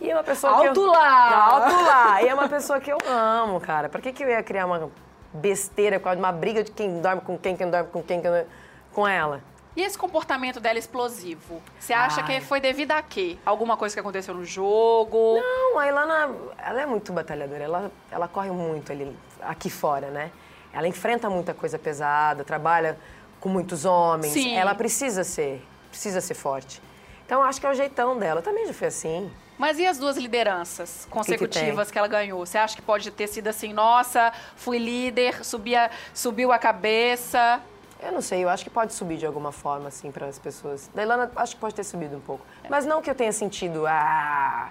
E 0.00 0.08
é 0.08 0.14
uma 0.14 0.22
pessoa 0.22 0.60
que. 0.60 0.68
Alto 0.68 0.80
eu... 0.80 0.86
lá! 0.86 1.46
Alto 1.46 1.84
lá! 1.84 2.22
E 2.22 2.28
é 2.28 2.32
uma 2.32 2.48
pessoa 2.48 2.78
que 2.78 2.92
eu 2.92 2.98
amo, 3.08 3.60
cara. 3.60 3.88
Pra 3.88 4.00
que, 4.00 4.12
que 4.12 4.22
eu 4.22 4.28
ia 4.28 4.40
criar 4.40 4.66
uma 4.66 4.88
besteira, 5.34 6.00
uma 6.16 6.30
briga 6.30 6.62
de 6.62 6.70
quem 6.70 7.00
dorme 7.00 7.22
com 7.22 7.36
quem, 7.36 7.56
quem 7.56 7.68
dorme 7.68 7.88
com 7.90 8.00
quem, 8.00 8.20
quem 8.20 8.30
não- 8.30 8.46
com 8.92 9.08
ela? 9.08 9.40
E 9.74 9.82
esse 9.82 9.98
comportamento 9.98 10.60
dela 10.60 10.78
explosivo? 10.78 11.60
Você 11.76 11.92
acha 11.92 12.20
Ai. 12.20 12.26
que 12.28 12.40
foi 12.42 12.60
devido 12.60 12.92
a 12.92 13.02
quê? 13.02 13.36
Alguma 13.44 13.76
coisa 13.76 13.92
que 13.96 13.98
aconteceu 13.98 14.32
no 14.32 14.44
jogo? 14.44 15.40
Não, 15.40 15.76
a 15.76 15.88
Ilana, 15.88 16.30
ela 16.56 16.82
é 16.82 16.86
muito 16.86 17.12
batalhadora. 17.12 17.64
Ela, 17.64 17.92
ela 18.12 18.28
corre 18.28 18.52
muito 18.52 18.92
ali, 18.92 19.12
aqui 19.42 19.68
fora, 19.68 20.08
né? 20.08 20.30
Ela 20.72 20.86
enfrenta 20.86 21.28
muita 21.28 21.52
coisa 21.52 21.80
pesada, 21.80 22.44
trabalha 22.44 22.96
com 23.40 23.48
muitos 23.48 23.84
homens. 23.84 24.32
Sim. 24.32 24.54
Ela 24.54 24.74
precisa 24.74 25.24
ser, 25.24 25.64
precisa 25.90 26.20
ser 26.20 26.34
forte. 26.34 26.80
Então, 27.26 27.42
acho 27.42 27.60
que 27.60 27.66
é 27.66 27.70
o 27.70 27.74
jeitão 27.74 28.18
dela. 28.18 28.40
Eu 28.40 28.44
também 28.44 28.66
já 28.66 28.72
fui 28.72 28.86
assim. 28.88 29.30
Mas 29.56 29.78
e 29.78 29.86
as 29.86 29.98
duas 29.98 30.16
lideranças 30.16 31.06
consecutivas 31.10 31.88
tem? 31.88 31.92
que, 31.92 31.98
ela 31.98 32.08
ganhou? 32.08 32.44
Você 32.44 32.56
acha 32.58 32.74
que 32.74 32.82
pode 32.82 33.10
ter 33.10 33.26
sido 33.28 33.48
assim, 33.48 33.72
nossa, 33.72 34.32
fui 34.56 34.78
líder, 34.78 35.44
subi 35.44 35.76
a- 35.76 35.90
subiu 36.14 36.50
a 36.50 36.58
cabeça? 36.58 37.60
Eu 38.02 38.10
não 38.12 38.22
sei, 38.22 38.42
eu 38.42 38.48
acho 38.48 38.64
que 38.64 38.70
pode 38.70 38.94
subir 38.94 39.18
de 39.18 39.26
alguma 39.26 39.52
forma, 39.52 39.88
assim, 39.88 40.10
para 40.10 40.26
as 40.26 40.38
pessoas. 40.38 40.88
Da 40.94 41.02
Ilana, 41.02 41.30
acho 41.36 41.54
que 41.54 41.60
pode 41.60 41.74
ter 41.74 41.84
subido 41.84 42.16
um 42.16 42.20
pouco. 42.20 42.44
Mas 42.70 42.86
não 42.86 43.02
que 43.02 43.10
eu 43.10 43.14
tenha 43.14 43.32
sentido, 43.32 43.86
ah... 43.86 44.70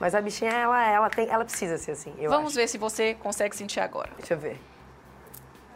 Mas 0.00 0.14
a 0.16 0.20
bichinha, 0.20 0.50
ela, 0.50 0.84
ela, 0.88 1.10
tem, 1.10 1.28
ela 1.28 1.44
precisa 1.44 1.78
ser 1.78 1.92
assim, 1.92 2.12
Vamos 2.26 2.48
acho. 2.48 2.56
ver 2.56 2.68
se 2.68 2.78
você 2.78 3.14
consegue 3.14 3.54
sentir 3.54 3.78
agora. 3.78 4.10
Deixa 4.16 4.34
eu 4.34 4.38
ver. 4.38 4.60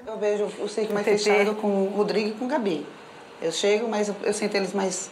Eu 0.06 0.16
vejo 0.18 0.44
o 0.60 0.68
circo 0.68 0.92
mais 0.94 1.04
TT. 1.04 1.18
fechado 1.18 1.54
com 1.56 1.66
o 1.66 1.92
Rodrigo 1.96 2.28
e 2.30 2.32
com 2.32 2.44
o 2.44 2.48
Gabi. 2.48 2.86
Eu 3.42 3.50
chego, 3.52 3.88
mas 3.88 4.08
eu, 4.08 4.14
eu 4.22 4.32
sinto 4.32 4.54
eles 4.54 4.72
mais, 4.72 5.10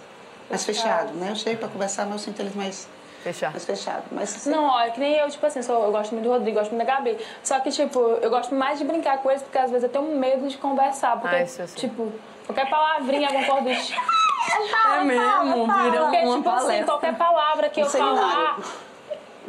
mais 0.49 0.65
fechados, 0.65 1.13
né? 1.17 1.31
Eu 1.31 1.37
chego 1.37 1.59
pra 1.59 1.69
conversar, 1.69 2.05
mas 2.05 2.13
eu 2.13 2.19
sinto 2.21 2.41
eles 2.41 2.55
mais, 2.55 2.89
Fechar. 3.23 3.51
mais 3.51 3.65
fechados. 3.65 4.05
Mas, 4.13 4.35
assim, 4.37 4.51
Não, 4.51 4.65
olha, 4.65 4.91
que 4.93 5.01
nem 5.01 5.15
eu, 5.17 5.29
tipo 5.29 5.45
assim, 5.45 5.63
sou- 5.63 5.85
eu 5.85 5.91
gosto 5.93 6.13
muito 6.13 6.25
do 6.25 6.31
Rodrigo, 6.31 6.59
gosto 6.59 6.73
muito 6.73 6.87
da 6.87 6.95
Gabi. 6.95 7.19
Só 7.43 7.59
que, 7.61 7.71
tipo, 7.71 7.99
eu 7.99 8.31
gosto 8.31 8.55
mais 8.55 8.79
de 8.79 8.85
brincar 8.85 9.19
com 9.19 9.31
eles, 9.31 9.43
porque 9.43 9.59
às 9.59 9.71
vezes 9.71 9.83
eu 9.83 9.89
tenho 9.91 10.17
medo 10.17 10.47
de 10.49 10.57
conversar. 10.59 11.21
Porque, 11.21 11.37
Ah, 11.37 11.67
tipo, 11.75 12.13
qualquer 12.47 12.71
palavrinha, 12.71 13.27
alguma 13.29 13.47
coisa 13.47 13.63
do 13.81 13.85
tipo. 13.85 14.01
É 14.95 15.01
mesmo, 15.05 15.67
fala. 15.67 15.91
Porque, 15.91 16.25
uma 16.25 16.37
tipo 16.37 16.49
assim, 16.51 16.61
palestra. 16.67 16.85
qualquer 16.87 17.17
palavra 17.19 17.69
que 17.69 17.81
eu 17.81 17.87
falar, 17.91 18.59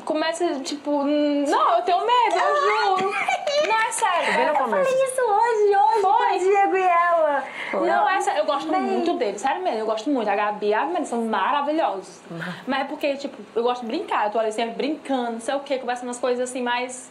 começa, 0.05 0.59
tipo, 0.61 0.91
hum, 0.91 1.43
não, 1.47 1.77
eu 1.77 1.81
tenho 1.81 1.97
medo, 1.97 2.35
eu 2.35 2.97
juro. 2.97 3.15
Não, 3.67 3.81
é 3.81 3.91
sério. 3.91 4.33
Bem 4.35 4.47
no 4.47 4.53
começo. 4.53 4.91
Isso 4.91 5.21
hoje, 5.21 5.75
hoje, 5.75 6.01
com 6.01 6.35
o 6.35 6.37
Diego 6.37 6.77
e 6.77 6.83
ela. 6.83 7.43
Não, 7.73 8.09
essa, 8.09 8.31
eu 8.31 8.45
gosto 8.45 8.67
muito 8.71 9.13
deles, 9.17 9.41
sério 9.41 9.63
mesmo, 9.63 9.79
eu 9.79 9.85
gosto 9.87 10.09
muito. 10.09 10.29
A 10.29 10.35
Gabi 10.35 10.67
e 10.67 10.73
a 10.73 10.81
Amélia 10.81 11.05
são 11.05 11.25
maravilhosos. 11.25 12.21
Mas 12.67 12.81
é 12.81 12.83
porque, 12.83 13.15
tipo, 13.15 13.35
eu 13.55 13.63
gosto 13.63 13.81
de 13.81 13.87
brincar, 13.87 14.27
eu 14.27 14.31
tô 14.31 14.37
ali 14.37 14.51
sempre 14.51 14.75
brincando, 14.75 15.31
não 15.33 15.39
sei 15.39 15.55
o 15.55 15.61
quê, 15.61 15.79
conversando 15.79 16.09
umas 16.09 16.19
coisas 16.19 16.47
assim 16.47 16.61
mais. 16.61 17.09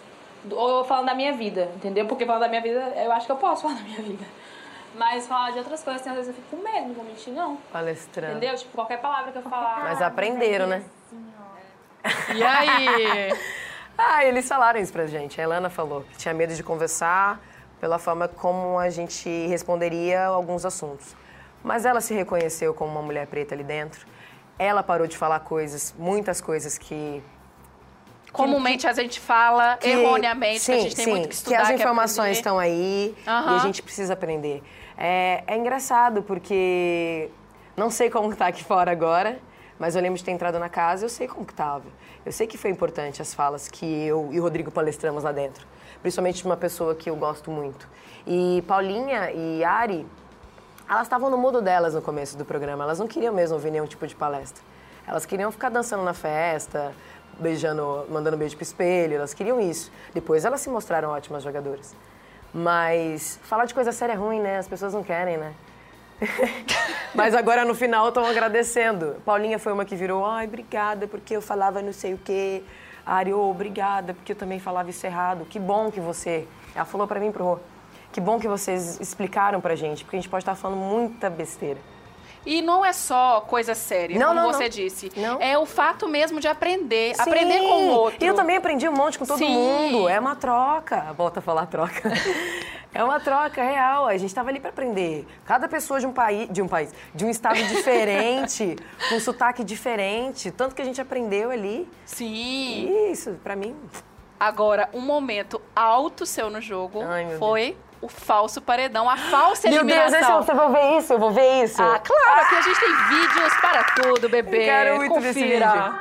Ou 0.49 0.79
eu 0.79 0.85
falando 0.85 1.07
da 1.07 1.15
minha 1.15 1.33
vida, 1.33 1.71
entendeu? 1.75 2.07
Porque 2.07 2.25
falando 2.25 2.43
da 2.43 2.49
minha 2.49 2.61
vida, 2.61 2.93
eu 2.97 3.11
acho 3.11 3.27
que 3.27 3.33
eu 3.33 3.37
posso 3.37 3.63
falar 3.67 3.75
da 3.75 3.83
minha 3.83 4.03
vida. 4.03 4.25
Mas 4.95 5.27
falar 5.27 5.51
de 5.51 5.59
outras 5.59 5.83
coisas, 5.83 6.03
assim, 6.03 6.11
às 6.11 6.17
vezes 6.17 6.29
eu 6.29 6.35
fico 6.35 6.57
com 6.57 6.63
medo, 6.63 6.89
não 6.89 6.95
vou 6.95 7.05
mentir, 7.05 7.33
não. 7.33 7.57
Palestrando. 7.73 8.37
Entendeu? 8.37 8.55
Tipo, 8.55 8.73
qualquer 8.77 9.01
palavra 9.01 9.33
que 9.33 9.39
eu 9.39 9.43
falar. 9.43 9.81
Mas 9.83 10.01
aprenderam, 10.01 10.69
né? 10.69 10.85
E 12.35 12.43
aí? 12.43 13.33
Ah, 13.97 14.25
eles 14.25 14.49
falaram 14.49 14.81
isso 14.81 14.93
pra 14.93 15.07
gente. 15.07 15.41
A 15.41 15.45
Elana 15.45 15.71
falou 15.71 16.03
que 16.03 16.19
tinha 16.19 16.35
medo 16.35 16.53
de 16.53 16.65
conversar 16.65 17.41
pela 17.81 17.97
forma 17.97 18.27
como 18.27 18.77
a 18.77 18.91
gente 18.91 19.29
responderia 19.47 20.25
alguns 20.27 20.65
assuntos. 20.65 21.15
Mas 21.63 21.85
ela 21.87 22.01
se 22.01 22.13
reconheceu 22.13 22.75
como 22.75 22.91
uma 22.91 23.03
mulher 23.03 23.29
preta 23.29 23.55
ali 23.55 23.63
dentro. 23.63 24.05
Ela 24.59 24.83
parou 24.83 25.07
de 25.07 25.17
falar 25.17 25.39
coisas, 25.41 25.95
muitas 25.97 26.41
coisas 26.41 26.77
que 26.77 27.23
Comumente 28.33 28.85
a 28.89 28.93
gente 28.93 29.21
fala 29.21 29.77
que- 29.77 29.89
erroneamente, 29.89 30.59
sim, 30.59 30.73
que 30.73 30.79
a 30.79 30.83
gente 30.83 30.97
tem 30.97 31.05
sim, 31.05 31.11
muito 31.13 31.29
que 31.29 31.35
estudar. 31.37 31.61
as 31.61 31.69
que 31.69 31.75
informações 31.75 32.17
aprender. 32.17 32.33
estão 32.39 32.59
aí 32.59 33.15
e 33.17 33.31
Aham. 33.31 33.55
a 33.57 33.59
gente 33.61 33.81
precisa 33.81 34.15
aprender. 34.15 34.61
É, 34.99 35.45
é 35.47 35.57
engraçado 35.57 36.21
porque 36.25 37.31
não 37.77 37.91
sei 37.91 38.11
como 38.11 38.33
está 38.33 38.49
aqui 38.49 38.65
fora 38.65 38.91
agora, 38.91 39.39
mas 39.79 39.97
eu 39.97 40.03
lembro 40.03 40.19
de 40.19 40.25
ter 40.25 40.31
entrado 40.31 40.59
na 40.59 40.69
casa 40.69 41.05
eu 41.05 41.09
sei 41.09 41.27
como 41.27 41.45
que 41.45 41.53
estava. 41.53 41.85
Eu 42.25 42.33
sei 42.33 42.47
que 42.47 42.57
foi 42.57 42.71
importante 42.71 43.21
as 43.21 43.35
falas 43.35 43.69
que 43.69 43.85
eu 44.07 44.31
e 44.33 44.41
o 44.41 44.43
Rodrigo 44.43 44.71
palestramos 44.71 45.25
lá 45.25 45.33
dentro, 45.33 45.67
principalmente 46.01 46.39
de 46.39 46.45
uma 46.47 46.57
pessoa 46.57 46.95
que 46.95 47.11
eu 47.11 47.17
gosto 47.17 47.51
muito. 47.51 47.89
E 48.27 48.63
Paulinha 48.67 49.31
e 49.33 49.63
Ari, 49.63 50.07
elas 50.89 51.03
estavam 51.03 51.29
no 51.29 51.37
modo 51.37 51.61
delas 51.61 51.95
no 51.95 52.03
começo 52.03 52.37
do 52.37 52.45
programa. 52.45 52.85
Elas 52.85 52.99
não 52.99 53.07
queriam 53.07 53.35
mesmo 53.35 53.57
ouvir 53.57 53.71
nenhum 53.71 53.87
tipo 53.87 54.07
de 54.07 54.15
palestra. 54.15 54.63
Elas 55.07 55.27
queriam 55.27 55.53
ficar 55.53 55.69
dançando 55.69 56.03
na 56.03 56.15
festa, 56.15 56.95
beijando, 57.39 58.07
mandando 58.09 58.37
beijo 58.37 58.57
pro 58.57 58.63
espelho. 58.63 59.17
Elas 59.17 59.35
queriam 59.35 59.61
isso. 59.61 59.93
Depois 60.15 60.45
elas 60.45 60.61
se 60.61 60.71
mostraram 60.71 61.11
ótimas 61.11 61.43
jogadoras. 61.43 61.95
Mas 62.53 63.39
falar 63.43 63.65
de 63.67 63.75
coisa 63.75 63.93
séria 63.93 64.13
é 64.13 64.17
ruim, 64.17 64.41
né? 64.41 64.59
As 64.59 64.69
pessoas 64.69 64.95
não 64.95 65.03
querem, 65.03 65.37
né? 65.37 65.53
Mas 67.15 67.35
agora 67.35 67.65
no 67.65 67.75
final 67.75 68.09
estão 68.09 68.25
agradecendo. 68.25 69.17
Paulinha 69.25 69.59
foi 69.59 69.73
uma 69.73 69.85
que 69.85 69.95
virou, 69.95 70.25
ai, 70.25 70.47
obrigada, 70.47 71.07
porque 71.07 71.37
eu 71.37 71.43
falava 71.43 71.81
não 71.83 71.93
sei 71.93 72.15
o 72.15 72.19
quê. 72.19 72.63
Ari, 73.07 73.33
ô, 73.33 73.51
obrigada, 73.51 74.15
porque 74.15 74.33
eu 74.33 74.37
também 74.37 74.59
falava 74.59 74.91
isso 74.91 75.05
errado. 75.07 75.45
Que 75.45 75.59
bom 75.59 75.91
que 75.91 76.01
você. 76.01 76.47
Ela 76.75 76.85
falou 76.85 77.07
pra 77.07 77.21
mim, 77.21 77.31
pro 77.31 77.45
Rô, 77.45 77.59
que 78.13 78.21
bom 78.21 78.41
que 78.41 78.49
vocês 78.49 78.99
explicaram 79.01 79.61
pra 79.61 79.75
gente, 79.75 80.05
porque 80.05 80.17
a 80.17 80.21
gente 80.21 80.29
pode 80.29 80.43
estar 80.43 80.55
falando 80.55 80.79
muita 80.79 81.29
besteira. 81.29 81.79
E 82.47 82.61
não 82.61 82.85
é 82.85 82.93
só 82.93 83.41
coisa 83.41 83.75
séria, 83.75 84.19
Não, 84.19 84.29
como 84.29 84.41
não, 84.41 84.53
você 84.53 84.65
não. 84.65 84.69
disse. 84.69 85.11
Não. 85.17 85.41
É 85.41 85.57
o 85.57 85.65
fato 85.65 86.07
mesmo 86.07 86.41
de 86.41 86.47
aprender. 86.47 87.15
Sim. 87.15 87.23
Aprender 87.23 87.59
com 87.59 87.87
o 87.87 87.91
outro. 87.91 88.23
E 88.23 88.27
eu 88.27 88.35
também 88.35 88.57
aprendi 88.57 88.87
um 88.87 88.93
monte 88.93 89.19
com 89.19 89.25
todo 89.25 89.39
Sim. 89.39 89.49
mundo. 89.49 90.09
É 90.11 90.21
uma 90.21 90.37
troca. 90.37 91.13
Volta 91.17 91.39
a 91.39 91.43
falar 91.43 91.67
troca. 91.67 92.13
é 92.95 93.03
uma 93.03 93.19
troca 93.19 93.63
real. 93.63 94.07
A 94.07 94.17
gente 94.17 94.31
estava 94.31 94.49
ali 94.51 94.61
para 94.61 94.71
aprender. 94.71 95.27
Cada 95.45 95.69
pessoa 95.69 95.99
de 95.99 96.07
um 96.07 96.13
país, 96.13 96.49
de 96.51 96.63
um 96.63 96.69
país, 96.69 96.95
de 97.15 97.25
um 97.25 97.29
estado 97.29 97.63
diferente, 97.65 98.77
com 99.11 99.19
sotaque 99.21 99.65
diferente, 99.65 100.51
tanto 100.51 100.75
que 100.75 100.81
a 100.81 100.85
gente 100.85 101.01
aprendeu 101.01 101.51
ali. 101.51 101.91
Sim. 102.07 103.11
Isso, 103.11 103.33
para 103.43 103.57
mim. 103.57 103.77
Agora, 104.39 104.89
um 104.93 105.01
momento 105.01 105.61
alto 105.75 106.25
seu 106.25 106.51
no 106.51 106.61
jogo 106.61 107.03
Ai, 107.03 107.25
meu 107.25 107.39
foi 107.39 107.77
o 108.01 108.09
falso 108.09 108.61
paredão, 108.61 109.09
a 109.09 109.17
falsa 109.17 109.69
Meu 109.71 109.83
Deus, 109.83 109.93
eliminação. 109.93 110.11
deixa 110.11 110.33
eu, 110.33 110.43
você 110.43 110.55
vai 110.55 110.71
ver 110.71 110.99
isso, 110.99 111.13
eu 111.15 111.19
vou 111.19 111.31
ver 111.31 111.65
isso. 111.65 111.83
Ah, 111.83 111.99
claro, 111.99 112.41
aqui 112.43 112.55
a 112.57 112.61
gente 112.61 112.79
tem 112.79 112.95
vídeos 113.09 113.55
para 113.61 113.85
tudo, 113.85 114.29
bebê. 114.29 114.59
Eu 114.59 114.65
quero 114.65 114.97
muito 114.97 115.21
ver 115.21 115.31
esse 115.31 115.41
Confira. 115.41 115.71
vídeo. 115.71 115.95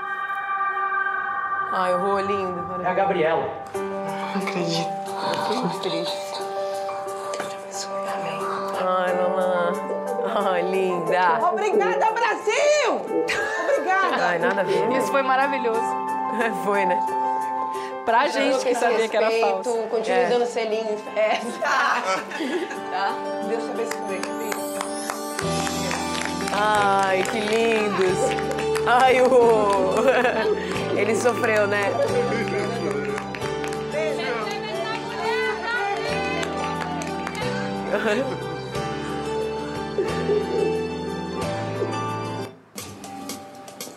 Ai, 1.71 1.93
o 1.93 1.97
Rô 1.99 2.19
lindo. 2.19 2.81
É 2.83 2.87
a 2.87 2.93
Gabriela. 2.93 3.49
Muito 5.55 5.79
triste. 5.79 6.22
Obrigada, 11.17 12.11
Brasil! 12.11 13.01
Obrigada! 13.63 14.25
Ai, 14.27 14.39
nada 14.39 14.61
a 14.61 14.63
ver. 14.63 14.91
Isso 14.97 15.07
foi 15.11 15.21
maravilhoso. 15.21 15.81
Foi, 16.65 16.83
né? 16.85 16.99
Pra 18.05 18.27
gente 18.27 18.65
que 18.65 18.73
sabia 18.75 19.07
que 19.07 19.15
era 19.15 19.29
falso. 19.31 19.71
Continue 19.89 20.19
É. 20.19 20.29
dando 20.29 20.45
selinho 20.47 20.93
em 20.93 20.97
festa. 20.97 21.59
tá? 21.59 23.13
Deus 23.47 23.63
te 23.63 23.69
abençoe. 23.69 24.21
Ai, 26.51 27.23
que 27.23 27.39
lindos. 27.39 28.19
Ai, 28.87 29.21
o... 29.21 29.93
Ele 30.97 31.15
sofreu, 31.15 31.67
né? 31.67 31.91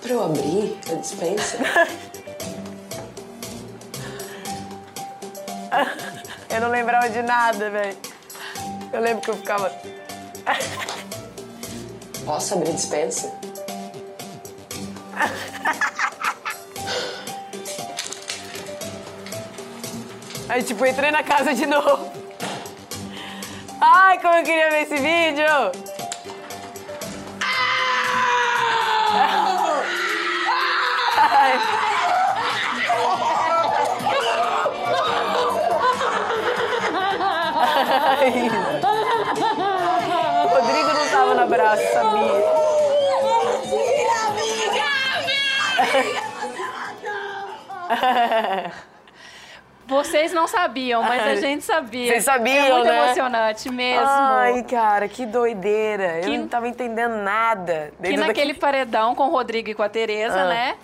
Pra 0.07 0.14
eu 0.14 0.23
abrir 0.23 0.79
a 0.88 0.95
dispensa? 0.95 1.59
Eu 6.49 6.61
não 6.61 6.69
lembrava 6.69 7.11
de 7.11 7.21
nada, 7.23 7.69
velho. 7.71 7.99
Eu 8.92 9.01
lembro 9.01 9.23
que 9.23 9.31
eu 9.31 9.37
ficava... 9.37 9.69
Posso 12.25 12.55
abrir 12.55 12.71
a 12.71 12.75
dispensa? 12.75 13.37
Aí, 20.49 20.62
tipo, 20.62 20.87
entrei 20.87 21.11
na 21.11 21.25
casa 21.25 21.53
de 21.53 21.66
novo. 21.66 22.12
Ai, 23.81 24.21
como 24.21 24.35
eu 24.35 24.45
queria 24.45 24.71
ver 24.71 24.83
esse 24.83 24.99
vídeo! 24.99 25.86
O 40.44 40.49
Rodrigo 40.49 40.92
não 40.92 41.09
tava 41.11 41.34
no 41.34 41.40
abraço, 41.42 41.82
sabia? 41.92 42.44
Vocês 49.86 50.32
não 50.32 50.49
sabiam, 50.49 51.01
mas 51.01 51.22
a 51.22 51.36
gente 51.36 51.62
sabia. 51.62 52.09
vocês 52.11 52.24
sabiam, 52.24 52.66
É 52.66 52.72
muito 52.72 52.88
né? 52.88 53.05
emocionante 53.05 53.70
mesmo. 53.70 54.05
Ai, 54.09 54.64
cara, 54.64 55.07
que 55.07 55.24
doideira. 55.24 56.20
Que- 56.24 56.34
Eu 56.34 56.40
não 56.40 56.49
tava 56.49 56.66
entendendo 56.66 57.14
nada. 57.22 57.92
que 57.97 58.03
dentro 58.03 58.18
naquele 58.26 58.26
daquele- 58.26 58.55
paredão 58.55 59.14
com 59.14 59.28
o 59.28 59.30
Rodrigo 59.30 59.70
e 59.70 59.74
com 59.74 59.84
a 59.84 59.88
Tereza, 59.88 60.40
Ah. 60.40 60.49
né? 60.49 60.74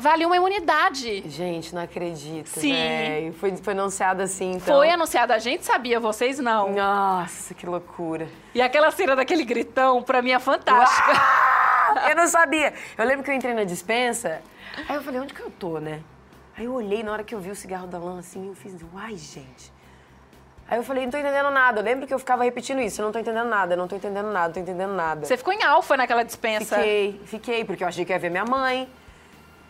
Valia 0.00 0.28
uma 0.28 0.36
imunidade. 0.36 1.28
Gente, 1.28 1.74
não 1.74 1.82
acredito, 1.82 2.48
Sim. 2.48 2.72
véi. 2.72 3.32
Foi, 3.32 3.56
foi 3.56 3.72
anunciado 3.72 4.22
assim, 4.22 4.52
então. 4.52 4.76
Foi 4.76 4.88
anunciado, 4.90 5.32
a 5.32 5.38
gente 5.38 5.64
sabia, 5.64 5.98
vocês 5.98 6.38
não. 6.38 6.72
Nossa, 6.72 7.52
que 7.52 7.66
loucura. 7.66 8.28
E 8.54 8.62
aquela 8.62 8.92
cena 8.92 9.16
daquele 9.16 9.44
gritão, 9.44 10.00
pra 10.00 10.22
mim, 10.22 10.30
é 10.30 10.38
fantástica. 10.38 11.12
Eu 12.08 12.14
não 12.14 12.28
sabia. 12.28 12.74
Eu 12.96 13.04
lembro 13.04 13.24
que 13.24 13.30
eu 13.30 13.34
entrei 13.34 13.54
na 13.54 13.64
dispensa, 13.64 14.42
aí 14.88 14.94
eu 14.94 15.02
falei, 15.02 15.20
onde 15.20 15.32
que 15.32 15.40
eu 15.40 15.50
tô, 15.50 15.78
né? 15.78 16.02
Aí 16.56 16.66
eu 16.66 16.74
olhei, 16.74 17.02
na 17.02 17.10
hora 17.10 17.24
que 17.24 17.34
eu 17.34 17.40
vi 17.40 17.50
o 17.50 17.56
cigarro 17.56 17.86
da 17.86 17.98
Lan, 17.98 18.18
assim, 18.18 18.46
eu 18.46 18.54
fiz, 18.54 18.76
uai, 18.92 19.16
gente. 19.16 19.72
Aí 20.68 20.78
eu 20.78 20.84
falei, 20.84 21.04
não 21.04 21.10
tô 21.10 21.16
entendendo 21.16 21.50
nada. 21.50 21.80
Eu 21.80 21.84
lembro 21.84 22.06
que 22.06 22.12
eu 22.12 22.18
ficava 22.18 22.44
repetindo 22.44 22.80
isso, 22.80 23.00
eu 23.00 23.06
não 23.06 23.12
tô 23.12 23.18
entendendo 23.18 23.48
nada, 23.48 23.72
eu 23.72 23.78
não 23.78 23.88
tô 23.88 23.96
entendendo 23.96 24.30
nada, 24.30 24.48
não 24.48 24.54
tô 24.54 24.60
entendendo 24.60 24.92
nada. 24.92 25.26
Você 25.26 25.36
ficou 25.36 25.52
em 25.52 25.62
alfa 25.64 25.96
naquela 25.96 26.22
dispensa. 26.22 26.76
Fiquei, 26.76 27.20
fiquei, 27.24 27.64
porque 27.64 27.82
eu 27.82 27.88
achei 27.88 28.04
que 28.04 28.12
ia 28.12 28.18
ver 28.18 28.30
minha 28.30 28.44
mãe, 28.44 28.86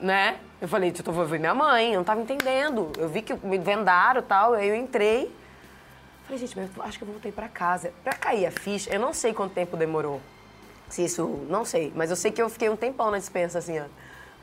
né? 0.00 0.38
Eu 0.60 0.68
falei, 0.68 0.92
eu 1.06 1.12
vou 1.12 1.24
ver 1.26 1.38
minha 1.38 1.54
mãe, 1.54 1.92
eu 1.92 1.98
não 1.98 2.04
tava 2.04 2.20
entendendo. 2.20 2.92
Eu 2.98 3.08
vi 3.08 3.22
que 3.22 3.34
me 3.34 3.58
vendaram 3.58 4.20
e 4.20 4.24
tal, 4.24 4.54
aí 4.54 4.68
eu 4.68 4.74
entrei. 4.74 5.32
Falei, 6.24 6.38
gente, 6.38 6.56
mas 6.56 6.70
acho 6.86 6.98
que 6.98 7.04
eu 7.04 7.08
voltei 7.08 7.32
pra 7.32 7.48
casa. 7.48 7.92
Pra 8.02 8.12
cair 8.12 8.46
a 8.46 8.50
ficha, 8.50 8.92
eu 8.92 9.00
não 9.00 9.14
sei 9.14 9.32
quanto 9.32 9.54
tempo 9.54 9.76
demorou. 9.76 10.20
Se 10.88 11.04
isso, 11.04 11.26
não 11.48 11.64
sei. 11.64 11.92
Mas 11.94 12.10
eu 12.10 12.16
sei 12.16 12.30
que 12.30 12.40
eu 12.40 12.48
fiquei 12.48 12.68
um 12.68 12.76
tempão 12.76 13.10
na 13.10 13.18
dispensa, 13.18 13.58
assim, 13.58 13.78
ó. 13.78 13.84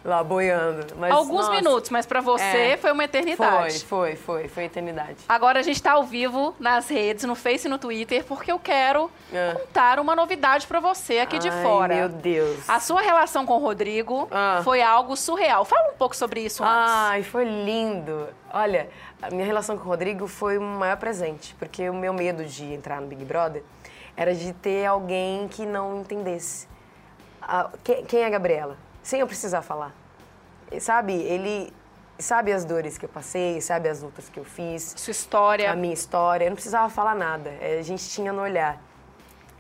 Lá 0.06 0.24
boiando. 0.24 0.86
Mas, 0.98 1.12
Alguns 1.12 1.48
nossa, 1.48 1.52
minutos, 1.56 1.90
mas 1.90 2.06
pra 2.06 2.22
você 2.22 2.44
É. 2.44 2.78
foi 2.78 2.92
uma 2.92 3.04
eternidade. 3.06 3.84
Foi, 3.86 4.14
foi, 4.14 4.16
foi. 4.16 4.48
Foi 4.48 4.64
eternidade. 4.66 5.16
Agora 5.28 5.60
a 5.60 5.64
gente 5.64 5.82
tá 5.82 5.94
ao 5.94 6.04
vivo 6.04 6.56
nas 6.60 6.88
redes, 6.88 7.24
no 7.24 7.34
Face 7.34 7.66
e 7.66 7.70
no 7.72 7.80
Twitter, 7.80 8.24
porque 8.24 8.52
eu 8.52 8.60
quero 8.60 9.10
É. 9.34 9.54
contar 9.54 10.00
uma 10.00 10.16
novidade 10.16 10.68
pra 10.68 10.80
você 10.80 11.18
aqui 11.18 11.40
de 11.40 11.50
Ai, 11.50 11.64
fora. 11.64 11.96
meu 11.96 12.08
Deus. 12.10 12.70
A 12.70 12.80
sua 12.80 13.02
relação 13.02 13.48
com 13.48 13.54
o 13.56 13.58
Rodrigo 13.58 14.28
Ah. 14.30 14.62
foi 14.64 14.80
algo 14.80 15.16
surreal. 15.18 15.66
Fala 15.66 15.90
um 15.92 15.98
pouco 15.98 16.16
sobre 16.16 16.42
isso 16.42 16.64
antes. 16.64 16.76
Ai, 16.94 17.24
foi 17.24 17.44
lindo. 17.44 18.28
Olha, 18.54 18.88
a 19.20 19.32
minha 19.32 19.44
relação 19.46 19.76
com 19.76 19.86
o 19.86 19.88
Rodrigo 19.88 20.28
foi 20.28 20.60
o 20.60 20.62
maior 20.62 20.98
presente, 20.98 21.56
porque 21.58 21.90
o 21.90 21.94
meu 21.96 22.14
medo 22.14 22.46
de 22.46 22.64
entrar 22.74 23.02
no 23.02 23.08
Big 23.08 23.26
Brother 23.26 23.64
era 24.16 24.36
de 24.36 24.54
ter 24.54 24.86
alguém 24.86 25.48
que 25.48 25.66
não 25.66 26.02
entendesse. 26.02 26.68
Quem, 27.84 28.06
quem 28.06 28.20
é 28.22 28.26
a 28.28 28.30
Gabriela? 28.30 28.78
Sem 29.06 29.20
eu 29.20 29.28
precisar 29.28 29.62
falar. 29.62 29.94
Sabe, 30.80 31.14
ele 31.14 31.72
sabe 32.18 32.52
as 32.52 32.66
dores 32.66 32.98
que 32.98 33.06
eu 33.06 33.10
passei, 33.10 33.62
sabe 33.62 33.88
as 33.88 34.02
lutas 34.02 34.30
que 34.30 34.40
eu 34.40 34.44
fiz. 34.44 34.96
Sua 34.98 35.12
história. 35.12 35.72
A 35.72 35.76
minha 35.76 35.94
história. 35.94 36.46
Eu 36.46 36.50
não 36.50 36.56
precisava 36.56 36.90
falar 36.90 37.14
nada. 37.14 37.52
É, 37.62 37.78
A 37.78 37.84
gente 37.84 38.10
tinha 38.10 38.34
no 38.34 38.42
olhar. 38.42 38.82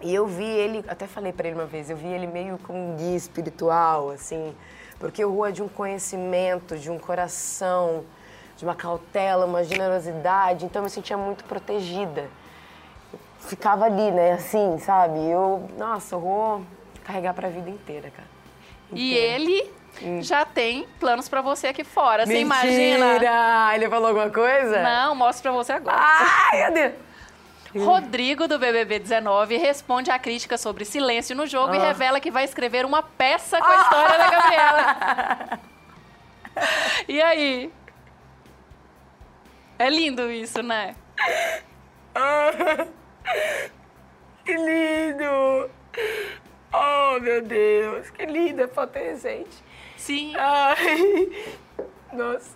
E 0.02 0.16
eu 0.16 0.26
vi 0.26 0.44
ele, 0.44 0.84
até 0.88 1.06
falei 1.06 1.32
pra 1.32 1.48
ele 1.48 1.58
uma 1.58 1.68
vez, 1.68 1.92
eu 1.92 1.96
vi 1.96 2.08
ele 2.08 2.26
meio 2.26 2.58
como 2.58 2.78
um 2.78 2.96
guia 2.96 3.16
espiritual, 3.16 4.10
assim, 4.10 4.54
porque 5.00 5.24
o 5.24 5.32
Rua 5.32 5.50
é 5.50 5.52
de 5.52 5.62
um 5.64 5.70
conhecimento, 5.70 6.76
de 6.78 6.90
um 6.92 7.00
coração, 7.00 8.04
de 8.58 8.66
uma 8.66 8.76
cautela, 8.76 9.46
uma 9.46 9.64
generosidade, 9.64 10.66
então 10.66 10.82
eu 10.82 10.84
me 10.84 10.90
sentia 10.90 11.16
muito 11.16 11.46
protegida. 11.46 12.30
Eu 13.14 13.20
ficava 13.40 13.86
ali, 13.86 14.12
né, 14.12 14.34
assim, 14.34 14.78
sabe? 14.80 15.18
Eu, 15.20 15.70
nossa, 15.78 16.16
eu 16.16 16.20
vou 16.20 16.62
carregar 17.06 17.34
pra 17.34 17.48
vida 17.48 17.70
inteira, 17.70 18.12
cara. 18.12 18.35
E 18.96 19.14
ele 19.14 19.72
Hum. 20.02 20.22
já 20.22 20.44
tem 20.46 20.86
planos 21.00 21.30
pra 21.30 21.42
você 21.42 21.68
aqui 21.68 21.84
fora. 21.84 22.26
Você 22.26 22.40
imagina? 22.40 23.06
Mentira! 23.14 23.72
Ele 23.76 23.90
falou 23.90 24.08
alguma 24.10 24.30
coisa? 24.30 24.82
Não, 24.82 25.16
mostro 25.16 25.44
pra 25.44 25.52
você 25.54 25.72
agora. 25.74 25.96
Ai, 26.00 26.64
meu 26.64 26.74
Deus! 26.74 26.94
Rodrigo, 27.86 28.48
do 28.48 28.58
BBB 28.58 29.00
19, 29.00 29.58
responde 29.58 30.10
à 30.10 30.18
crítica 30.18 30.58
sobre 30.58 30.86
silêncio 30.86 31.36
no 31.36 31.46
jogo 31.46 31.74
e 31.74 31.78
Ah. 31.78 31.88
revela 31.88 32.20
que 32.22 32.32
vai 32.32 32.44
escrever 32.46 32.86
uma 32.86 33.04
peça 33.04 33.58
com 33.60 33.66
a 33.68 33.76
história 33.82 34.18
da 34.18 34.30
Gabriela. 34.30 35.60
E 37.10 37.22
aí? 37.22 37.70
É 39.78 39.90
lindo 39.90 40.32
isso, 40.32 40.64
né? 40.64 40.96
Que 44.46 44.54
lindo! 44.54 45.70
Oh, 46.78 47.20
meu 47.22 47.42
Deus, 47.42 48.10
que 48.10 48.26
lindo, 48.26 48.64
é 48.64 48.68
foto 48.68 48.98
recente. 48.98 49.64
Sim. 49.96 50.34
Ai, 50.36 51.46
nossa. 52.12 52.50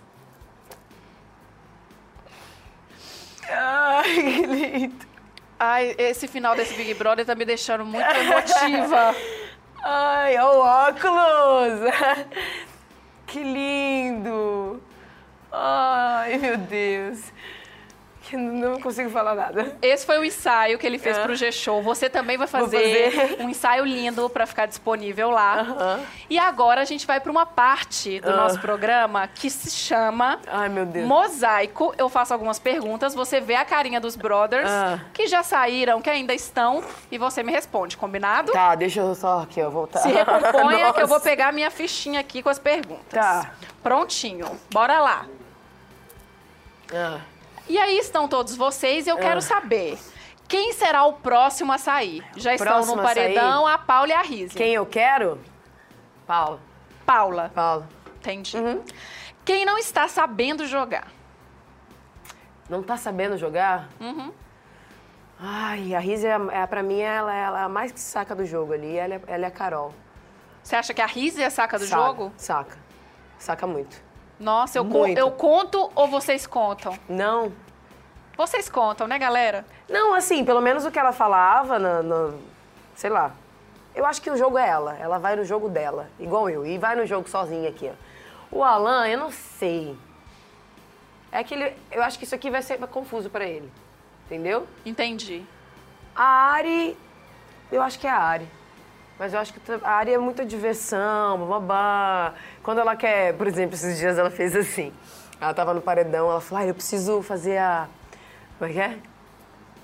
Ai, 3.48 4.14
que 4.14 4.46
lindo. 4.46 5.06
Ai, 5.58 5.94
esse 5.98 6.28
final 6.28 6.54
desse 6.54 6.74
Big 6.74 6.92
Brother 6.94 7.24
tá 7.24 7.34
me 7.34 7.44
deixando 7.44 7.84
muito 7.84 8.04
emotiva. 8.04 9.14
Ai, 9.82 10.36
o 10.38 10.58
óculos! 10.58 11.80
Que 13.26 13.44
lindo! 13.44 14.82
Ai, 15.52 16.36
meu 16.36 16.56
Deus. 16.56 17.32
Que 18.30 18.36
não 18.36 18.80
consigo 18.80 19.10
falar 19.10 19.34
nada. 19.34 19.76
Esse 19.82 20.06
foi 20.06 20.16
o 20.20 20.24
ensaio 20.24 20.78
que 20.78 20.86
ele 20.86 20.98
fez 21.00 21.18
É. 21.18 21.22
pro 21.24 21.34
G-Show. 21.34 21.82
Você 21.82 22.08
também 22.08 22.36
vai 22.38 22.46
fazer, 22.46 23.10
fazer. 23.10 23.42
um 23.42 23.48
ensaio 23.48 23.84
lindo 23.84 24.30
pra 24.30 24.46
ficar 24.46 24.66
disponível 24.66 25.30
lá. 25.30 25.60
Aham. 25.62 26.00
E 26.30 26.38
agora 26.38 26.80
a 26.80 26.84
gente 26.84 27.04
vai 27.08 27.18
pra 27.18 27.32
uma 27.32 27.44
parte 27.44 28.20
do 28.20 28.30
Ah. 28.30 28.36
nosso 28.36 28.60
programa 28.60 29.26
que 29.26 29.50
se 29.50 29.68
chama 29.72 30.38
Ai, 30.46 30.68
meu 30.68 30.86
Deus. 30.86 31.08
Mosaico. 31.08 31.92
Eu 31.98 32.08
faço 32.08 32.32
algumas 32.32 32.60
perguntas, 32.60 33.16
você 33.16 33.40
vê 33.40 33.56
a 33.56 33.64
carinha 33.64 33.98
dos 34.00 34.14
brothers 34.14 34.70
Ah. 34.70 35.00
que 35.12 35.26
já 35.26 35.42
saíram, 35.42 36.00
que 36.00 36.08
ainda 36.08 36.32
estão, 36.32 36.84
e 37.10 37.18
você 37.18 37.42
me 37.42 37.50
responde, 37.50 37.96
combinado? 37.96 38.52
Tá, 38.52 38.76
deixa 38.76 39.00
eu 39.00 39.12
só 39.16 39.40
aqui, 39.40 39.60
ó, 39.60 39.68
voltar. 39.68 39.98
Se 40.02 40.08
recomponha 40.08 40.92
que 40.92 41.02
eu 41.02 41.08
vou 41.08 41.18
pegar 41.20 41.52
minha 41.52 41.68
fichinha 41.68 42.20
aqui 42.20 42.44
com 42.44 42.48
as 42.48 42.60
perguntas. 42.60 43.06
Tá. 43.10 43.50
Prontinho. 43.82 44.46
Bora 44.72 45.00
lá. 45.00 45.26
Ah. 46.94 47.18
E 47.70 47.78
aí 47.78 47.98
estão 47.98 48.26
todos 48.26 48.56
vocês 48.56 49.06
e 49.06 49.10
eu 49.10 49.16
quero 49.16 49.38
Ah. 49.38 49.42
saber 49.42 49.96
quem 50.48 50.72
será 50.72 51.04
o 51.04 51.12
próximo 51.12 51.72
a 51.72 51.78
sair. 51.78 52.20
Já 52.36 52.52
estão 52.52 52.84
no 52.84 52.98
a 53.00 53.02
paredão 53.04 53.64
a 53.64 53.78
Paula 53.78 54.08
e 54.08 54.12
a 54.12 54.22
Rizzi. 54.22 54.56
Quem 54.56 54.74
eu 54.74 54.84
quero? 54.84 55.40
Paula. 56.26 56.58
Paula. 57.06 57.52
Paula. 57.54 57.88
Entendi. 58.18 58.56
Uhum. 58.56 58.82
Quem 59.44 59.64
não 59.64 59.78
está 59.78 60.08
sabendo 60.08 60.66
jogar? 60.66 61.06
Não 62.68 62.82
tá 62.82 62.96
sabendo 62.96 63.38
jogar? 63.38 63.88
Uhum. 64.00 64.32
Ai, 65.38 65.94
a 65.94 66.00
Riz, 66.00 66.24
é, 66.24 66.36
é, 66.50 66.66
pra 66.66 66.82
mim, 66.82 66.98
ela, 66.98 67.32
ela 67.32 67.60
é 67.60 67.62
a 67.62 67.68
mais 67.68 67.92
que 67.92 68.00
saca 68.00 68.34
do 68.34 68.44
jogo 68.44 68.72
ali. 68.72 68.96
Ela 68.96 69.14
é, 69.14 69.20
ela 69.28 69.44
é 69.44 69.48
a 69.48 69.50
Carol. 69.50 69.94
Você 70.60 70.74
acha 70.74 70.92
que 70.92 71.00
a 71.00 71.06
Rizzi 71.06 71.40
é 71.40 71.46
a 71.46 71.50
saca 71.50 71.78
do 71.78 71.84
Saca, 71.86 72.02
jogo? 72.02 72.32
Saca. 72.36 72.76
Saca 73.38 73.64
muito. 73.64 74.02
Nossa, 74.40 74.78
eu, 74.78 74.84
Muito. 74.84 75.18
eu 75.18 75.30
conto 75.30 75.90
ou 75.94 76.08
vocês 76.08 76.46
contam? 76.46 76.98
Não. 77.06 77.52
Vocês 78.38 78.70
contam, 78.70 79.06
né, 79.06 79.18
galera? 79.18 79.66
Não, 79.86 80.14
assim, 80.14 80.44
pelo 80.46 80.62
menos 80.62 80.86
o 80.86 80.90
que 80.90 80.98
ela 80.98 81.12
falava, 81.12 81.78
no, 81.78 82.02
no- 82.02 82.40
sei 82.96 83.10
lá. 83.10 83.32
Eu 83.94 84.06
acho 84.06 84.22
que 84.22 84.30
o 84.30 84.36
jogo 84.38 84.56
é 84.56 84.66
ela. 84.66 84.96
Ela 84.96 85.18
vai 85.18 85.36
no 85.36 85.44
jogo 85.44 85.68
dela, 85.68 86.08
igual 86.18 86.48
eu. 86.48 86.64
E 86.64 86.78
vai 86.78 86.96
no 86.96 87.04
jogo 87.04 87.28
sozinha 87.28 87.68
aqui, 87.68 87.90
ó. 87.92 88.56
O 88.56 88.64
Alan, 88.64 89.06
eu 89.08 89.18
não 89.18 89.30
sei. 89.30 89.94
É 91.30 91.44
que 91.44 91.54
ele, 91.54 91.76
eu 91.92 92.02
acho 92.02 92.18
que 92.18 92.24
isso 92.24 92.34
aqui 92.34 92.50
vai 92.50 92.62
ser 92.62 92.78
confuso 92.86 93.28
pra 93.28 93.44
ele. 93.44 93.70
Entendeu? 94.26 94.66
Entendi. 94.86 95.44
A 96.16 96.52
Ari, 96.54 96.96
eu 97.70 97.82
acho 97.82 97.98
que 97.98 98.06
é 98.06 98.10
a 98.10 98.18
Ari. 98.18 98.48
Mas 99.20 99.34
eu 99.34 99.38
acho 99.38 99.52
que 99.52 99.60
a 99.84 99.90
Ari 99.90 100.14
é 100.14 100.18
muita 100.18 100.46
diversão, 100.46 101.46
babá. 101.46 102.32
Quando 102.62 102.78
ela 102.78 102.96
quer, 102.96 103.34
por 103.34 103.46
exemplo, 103.46 103.74
esses 103.74 103.98
dias 103.98 104.16
ela 104.16 104.30
fez 104.30 104.56
assim. 104.56 104.94
Ela 105.38 105.52
tava 105.52 105.74
no 105.74 105.82
paredão, 105.82 106.30
ela 106.30 106.40
falou, 106.40 106.64
ah, 106.64 106.66
eu 106.66 106.72
preciso 106.74 107.20
fazer 107.20 107.58
a. 107.58 107.86
Como 108.58 108.70
é 108.70 108.72
que 108.72 108.80
é? 108.80 108.98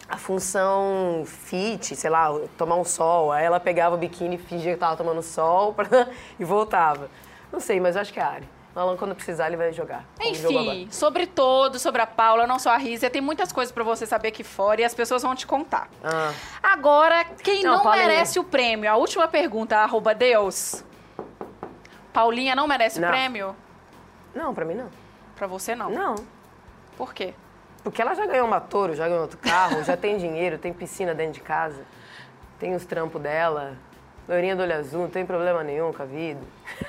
A 0.09 0.17
função 0.17 1.25
fit, 1.27 1.95
sei 1.95 2.09
lá, 2.09 2.31
tomar 2.57 2.77
um 2.77 2.85
sol. 2.85 3.31
Aí 3.31 3.45
ela 3.45 3.61
pegava 3.61 3.95
o 3.95 3.99
biquíni 3.99 4.39
fingia 4.39 4.73
que 4.73 4.81
tava 4.81 4.97
tomando 4.97 5.21
sol 5.23 5.75
pra- 5.75 6.09
e 6.41 6.45
voltava. 6.45 7.11
Não 7.53 7.61
sei, 7.61 7.79
mas 7.79 7.95
eu 7.95 8.01
acho 8.01 8.15
que 8.15 8.19
é 8.19 8.23
a 8.23 8.29
Ari. 8.29 8.56
O 8.77 8.79
Alan, 8.79 8.95
quando 8.95 9.15
precisar, 9.15 9.47
ele 9.47 9.57
vai 9.57 9.73
jogar. 9.73 10.05
Enfim, 10.21 10.87
sobre 10.91 11.27
todo, 11.27 11.79
sobre 11.79 12.03
a 12.03 12.07
Paula, 12.07 12.47
não 12.47 12.59
só 12.59 12.73
a 12.73 12.77
Rizzi, 12.77 13.09
tem 13.09 13.23
muitas 13.23 13.51
coisas 13.51 13.73
pra 13.73 13.83
você 13.83 14.05
saber 14.05 14.29
aqui 14.29 14.45
fora 14.45 14.83
e 14.83 14.85
as 14.85 14.93
pessoas 14.95 15.23
vão 15.23 15.35
te 15.35 15.47
contar. 15.47 15.89
Ah. 16.05 16.31
Agora, 16.63 17.25
quem 17.43 17.63
Não, 17.63 17.83
não, 17.83 17.91
merece 17.91 18.39
o 18.39 18.45
prêmio? 18.45 18.91
A 18.91 18.97
última 18.97 19.27
pergunta, 19.27 19.79
arroba 19.79 20.15
Deus. 20.15 20.85
Paulinha 22.13 22.55
não 22.55 22.69
merece 22.69 23.01
Não. 23.01 23.09
o 23.09 23.11
prêmio? 23.11 23.57
Não, 24.35 24.55
pra 24.55 24.67
mim 24.67 24.75
não. 24.75 24.91
Pra 25.35 25.47
você 25.47 25.75
não. 25.75 25.89
Não. 25.89 26.15
Por 26.99 27.15
quê? 27.15 27.33
Porque 27.83 28.03
ela 28.03 28.13
já 28.13 28.27
ganhou 28.27 28.47
uma 28.47 28.61
touro, 28.61 28.95
já 28.95 29.09
ganhou 29.09 29.23
outro 29.23 29.39
carro, 29.39 29.83
já 29.85 29.97
tem 29.97 30.19
dinheiro, 30.19 30.59
tem 30.59 30.75
piscina 30.75 31.15
dentro 31.15 31.33
de 31.33 31.41
casa, 31.41 31.83
tem 32.59 32.75
os 32.75 32.85
trampos 32.85 33.23
dela. 33.23 33.75
Loirinha 34.29 34.57
do 34.57 34.63
olho 34.63 34.75
azul, 34.75 35.03
não 35.03 35.09
tem 35.11 35.25
problema 35.25 35.63
nenhum 35.63 35.93
com 35.93 36.03
a 36.03 36.07
vida. 36.07 36.41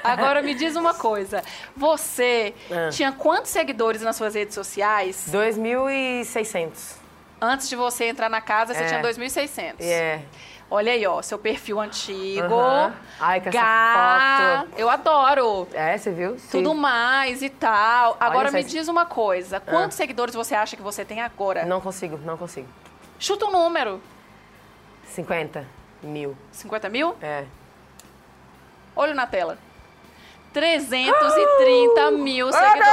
Agora 0.03 0.41
me 0.41 0.55
diz 0.55 0.75
uma 0.75 0.93
coisa. 0.95 1.43
Você 1.75 2.53
Ah. 2.71 2.89
tinha 2.89 3.11
quantos 3.11 3.51
seguidores 3.51 4.01
nas 4.01 4.15
suas 4.15 4.33
redes 4.33 4.55
sociais? 4.55 5.27
2.600. 5.31 6.95
Antes 7.39 7.69
de 7.69 7.75
você 7.75 8.05
entrar 8.05 8.29
na 8.29 8.41
casa, 8.41 8.73
você 8.73 8.81
É. 8.83 8.87
tinha 8.87 9.01
2.600. 9.01 9.85
É. 9.85 10.21
Olha 10.69 10.91
aí, 10.91 11.05
ó, 11.07 11.21
seu 11.21 11.37
perfil 11.37 11.79
antigo. 11.79 12.53
Aham. 12.53 12.93
Ai, 13.21 13.37
essa 13.39 13.51
Gá, 13.51 14.65
foto. 14.65 14.79
Eu 14.79 14.89
adoro. 14.89 15.67
É, 15.73 15.97
você 15.97 16.11
viu? 16.11 16.37
Sim. 16.39 16.49
Tudo 16.63 16.73
mais 16.75 17.41
e 17.41 17.49
tal. 17.49 18.17
Agora 18.19 18.51
me 18.51 18.63
diz 18.63 18.87
uma 18.87 19.05
coisa. 19.05 19.59
Quantos 19.61 19.95
Ah. 19.95 19.97
seguidores 20.01 20.33
você 20.35 20.55
acha 20.55 20.75
que 20.75 20.81
você 20.81 21.05
tem 21.05 21.21
agora? 21.21 21.63
Não 21.65 21.79
consigo, 21.79 22.17
não 22.17 22.35
consigo. 22.35 22.67
Chuta 23.19 23.45
um 23.45 23.51
número. 23.51 24.01
50 25.05 25.65
mil. 26.07 26.35
50 26.51 26.89
mil? 26.89 27.15
É. 27.21 27.43
Olho 28.95 29.13
na 29.13 29.27
tela. 29.27 29.57
330 30.53 32.11
mil 32.11 32.47
Meu 32.47 32.53
seguidores. 32.53 32.85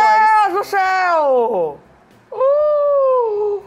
Deus 0.46 0.52
do 0.58 0.64
céu! 0.64 1.78
Uh! 2.30 3.62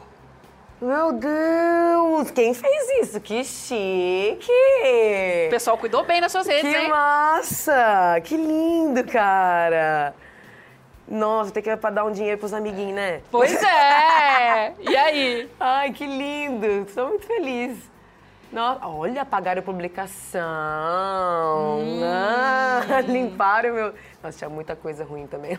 Meu 0.79 1.11
Deus! 1.13 2.29
Quem 2.29 2.53
fez 2.53 2.89
isso? 3.01 3.19
Que 3.19 3.43
chique! 3.43 4.51
O 5.47 5.49
pessoal 5.49 5.77
cuidou 5.77 6.03
bem 6.03 6.21
nas 6.21 6.31
suas 6.31 6.45
redes, 6.45 6.69
Que 6.69 6.77
hein? 6.77 6.89
massa! 6.89 8.21
Que 8.23 8.37
lindo, 8.37 9.03
cara! 9.05 10.13
Nossa, 11.07 11.49
tem 11.51 11.63
que 11.63 11.75
pra 11.77 11.89
dar 11.89 12.03
um 12.03 12.11
dinheiro 12.11 12.37
pros 12.37 12.53
amiguinhos, 12.53 12.93
né? 12.95 13.21
Pois 13.31 13.63
é! 13.63 14.73
E 14.79 14.95
aí? 14.95 15.49
Ai, 15.59 15.91
que 15.91 16.05
lindo! 16.05 16.65
Estou 16.87 17.07
muito 17.09 17.25
feliz. 17.25 17.77
Nossa, 18.51 18.87
olha, 18.87 19.21
apagaram 19.23 19.59
a 19.59 19.63
publicação. 19.63 20.39
Hum. 21.79 22.01
Ah, 22.03 23.01
limparam 23.05 23.71
o 23.71 23.73
meu. 23.73 23.93
Nossa, 24.23 24.37
tinha 24.37 24.49
muita 24.49 24.75
coisa 24.75 25.03
ruim 25.03 25.27
também. 25.27 25.57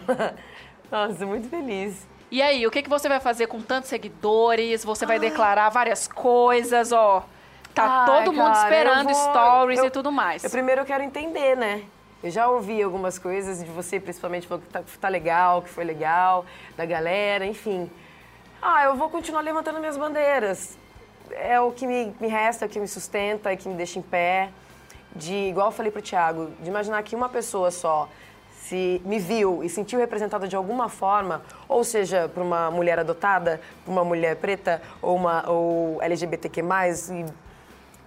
Nossa, 0.91 1.27
muito 1.27 1.49
feliz. 1.49 2.07
E 2.31 2.43
aí, 2.43 2.67
o 2.67 2.71
que, 2.71 2.83
que 2.83 2.89
você 2.91 3.09
vai 3.09 3.21
fazer 3.21 3.47
com 3.47 3.61
tantos 3.61 3.89
seguidores? 3.89 4.85
Você 4.85 5.07
vai 5.07 5.19
declarar 5.19 5.69
várias 5.71 6.07
coisas, 6.09 6.93
ó. 6.93 7.25
Tá 7.75 7.85
Ai, 8.01 8.07
todo 8.07 8.33
mundo 8.33 8.53
cara, 8.53 8.63
esperando 8.65 9.05
vou- 9.13 9.15
stories 9.15 9.79
eu- 9.79 9.87
e 9.87 9.91
tudo 9.91 10.11
mais. 10.11 10.43
Eu 10.45 10.51
primeiro 10.51 10.81
eu 10.83 10.85
quero 10.85 11.03
entender, 11.05 11.57
né? 11.57 11.83
Eu 12.23 12.31
já 12.31 12.49
ouvi 12.49 12.83
algumas 12.83 13.19
coisas 13.19 13.61
de 13.63 13.71
você, 13.71 14.01
principalmente, 14.01 14.47
falou 14.49 14.63
que 14.63 14.69
tá, 14.73 14.83
tá 15.01 15.09
legal, 15.09 15.63
que 15.63 15.69
foi 15.69 15.85
legal, 15.85 16.45
da 16.77 16.85
galera, 16.85 17.47
enfim. 17.47 17.89
Ah, 18.61 18.85
eu 18.85 18.97
vou 18.97 19.09
continuar 19.09 19.41
levantando 19.43 19.79
minhas 19.79 19.97
bandeiras. 19.97 20.77
É 21.33 21.61
o 21.61 21.73
que 21.73 21.87
me, 21.87 22.15
me 22.21 22.29
resta, 22.29 22.67
o 22.67 22.69
que 22.69 22.79
me 22.81 22.89
sustenta, 22.89 23.53
o 23.53 23.57
que 23.57 23.69
me 23.69 23.75
deixa 23.75 23.99
em 23.99 24.03
pé. 24.03 24.51
De, 25.15 25.35
igual 25.35 25.69
eu 25.69 25.73
falei 25.73 25.91
pro 25.91 26.03
Thiago, 26.03 26.51
de 26.61 26.69
imaginar 26.69 27.03
que 27.03 27.17
uma 27.17 27.29
pessoa 27.29 27.71
só 27.71 28.09
se 28.53 29.01
me 29.05 29.19
viu 29.19 29.65
e 29.65 29.69
sentiu 29.69 29.99
representada 29.99 30.47
de 30.47 30.55
alguma 30.55 30.89
forma, 30.89 31.43
ou 31.67 31.83
seja, 31.83 32.29
por 32.29 32.43
uma 32.43 32.71
mulher 32.71 32.99
adotada, 32.99 33.61
por 33.85 33.91
uma 33.91 34.05
mulher 34.05 34.37
preta, 34.37 34.83
ou 35.01 35.17
uma 35.17 35.49
ou 35.49 36.03
LGBTQ+, 36.03 36.61
e 36.61 37.25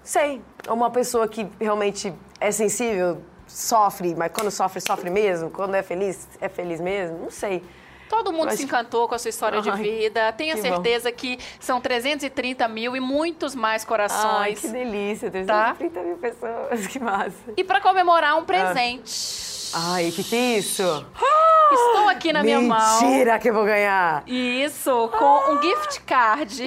Sei. 0.04 0.42
É 0.68 0.72
Uma 0.72 0.90
pessoa 0.90 1.28
que 1.28 1.48
realmente 1.60 2.14
é 2.40 2.52
sensível, 2.52 3.22
sofre, 3.48 4.16
mas 4.16 4.32
quando 4.32 4.52
sofre, 4.52 4.82
sofre 4.82 5.10
mesmo. 5.10 5.50
Quando 5.50 5.76
é 5.76 5.84
feliz, 5.84 6.28
é 6.40 6.50
feliz 6.50 6.80
mesmo. 6.80 7.18
Não 7.20 7.32
sei. 7.32 7.64
Todo 8.12 8.34
mundo 8.34 8.52
Eu 8.52 8.58
se 8.58 8.64
encantou 8.64 9.08
com 9.08 9.16
a 9.16 9.18
sua 9.18 9.30
história 9.30 9.62
de 9.62 9.70
Ai, 9.70 9.78
vida. 9.82 10.34
Tenha 10.34 10.54
que 10.56 10.62
bom. 10.62 10.68
certeza 10.68 11.10
que 11.14 11.40
são 11.62 11.80
330 11.80 12.68
mil 12.68 12.94
e 12.94 13.00
muitos 13.00 13.56
mais 13.56 13.84
Ai, 13.84 13.88
corações. 13.88 14.60
que 14.60 14.68
delícia. 14.68 15.32
Tá? 15.32 15.74
330 15.76 16.02
mil 16.02 16.18
pessoas. 16.18 16.88
Que 16.92 17.00
massa. 17.00 17.54
E 17.56 17.64
para 17.64 17.80
comemorar 17.80 18.38
um 18.38 18.44
presente. 18.44 19.72
Ai, 19.74 20.12
que 20.14 20.24
que 20.26 20.36
é 20.36 20.58
isso? 20.58 20.84
Estou 21.72 22.10
aqui 22.10 22.34
na 22.34 22.44
minha 22.44 22.60
mão. 22.60 23.02
Mentira 23.02 23.40
que 23.40 23.50
eu 23.50 23.54
vou 23.54 23.64
ganhar. 23.64 24.24
Isso, 24.28 25.10
com 25.18 25.54
um 25.54 25.62
gift 25.64 26.02
card 26.02 26.66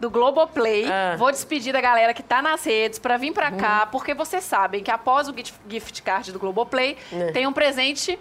do 0.00 0.10
Globoplay. 0.10 0.84
Ah. 0.90 1.14
Vou 1.16 1.30
despedir 1.30 1.72
da 1.72 1.80
galera 1.80 2.12
que 2.12 2.24
tá 2.24 2.42
nas 2.42 2.64
redes 2.64 2.98
pra 2.98 3.16
vir 3.16 3.32
pra 3.32 3.52
cá, 3.52 3.86
porque 3.86 4.12
vocês 4.14 4.42
sabem 4.42 4.82
que 4.82 4.90
após 4.90 5.28
o 5.28 5.32
gif- 5.36 5.54
gift 5.68 6.02
card 6.02 6.32
do 6.32 6.40
Globoplay, 6.40 6.96
É. 7.12 7.30
tem 7.30 7.46
um 7.46 7.52
presente 7.52 8.18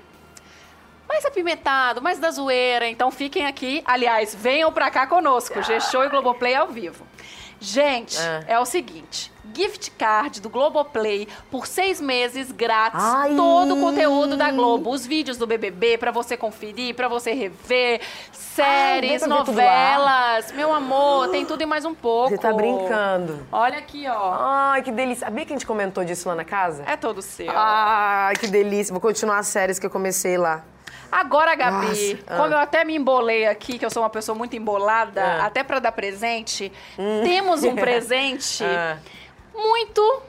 mais 1.11 1.25
apimentado, 1.25 2.01
mais 2.01 2.19
da 2.19 2.31
zoeira. 2.31 2.87
Então 2.87 3.11
fiquem 3.11 3.45
aqui. 3.45 3.81
Aliás, 3.85 4.33
venham 4.33 4.71
pra 4.71 4.89
cá 4.89 5.05
conosco. 5.05 5.61
G-Show 5.61 6.03
e 6.05 6.09
Globoplay 6.09 6.55
ao 6.55 6.67
vivo. 6.67 7.05
Gente, 7.63 8.17
Ah. 8.17 8.43
é 8.47 8.59
o 8.59 8.65
seguinte. 8.65 9.31
Gift 9.53 9.91
card 9.91 10.41
do 10.41 10.49
Globoplay 10.49 11.27
por 11.51 11.67
seis 11.67 12.01
meses 12.01 12.51
grátis. 12.51 12.99
Ai. 13.03 13.35
Todo 13.35 13.75
o 13.75 13.79
conteúdo 13.81 14.35
da 14.35 14.49
Globo. 14.49 14.89
Os 14.89 15.05
vídeos 15.05 15.37
do 15.37 15.45
BBB 15.45 15.97
pra 15.99 16.09
você 16.09 16.35
conferir, 16.35 16.95
pra 16.95 17.07
você 17.07 17.33
rever. 17.33 18.01
Séries, 18.31 19.21
lá? 19.21 19.27
novelas. 19.27 20.51
Meu 20.53 20.73
amor, 20.73 21.29
tem 21.29 21.45
tudo 21.45 21.61
e 21.61 21.65
mais 21.67 21.85
um 21.85 21.93
pouco. 21.93 22.29
Você 22.29 22.37
tá 22.37 22.51
brincando. 22.51 23.45
Olha 23.51 23.77
aqui, 23.77 24.07
ó. 24.07 24.33
Ai, 24.39 24.81
que 24.81 24.91
delícia. 24.91 25.27
Sabia 25.27 25.45
que 25.45 25.53
a 25.53 25.55
gente 25.55 25.65
comentou 25.67 26.03
disso 26.03 26.27
lá 26.27 26.33
na 26.35 26.45
casa? 26.45 26.83
É 26.87 26.95
todo 26.97 27.21
seu. 27.21 27.51
Ai, 27.53 28.35
que 28.37 28.47
delícia. 28.47 28.91
Vou 28.91 29.01
continuar 29.01 29.37
as 29.37 29.47
séries 29.47 29.77
que 29.77 29.85
eu 29.85 29.89
comecei 29.91 30.35
lá. 30.37 30.63
Agora, 31.11 31.53
Gabi, 31.55 31.87
Nossa, 31.87 32.17
ah. 32.27 32.37
como 32.37 32.53
eu 32.53 32.57
até 32.57 32.85
me 32.85 32.95
embolei 32.95 33.45
aqui, 33.45 33.77
que 33.77 33.85
eu 33.85 33.89
sou 33.89 34.01
uma 34.03 34.09
pessoa 34.09 34.35
muito 34.37 34.55
embolada, 34.55 35.21
Ah. 35.23 35.45
até 35.45 35.63
pra 35.63 35.79
dar 35.79 35.91
presente, 35.91 36.71
temos 37.23 37.63
um 37.63 37.75
presente 37.75 38.63
Ah. 38.63 38.97
muito 39.53 40.21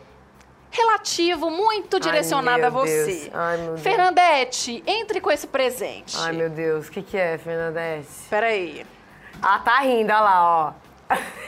relativo, 0.70 1.50
muito 1.50 2.00
direcionado 2.00 2.58
meu 2.58 2.66
a 2.66 2.70
você. 2.70 3.04
Deus. 3.06 3.30
Ai, 3.34 3.56
meu 3.58 3.66
Deus. 3.68 3.80
Fernandete, 3.82 4.82
entre 4.86 5.20
com 5.20 5.30
esse 5.30 5.46
presente. 5.46 6.16
Ai, 6.18 6.32
meu 6.32 6.48
Deus. 6.50 6.88
O 6.88 6.90
que 6.90 7.02
que 7.02 7.16
é, 7.16 7.36
Fernandete? 7.38 8.08
Peraí. 8.28 8.86
Ah, 9.40 9.58
tá 9.58 9.78
rindo, 9.80 10.10
olha 10.12 10.20
lá, 10.20 10.42
ó. 11.10 11.14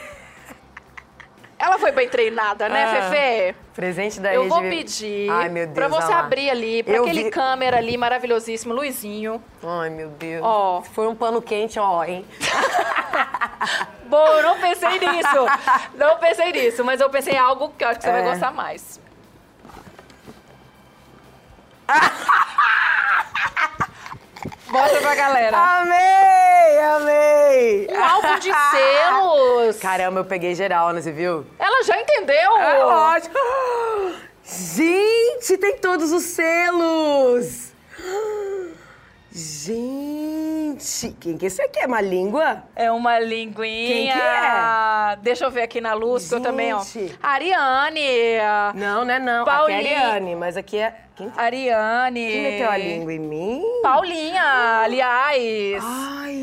Ela 1.65 1.79
foi 1.79 1.91
bem 1.91 2.07
treinada, 2.07 2.69
né, 2.69 2.83
Ah. 2.83 3.09
Fefe? 3.09 3.55
Presente 3.73 4.19
da 4.19 4.31
Eu 4.33 4.47
vou 4.47 4.61
pedir 4.61 5.27
Ai, 5.31 5.49
meu 5.49 5.65
Deus, 5.65 5.73
pra 5.75 5.87
você 5.87 6.11
lá. 6.11 6.19
abrir 6.19 6.47
ali, 6.51 6.83
pra 6.83 6.93
Eu 6.93 7.03
aquele 7.03 7.23
vi- 7.23 7.31
câmera 7.31 7.77
ali 7.77 7.97
maravilhosíssimo, 7.97 8.71
Luizinho. 8.71 9.43
Ai, 9.63 9.89
meu 9.89 10.09
Deus. 10.09 10.43
Ó. 10.45 10.81
For 10.81 11.07
um 11.07 11.15
pano 11.15 11.41
quente, 11.41 11.79
ó, 11.79 12.03
hein? 12.03 12.23
Bom, 14.05 14.41
não 14.43 14.59
pensei 14.59 14.99
nisso. 14.99 15.45
Não 15.95 16.17
pensei 16.19 16.51
nisso, 16.51 16.83
mas 16.85 17.01
eu 17.01 17.09
pensei 17.09 17.33
em 17.33 17.37
algo 17.39 17.69
que 17.75 17.83
eu 17.83 17.87
acho 17.89 17.97
que 17.99 18.05
você 18.05 18.11
vai 18.11 18.21
É. 18.21 18.25
gostar 18.29 18.51
mais. 18.51 19.01
Mostra 24.75 24.99
pra 24.99 25.15
galera. 25.15 25.57
Amei, 25.57 26.79
amei. 26.79 27.87
Um 27.89 28.03
álbum 28.03 28.39
de 28.39 28.51
selos. 28.51 29.77
Caramba, 29.79 30.19
eu 30.19 30.25
peguei 30.25 30.53
geral, 30.53 30.91
né? 30.91 31.01
Você 31.01 31.13
viu? 31.13 31.45
Ela 31.57 31.81
já 31.83 31.97
entendeu. 31.97 32.57
É 32.57 32.83
ótimo. 32.83 33.35
Gente, 34.43 35.57
tem 35.57 35.77
todos 35.77 36.11
os 36.11 36.23
selos. 36.23 37.73
Gente, 39.31 41.15
quem 41.21 41.37
que 41.37 41.45
esse 41.45 41.61
aqui 41.61 41.79
é? 41.79 41.87
Uma 41.87 42.01
língua? 42.01 42.63
É 42.75 42.91
uma 42.91 43.17
linguinha. 43.17 43.87
Quem 43.87 44.11
que 44.11 44.19
é? 44.19 45.15
Deixa 45.21 45.45
eu 45.45 45.51
ver 45.51 45.61
aqui 45.63 45.79
na 45.79 45.93
luz, 45.93 46.27
que 46.27 46.35
eu 46.35 46.41
também, 46.41 46.73
ó. 46.73 46.83
Gente. 46.83 47.17
Ariane. 47.23 48.39
Não, 48.75 49.05
não 49.05 49.13
é 49.13 49.19
não. 49.19 49.45
Paulinha. 49.45 49.79
Aqui 49.79 49.87
é 49.87 49.97
a 49.97 50.07
Ariane, 50.07 50.35
mas 50.35 50.57
aqui 50.57 50.77
é... 50.77 51.04
Quem, 51.15 51.31
Ariane. 51.37 52.19
quem 52.31 52.41
meteu 52.43 52.69
a 52.69 52.77
língua 52.77 53.13
em 53.13 53.19
mim? 53.19 53.63
Paulinha, 53.81 54.81
aliás. 54.83 55.81
Ai, 55.83 56.35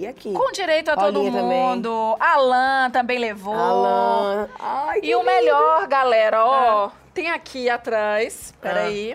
e 0.00 0.06
aqui? 0.08 0.32
Com 0.32 0.50
direito 0.50 0.90
a 0.90 0.96
Paulinha 0.96 1.30
todo 1.30 1.40
também. 1.42 1.58
mundo. 1.58 2.16
Alan 2.18 2.90
também 2.90 3.18
levou. 3.18 3.54
Alan. 3.54 4.48
Ai, 4.58 5.00
que 5.00 5.06
E 5.08 5.14
o 5.14 5.18
lindo. 5.18 5.30
melhor, 5.30 5.86
galera, 5.86 6.44
ó, 6.44 6.90
tem 7.12 7.30
aqui 7.30 7.68
atrás, 7.68 8.54
peraí, 8.62 9.14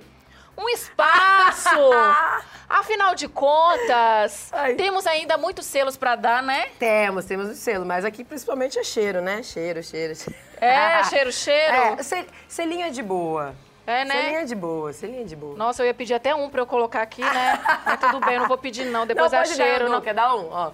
um 0.56 0.70
espaço. 0.70 1.70
Afinal 2.70 3.14
de 3.14 3.28
contas, 3.28 4.50
Ai. 4.52 4.74
temos 4.76 5.06
ainda 5.06 5.38
muitos 5.38 5.66
selos 5.66 5.96
pra 5.98 6.16
dar, 6.16 6.42
né? 6.42 6.68
Temos, 6.80 7.26
temos 7.26 7.50
o 7.50 7.56
selo, 7.56 7.86
mas 7.86 8.04
aqui 8.06 8.24
principalmente 8.24 8.80
é 8.80 8.84
cheiro, 8.84 9.22
né? 9.22 9.44
Cheiro, 9.44 9.84
cheiro, 9.84 10.16
cheiro. 10.16 10.40
É, 10.60 11.04
cheiro, 11.06 11.32
cheiro. 11.32 11.74
É, 12.00 12.04
sel- 12.04 12.26
selinho 12.48 12.86
é 12.86 12.90
de 12.90 13.04
boa. 13.04 13.54
É, 13.86 14.06
né? 14.06 14.14
Selinho 14.16 14.40
é 14.40 14.46
de 14.46 14.56
boa, 14.56 14.94
selinho 14.94 15.22
é 15.22 15.26
de 15.26 15.36
boa. 15.36 15.58
Nossa, 15.58 15.82
eu 15.82 15.88
ia 15.88 15.94
pedir 15.94 16.14
até 16.14 16.34
um 16.34 16.50
pra 16.50 16.62
eu 16.62 16.66
colocar 16.66 17.02
aqui, 17.02 17.22
né? 17.22 17.60
Mas 17.86 18.00
tudo 18.00 18.20
bem, 18.22 18.36
eu 18.36 18.42
não 18.42 18.48
vou 18.48 18.58
pedir 18.58 18.86
não, 18.86 19.06
depois 19.06 19.32
não, 19.32 19.40
é 19.40 19.46
cheiro. 19.46 19.80
dar, 19.80 19.86
Não... 19.86 19.92
não. 19.96 20.02
Quer 20.02 20.14
dar 20.14 20.36
um? 20.36 20.50
Ó. 20.50 20.72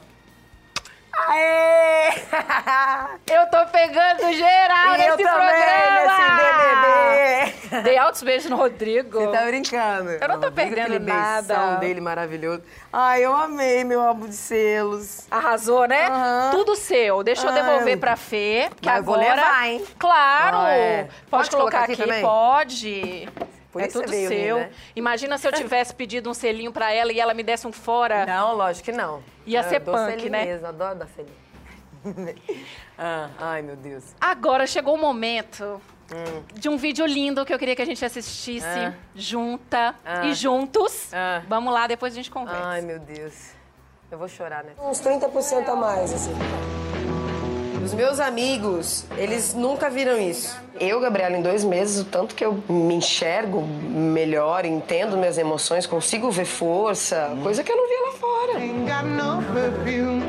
Aê! 1.28 2.10
Eu 3.32 3.46
tô 3.50 3.66
pegando 3.68 4.34
geral 4.34 4.96
E 4.96 4.98
nesse 4.98 5.10
eu 5.22 5.30
programa! 5.30 5.94
nesse 5.96 7.70
BBB. 7.70 7.82
Dei 7.84 7.98
altos 7.98 8.24
beijos 8.24 8.50
no 8.50 8.56
Rodrigo. 8.58 9.20
Você 9.20 9.32
tá 9.32 9.46
brincando. 9.46 10.10
Eu 10.12 10.28
não 10.28 10.40
tô 10.40 10.48
Mas 10.48 10.54
perdendo 10.56 11.00
nada. 11.00 11.42
beição 11.54 11.80
dele 11.80 12.02
maravilhoso. 12.02 12.64
Ai, 12.92 13.24
eu 13.24 13.34
amei 13.36 13.84
meu 13.84 14.02
álbum 14.02 14.28
de 14.28 14.36
selos. 14.36 15.28
Arrasou, 15.30 15.88
né? 15.88 16.08
Aham. 16.08 16.50
Tudo 16.52 16.76
seu. 16.76 17.24
Deixa 17.24 17.46
eu 17.46 17.50
Ai. 17.52 17.56
devolver 17.62 18.00
pra 18.00 18.16
Fê, 18.16 18.70
que 18.82 18.88
Mas 18.88 18.98
eu 18.98 19.04
vou 19.04 19.16
agora... 19.16 19.36
levar, 19.36 19.68
hein? 19.68 19.86
Claro! 20.00 20.58
Ah, 20.58 20.72
é. 20.74 21.04
Pode, 21.04 21.14
Pode 21.30 21.50
colocar 21.52 21.86
colocar 21.86 21.94
aqui, 22.04 22.12
aqui 22.12 22.22
pode. 22.22 23.30
Por 23.72 23.82
é 23.82 23.88
isso 23.88 24.00
tudo 24.02 24.12
seu. 24.12 24.58
linda. 24.58 24.72
Imagina 24.96 25.38
se 25.38 25.48
eu 25.48 25.52
tivesse 25.52 25.94
pedido 25.94 26.30
um 26.30 26.34
selinho 26.34 26.72
pra 26.72 26.92
ela 26.92 27.12
e 27.12 27.20
ela 27.20 27.34
me 27.34 27.44
desse 27.44 27.68
um 27.68 27.72
fora. 27.72 28.26
Não, 28.26 28.56
lógico 28.56 28.86
que 28.86 28.92
não. 28.92 29.22
Ia 29.46 29.60
Eu 29.60 29.64
ser 29.64 29.80
punk, 29.82 30.30
né? 30.30 30.46
Mesmo, 30.46 30.68
adoro 30.68 30.96
dar 31.00 31.08
selinho. 31.08 31.36
ah, 32.98 33.30
ai, 33.40 33.62
meu 33.62 33.76
Deus. 33.76 34.04
Agora 34.20 34.66
chegou 34.66 34.96
o 34.96 34.98
momento 34.98 35.82
Hum. 36.12 36.42
de 36.56 36.68
um 36.68 36.76
vídeo 36.76 37.06
lindo 37.06 37.46
que 37.46 37.54
eu 37.54 37.60
queria 37.60 37.76
que 37.76 37.82
a 37.84 37.86
gente 37.86 38.04
assistisse 38.04 38.66
Ah. 38.66 38.94
junta 39.16 39.94
Ah. 40.04 40.26
e 40.26 40.34
juntos. 40.34 41.14
Ah. 41.14 41.44
Vamos 41.48 41.72
lá, 41.72 41.86
depois 41.86 42.14
a 42.14 42.16
gente 42.16 42.32
conversa. 42.32 42.64
Ai, 42.64 42.82
meu 42.82 42.98
Deus. 43.00 43.52
Eu 44.10 44.18
vou 44.18 44.28
chorar, 44.28 44.64
né? 44.64 44.72
Uns 44.82 45.00
30% 45.02 45.70
a 45.70 45.76
mais, 45.76 46.12
assim. 46.12 46.34
Os 47.84 47.94
meus 47.94 48.20
amigos, 48.20 49.06
eles 49.18 49.54
nunca 49.54 49.90
viram 49.90 50.20
isso. 50.20 50.56
Eu, 50.80 51.00
Gabriela, 51.00 51.38
em 51.38 51.42
dois 51.42 51.64
meses, 51.64 52.02
o 52.02 52.06
tanto 52.06 52.36
que 52.36 52.44
eu 52.44 52.62
me 52.70 52.96
enxergo 52.96 53.62
melhor, 53.62 54.66
entendo 54.66 55.18
minhas 55.18 55.38
emoções, 55.38 55.86
consigo 55.86 56.30
ver 56.30 56.46
força, 56.46 57.32
coisa 57.42 57.64
que 57.64 57.72
eu 57.72 57.78
não 57.78 57.88
via 57.88 58.02
lá 58.02 58.12
fora. 58.14 58.60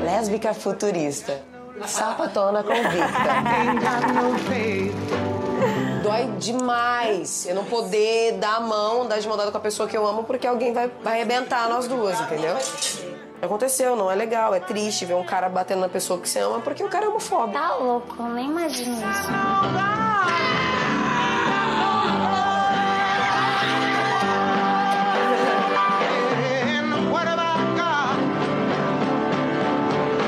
Lésbica 0.03 0.53
futurista. 0.53 1.41
Sapatona 1.85 2.63
convicta. 2.63 2.91
Dói 6.03 6.27
demais 6.39 7.45
eu 7.45 7.55
não 7.55 7.63
poder 7.65 8.33
dar 8.33 8.57
a 8.57 8.59
mão, 8.59 9.07
dar 9.07 9.19
de 9.19 9.27
mão 9.27 9.37
dada 9.37 9.51
com 9.51 9.57
a 9.57 9.61
pessoa 9.61 9.87
que 9.87 9.95
eu 9.95 10.05
amo, 10.05 10.23
porque 10.23 10.47
alguém 10.47 10.73
vai, 10.73 10.89
vai 11.03 11.17
arrebentar 11.17 11.69
nós 11.69 11.87
duas, 11.87 12.19
entendeu? 12.21 12.55
Aconteceu, 13.41 13.95
não 13.95 14.11
é 14.11 14.15
legal, 14.15 14.53
é 14.53 14.59
triste 14.59 15.03
ver 15.03 15.15
um 15.15 15.23
cara 15.23 15.49
batendo 15.49 15.81
na 15.81 15.89
pessoa 15.89 16.19
que 16.19 16.29
você 16.29 16.39
ama 16.39 16.59
porque 16.59 16.83
o 16.83 16.87
cara 16.87 17.07
é 17.07 17.09
homofóbico. 17.09 17.57
Tá 17.57 17.75
louco, 17.75 18.15
eu 18.19 18.29
nem 18.29 18.45
imagino 18.45 18.95
isso. 18.97 19.29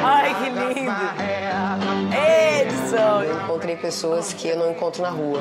Ai, 0.03 0.35
que 0.35 0.49
lindo! 0.49 0.91
Edson! 2.61 3.23
Eu 3.23 3.43
encontrei 3.43 3.75
pessoas 3.75 4.33
que 4.33 4.47
eu 4.49 4.57
não 4.57 4.71
encontro 4.71 5.03
na 5.03 5.09
rua. 5.11 5.39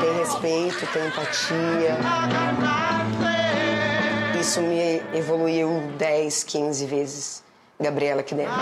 Tem 0.00 0.18
respeito, 0.18 0.86
tem 0.92 1.06
empatia. 1.06 1.96
Isso 4.40 4.62
me 4.62 5.02
evoluiu 5.12 5.92
10, 5.98 6.44
15 6.44 6.86
vezes. 6.86 7.44
Gabriela 7.78 8.22
aqui 8.22 8.34
dentro. 8.34 8.54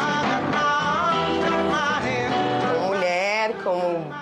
Como 2.75 2.89
mulher, 2.89 3.55
como 3.63 4.13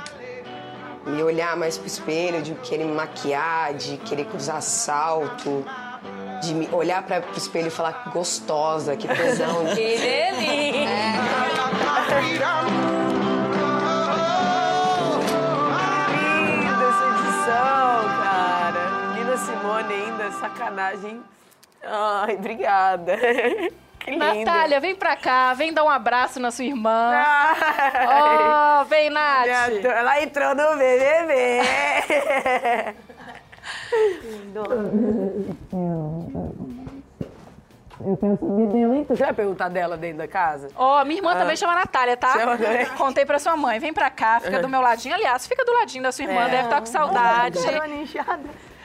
me 1.07 1.23
olhar 1.23 1.57
mais 1.57 1.79
pro 1.79 1.87
espelho, 1.87 2.43
de 2.43 2.55
querer 2.57 2.85
me 2.85 2.93
maquiar, 2.93 3.73
de 3.73 3.97
querer 3.97 4.27
cruzar 4.27 4.61
salto, 4.61 5.65
de 6.43 6.53
me 6.53 6.69
olhar 6.73 7.03
para 7.03 7.23
pro 7.23 7.39
espelho 7.39 7.69
e 7.69 7.71
falar 7.71 8.11
gostosa, 8.13 8.95
que 8.95 9.09
tesão. 9.09 9.65
Que 9.75 9.97
delícia! 9.97 10.91
Linda 16.11 16.85
essa 16.85 17.07
edição, 17.15 18.05
cara. 18.23 19.15
Nina 19.15 19.37
Simone 19.39 19.95
ainda, 19.95 20.31
sacanagem. 20.33 21.36
Ai, 21.83 22.35
obrigada. 22.35 23.17
Que 23.99 24.13
lindo. 24.13 24.25
Natália, 24.25 24.79
vem 24.79 24.95
pra 24.95 25.17
cá, 25.17 25.53
vem 25.55 25.73
dar 25.73 25.83
um 25.83 25.89
abraço 25.89 26.39
na 26.39 26.53
sua 26.53 26.65
irmã. 26.65 27.11
Ai. 27.13 28.81
Oh, 28.81 28.85
vem, 28.85 29.11
Nath. 29.11 29.49
Ela 29.85 30.23
entrou 30.23 30.55
no 30.55 30.77
BBB. 30.77 31.61
Eu 37.99 38.17
quero 38.19 38.37
saber 38.39 38.67
dela, 38.69 38.97
então. 38.97 39.17
Você 39.17 39.25
vai 39.25 39.33
perguntar 39.33 39.69
dela 39.71 39.97
dentro 39.97 40.19
da 40.19 40.29
casa? 40.29 40.69
Ó, 40.77 41.03
minha 41.05 41.19
irmã 41.19 41.33
Ah. 41.33 41.37
também 41.37 41.57
chama 41.57 41.75
Natália, 41.75 42.17
tá? 42.17 42.33
Chama 42.39 42.59
também? 42.59 42.87
Contei 42.91 43.25
pra 43.25 43.39
sua 43.39 43.57
mãe. 43.57 43.79
Vem 43.79 43.93
pra 43.93 44.11
cá, 44.11 44.39
fica 44.39 44.61
do 44.61 44.69
meu 44.69 44.81
ladinho. 44.81 45.15
Aliás, 45.15 45.47
fica 45.47 45.65
do 45.65 45.73
ladinho 45.73 46.03
da 46.03 46.13
sua 46.13 46.25
irmã, 46.27 46.43
É. 46.43 46.49
deve 46.51 46.65
estar 46.65 46.79
com 46.81 46.87
saudade. 46.87 47.59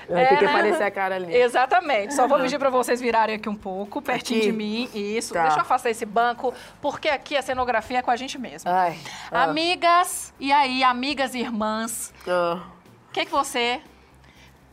Vai 0.10 0.28
ter 0.28 0.38
que 0.38 0.46
né? 0.46 0.52
aparecer 0.52 0.84
a 0.84 0.92
cara 0.92 1.16
ali. 1.16 1.34
Exatamente. 1.36 2.14
Só 2.14 2.28
vou 2.28 2.40
pedir 2.40 2.58
pra 2.60 2.70
vocês 2.70 3.00
virarem 3.02 3.36
aqui 3.36 3.48
um 3.50 3.56
pouco, 3.56 4.02
pertinho 4.02 4.40
Aqui? 4.40 4.52
de 4.52 4.56
mim. 4.56 4.90
Isso. 4.94 5.34
Tá. 5.34 5.44
Deixa 5.44 5.58
eu 5.58 5.62
afastar 5.62 5.90
esse 5.90 6.06
banco, 6.06 6.54
porque 6.82 7.10
aqui 7.10 7.36
a 7.38 7.42
cenografia 7.42 8.00
é 8.00 8.02
com 8.02 8.12
a 8.12 8.16
gente 8.16 8.38
mesmo. 8.38 8.70
Ai. 8.70 8.98
ah. 9.32 9.44
Amigas, 9.44 10.34
e 10.40 10.52
aí, 10.52 10.84
amigas 10.84 11.34
e 11.36 11.40
irmãs, 11.40 12.14
Ah. 12.28 12.60
o 13.10 13.14
que, 13.14 13.26
que 13.26 13.32
você. 13.32 13.82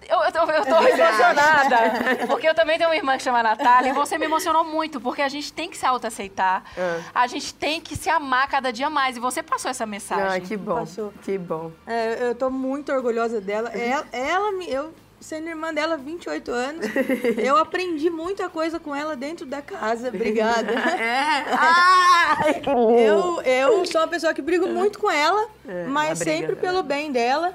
Eu, 0.08 0.22
eu, 0.22 0.32
tô, 0.32 0.38
eu 0.50 0.64
tô 0.64 0.76
emocionada, 0.88 2.26
porque 2.28 2.48
eu 2.48 2.54
também 2.54 2.78
tenho 2.78 2.88
uma 2.88 2.96
irmã 2.96 3.16
que 3.18 3.22
chama 3.22 3.42
Natália, 3.42 3.90
e 3.90 3.92
você 3.92 4.16
me 4.16 4.24
emocionou 4.24 4.64
muito, 4.64 5.00
porque 5.00 5.20
a 5.20 5.28
gente 5.28 5.52
tem 5.52 5.68
que 5.68 5.76
se 5.76 5.84
autoaceitar, 5.84 6.62
Ah. 6.78 7.00
a 7.22 7.26
gente 7.26 7.52
tem 7.52 7.78
que 7.80 7.94
se 7.96 8.08
amar 8.08 8.48
cada 8.48 8.72
dia 8.72 8.88
mais, 8.88 9.16
e 9.16 9.20
você 9.20 9.42
passou 9.42 9.70
essa 9.70 9.84
mensagem. 9.84 10.24
Ai, 10.24 10.40
que 10.40 10.56
bom. 10.56 10.76
Passou. 10.76 11.12
Que 11.22 11.36
bom. 11.36 11.72
É, 11.86 12.28
eu 12.28 12.34
tô 12.34 12.48
muito 12.48 12.90
orgulhosa 12.92 13.40
dela. 13.40 13.68
Ela, 13.70 14.06
ela 14.12 14.52
me- 14.52 14.70
eu 14.70 14.94
sendo 15.20 15.48
irmã 15.48 15.72
dela 15.74 15.94
há 15.94 15.96
28 15.96 16.50
anos, 16.50 16.86
eu 17.42 17.56
aprendi 17.56 18.08
muita 18.10 18.48
coisa 18.48 18.78
com 18.78 18.94
ela 18.94 19.16
dentro 19.16 19.44
da 19.46 19.60
casa. 19.62 20.08
Obrigada. 20.14 20.72
É. 20.72 21.44
Ai, 21.50 22.54
que 22.60 22.70
lindo. 22.70 22.92
Eu, 22.98 23.42
eu 23.42 23.86
sou 23.86 24.00
uma 24.00 24.08
pessoa 24.08 24.32
que 24.34 24.42
brigo 24.42 24.66
muito 24.68 24.98
com 24.98 25.10
ela, 25.10 25.48
É, 25.66 25.84
mas 25.84 26.18
sempre 26.18 26.54
né? 26.54 26.60
pelo 26.60 26.82
bem 26.82 27.10
dela. 27.12 27.54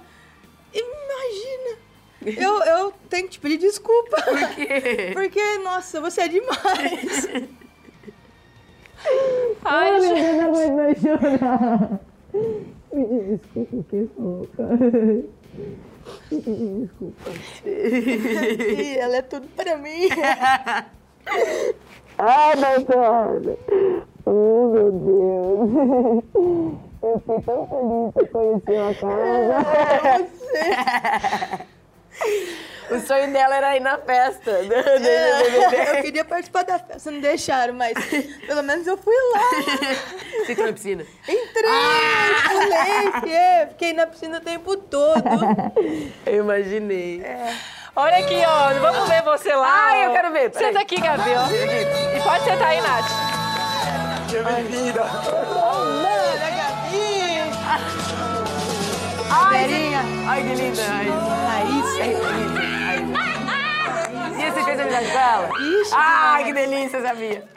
Imagina! 0.74 1.78
Eu, 2.26 2.64
eu 2.64 2.93
tenho 3.09 3.26
que 3.26 3.32
te 3.34 3.39
pedir 3.39 3.57
desculpa. 3.57 4.22
Por 4.22 4.49
quê? 4.55 5.11
Porque, 5.14 5.57
nossa, 5.57 5.99
você 5.99 6.22
é 6.22 6.28
demais. 6.30 7.28
Ai, 9.66 9.91
Ai, 9.91 10.01
gente. 10.01 10.14
meu 10.22 10.53
Deus, 10.53 10.57
não 10.70 10.76
vai 10.78 10.95
chorar. 10.95 11.99
Me 12.93 13.38
desculpa, 13.38 13.84
que 13.89 14.09
louca. 14.18 14.64
Desculpa. 16.39 17.31
E 17.65 18.97
ela 18.97 19.17
é 19.17 19.21
tudo 19.21 19.47
pra 19.55 19.77
mim. 19.77 20.09
Ai, 22.17 22.55
Natália. 22.55 23.57
Oh, 24.25 24.67
meu 24.67 24.91
Deus. 24.91 26.23
Eu 27.03 27.19
fiquei 27.19 27.41
tão 27.41 27.67
feliz 27.67 28.13
de 28.15 28.25
conhecer 28.31 28.77
a 28.77 28.95
casa. 28.95 29.65
O 32.91 32.99
sonho 32.99 33.32
dela 33.32 33.55
era 33.55 33.76
ir 33.78 33.80
na 33.80 33.97
festa. 33.97 34.51
do- 34.51 34.68
do 34.68 34.70
BBB. 34.74 35.97
eu 35.97 36.01
queria 36.03 36.26
participar 36.26 36.64
da 36.64 36.78
festa, 36.80 37.09
não 37.11 37.20
deixaram, 37.22 37.74
mas 37.74 37.93
pelo 38.45 38.61
menos 38.61 38.86
eu 38.86 38.97
fui 38.97 39.16
lá. 39.34 39.41
Você 40.45 40.51
entrou 40.51 40.68
na 40.68 40.74
piscina? 40.74 41.05
Entrei, 41.28 41.64
pulei, 42.49 43.11
fiquei, 43.14 43.68
fiquei 43.70 43.93
na 43.93 44.05
piscina 44.07 44.38
o 44.38 44.41
tempo 44.41 44.76
todo. 44.78 45.24
Eu 46.26 46.36
imaginei. 46.43 47.24
Olha 47.95 48.18
aqui, 48.18 48.41
ó. 48.45 48.74
Vamos 48.80 49.07
ver 49.07 49.22
você 49.24 49.53
lá. 49.55 49.72
Ai, 49.89 50.01
ó. 50.01 50.09
eu 50.09 50.11
quero 50.11 50.32
ver, 50.32 50.49
peraí. 50.51 50.68
Senta 50.68 50.82
aqui, 50.82 50.99
Gabi, 50.99 51.32
ó. 51.32 51.47
E 52.18 52.22
pode 52.22 52.43
sentar 52.43 52.68
aí, 52.68 52.82
Nath. 52.82 53.11
Bem-vinda. 54.32 55.03
Mano, 55.03 56.07
a 56.41 56.49
Gabi! 56.49 58.42
Ai, 59.36 59.67
Verinha. 59.67 60.01
Ai, 60.27 60.43
que 60.43 60.55
linda. 60.55 60.81
Ai. 60.89 61.07
Raíssa. 61.47 62.03
E 64.39 64.51
você 64.51 64.63
fez 64.63 64.79
amizade 64.79 65.11
com 65.11 65.17
ela? 65.19 65.49
Ixi, 65.59 65.91
Ai, 65.95 66.43
que 66.43 66.53
delícia, 66.53 67.01
sabia? 67.01 67.47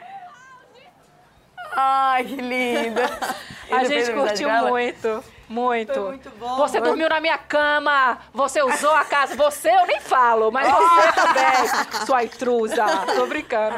Ai, 1.75 2.23
que 2.23 2.35
linda. 2.35 3.03
A 3.69 3.83
gente 3.83 4.11
curtiu 4.13 4.49
muito. 4.49 5.23
Muito. 5.49 5.93
Foi 5.93 6.03
muito 6.03 6.29
bom. 6.39 6.57
Você 6.57 6.81
dormiu 6.81 7.07
na 7.07 7.19
minha 7.21 7.37
cama, 7.37 8.17
você 8.33 8.61
usou 8.61 8.93
a 8.93 9.05
casa. 9.05 9.35
Você 9.35 9.69
eu 9.69 9.85
nem 9.85 9.99
falo, 9.99 10.51
mas 10.51 10.67
você 10.67 11.11
também, 11.21 12.05
sua 12.05 12.23
intrusa. 12.23 12.85
Tô 13.15 13.25
brincando. 13.27 13.75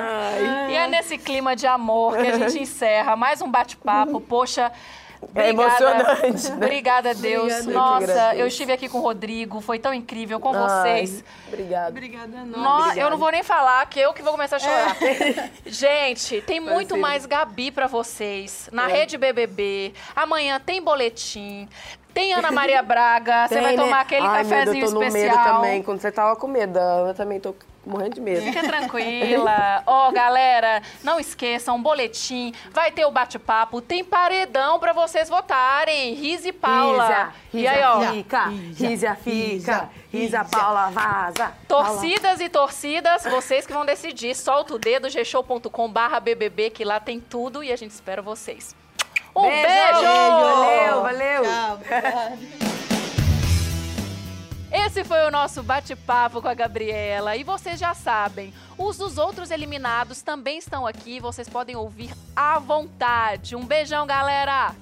E 0.70 0.76
é 0.76 0.88
nesse 0.88 1.18
clima 1.18 1.56
de 1.56 1.68
amor 1.68 2.18
que 2.18 2.28
a 2.28 2.38
gente 2.38 2.60
encerra 2.60 3.16
mais 3.16 3.42
um 3.42 3.50
bate-papo. 3.52 4.20
Poxa, 4.22 4.72
É 5.36 5.50
emocionante, 5.50 6.50
né? 6.50 6.56
Obrigada, 6.56 7.14
Deus. 7.14 7.54
Obrigada, 7.62 7.72
Nossa, 7.74 8.36
eu 8.36 8.48
estive 8.48 8.72
aqui 8.72 8.88
com 8.88 9.00
o 9.00 9.02
Rodrigo, 9.02 9.60
foi 9.62 9.78
tão 9.78 9.94
incrível 9.94 10.40
com 10.40 10.54
Ai, 10.54 10.60
vocês. 11.04 11.24
Obrigada. 11.48 11.90
Obrigada, 11.90 12.28
não. 12.46 12.60
Nó- 12.64 12.94
eu 12.94 13.10
não 13.10 13.18
vou 13.18 13.30
nem 13.32 13.44
falar, 13.44 13.86
que 13.88 14.00
eu 14.00 14.14
que 14.14 14.22
vou 14.22 14.32
começar 14.32 14.56
a 14.56 14.60
chorar. 14.60 14.96
Gente, 15.66 16.42
tem 16.42 16.60
muito 16.60 16.98
mais 16.98 17.26
Gabi 17.26 17.70
pra 17.70 17.88
vocês 17.88 18.70
na 18.72 18.90
É. 18.90 18.94
Rede 18.94 19.18
BBB. 19.18 19.94
Amanhã 20.16 20.60
tem 20.60 20.82
boletim. 20.82 21.68
Tem 22.14 22.34
Ana 22.34 22.52
Maria 22.52 22.82
Braga. 22.82 23.48
Você 23.50 23.62
vai 23.62 23.76
né? 23.76 23.84
tomar 23.84 24.02
aquele 24.02 24.26
Ai, 24.26 24.44
cafezinho 24.44 24.74
medo, 24.74 24.86
eu 24.86 24.94
tô 24.94 25.00
no 25.00 25.04
especial. 25.06 25.36
medo 25.38 25.54
também. 25.56 25.84
Quando 25.84 26.00
você 26.02 26.12
tava 26.12 26.36
com 26.36 26.48
medo, 26.48 26.80
eu 26.80 27.14
também 27.14 27.40
tô 27.40 27.54
morrendo 27.90 28.16
de 28.16 28.22
medo. 28.22 28.42
Fica 28.42 28.62
tranquila. 28.64 29.84
Ó, 29.88 30.12
galera, 30.12 30.82
não 31.04 31.20
esqueçam, 31.20 31.76
um 31.76 31.82
boletim, 31.82 32.54
vai 32.72 32.92
ter 32.92 33.06
o 33.06 33.12
bate-papo, 33.12 33.82
tem 33.82 34.04
paredão 34.04 34.80
pra 34.80 34.94
vocês 34.94 35.28
votarem. 35.28 36.14
Riz 36.14 36.46
e 36.46 36.52
Paula. 36.52 37.34
Risa, 37.52 37.64
e 37.64 37.68
aí, 37.68 37.84
ó, 37.84 38.14
fica, 38.14 38.46
Risa, 38.78 39.16
fica, 39.16 39.90
Risa, 40.12 40.46
Paula, 40.46 40.90
vaza. 40.92 41.52
torcidas 41.68 42.40
e 42.40 42.50
torcidas, 42.50 43.24
vocês 43.24 43.66
que 43.66 43.74
vão 43.74 43.86
decidir. 43.86 44.36
Solta 44.36 44.76
o 44.76 44.78
dedo, 44.78 45.10
gshow.com 45.10 45.90
barra 45.92 46.20
BBB, 46.20 46.70
que 46.70 46.86
lá 46.86 47.00
tem 47.00 47.20
tudo 47.20 47.64
e 47.64 47.72
a 47.72 47.76
gente 47.76 47.92
espera 47.92 48.22
vocês. 48.22 48.76
Um 49.36 49.44
Beijo! 49.44 49.64
beijo! 49.64 50.02
Valeu, 50.02 51.02
valeu! 51.02 51.44
Tchau. 51.44 51.80
Esse 54.72 55.04
foi 55.04 55.26
o 55.26 55.32
nosso 55.32 55.64
bate-papo 55.64 56.42
com 56.42 56.48
a 56.48 56.54
Gabriela. 56.54 57.36
E 57.36 57.44
vocês 57.44 57.80
já 57.80 57.94
sabem, 57.94 58.54
os 58.78 58.98
dos 58.98 59.18
outros 59.18 59.50
eliminados 59.50 60.22
também 60.22 60.60
estão 60.60 60.86
aqui. 60.86 61.20
Vocês 61.20 61.50
podem 61.50 61.76
ouvir 61.76 62.12
à 62.36 62.60
vontade. 62.60 63.56
Um 63.56 63.66
beijão, 63.66 64.06
galera! 64.06 64.76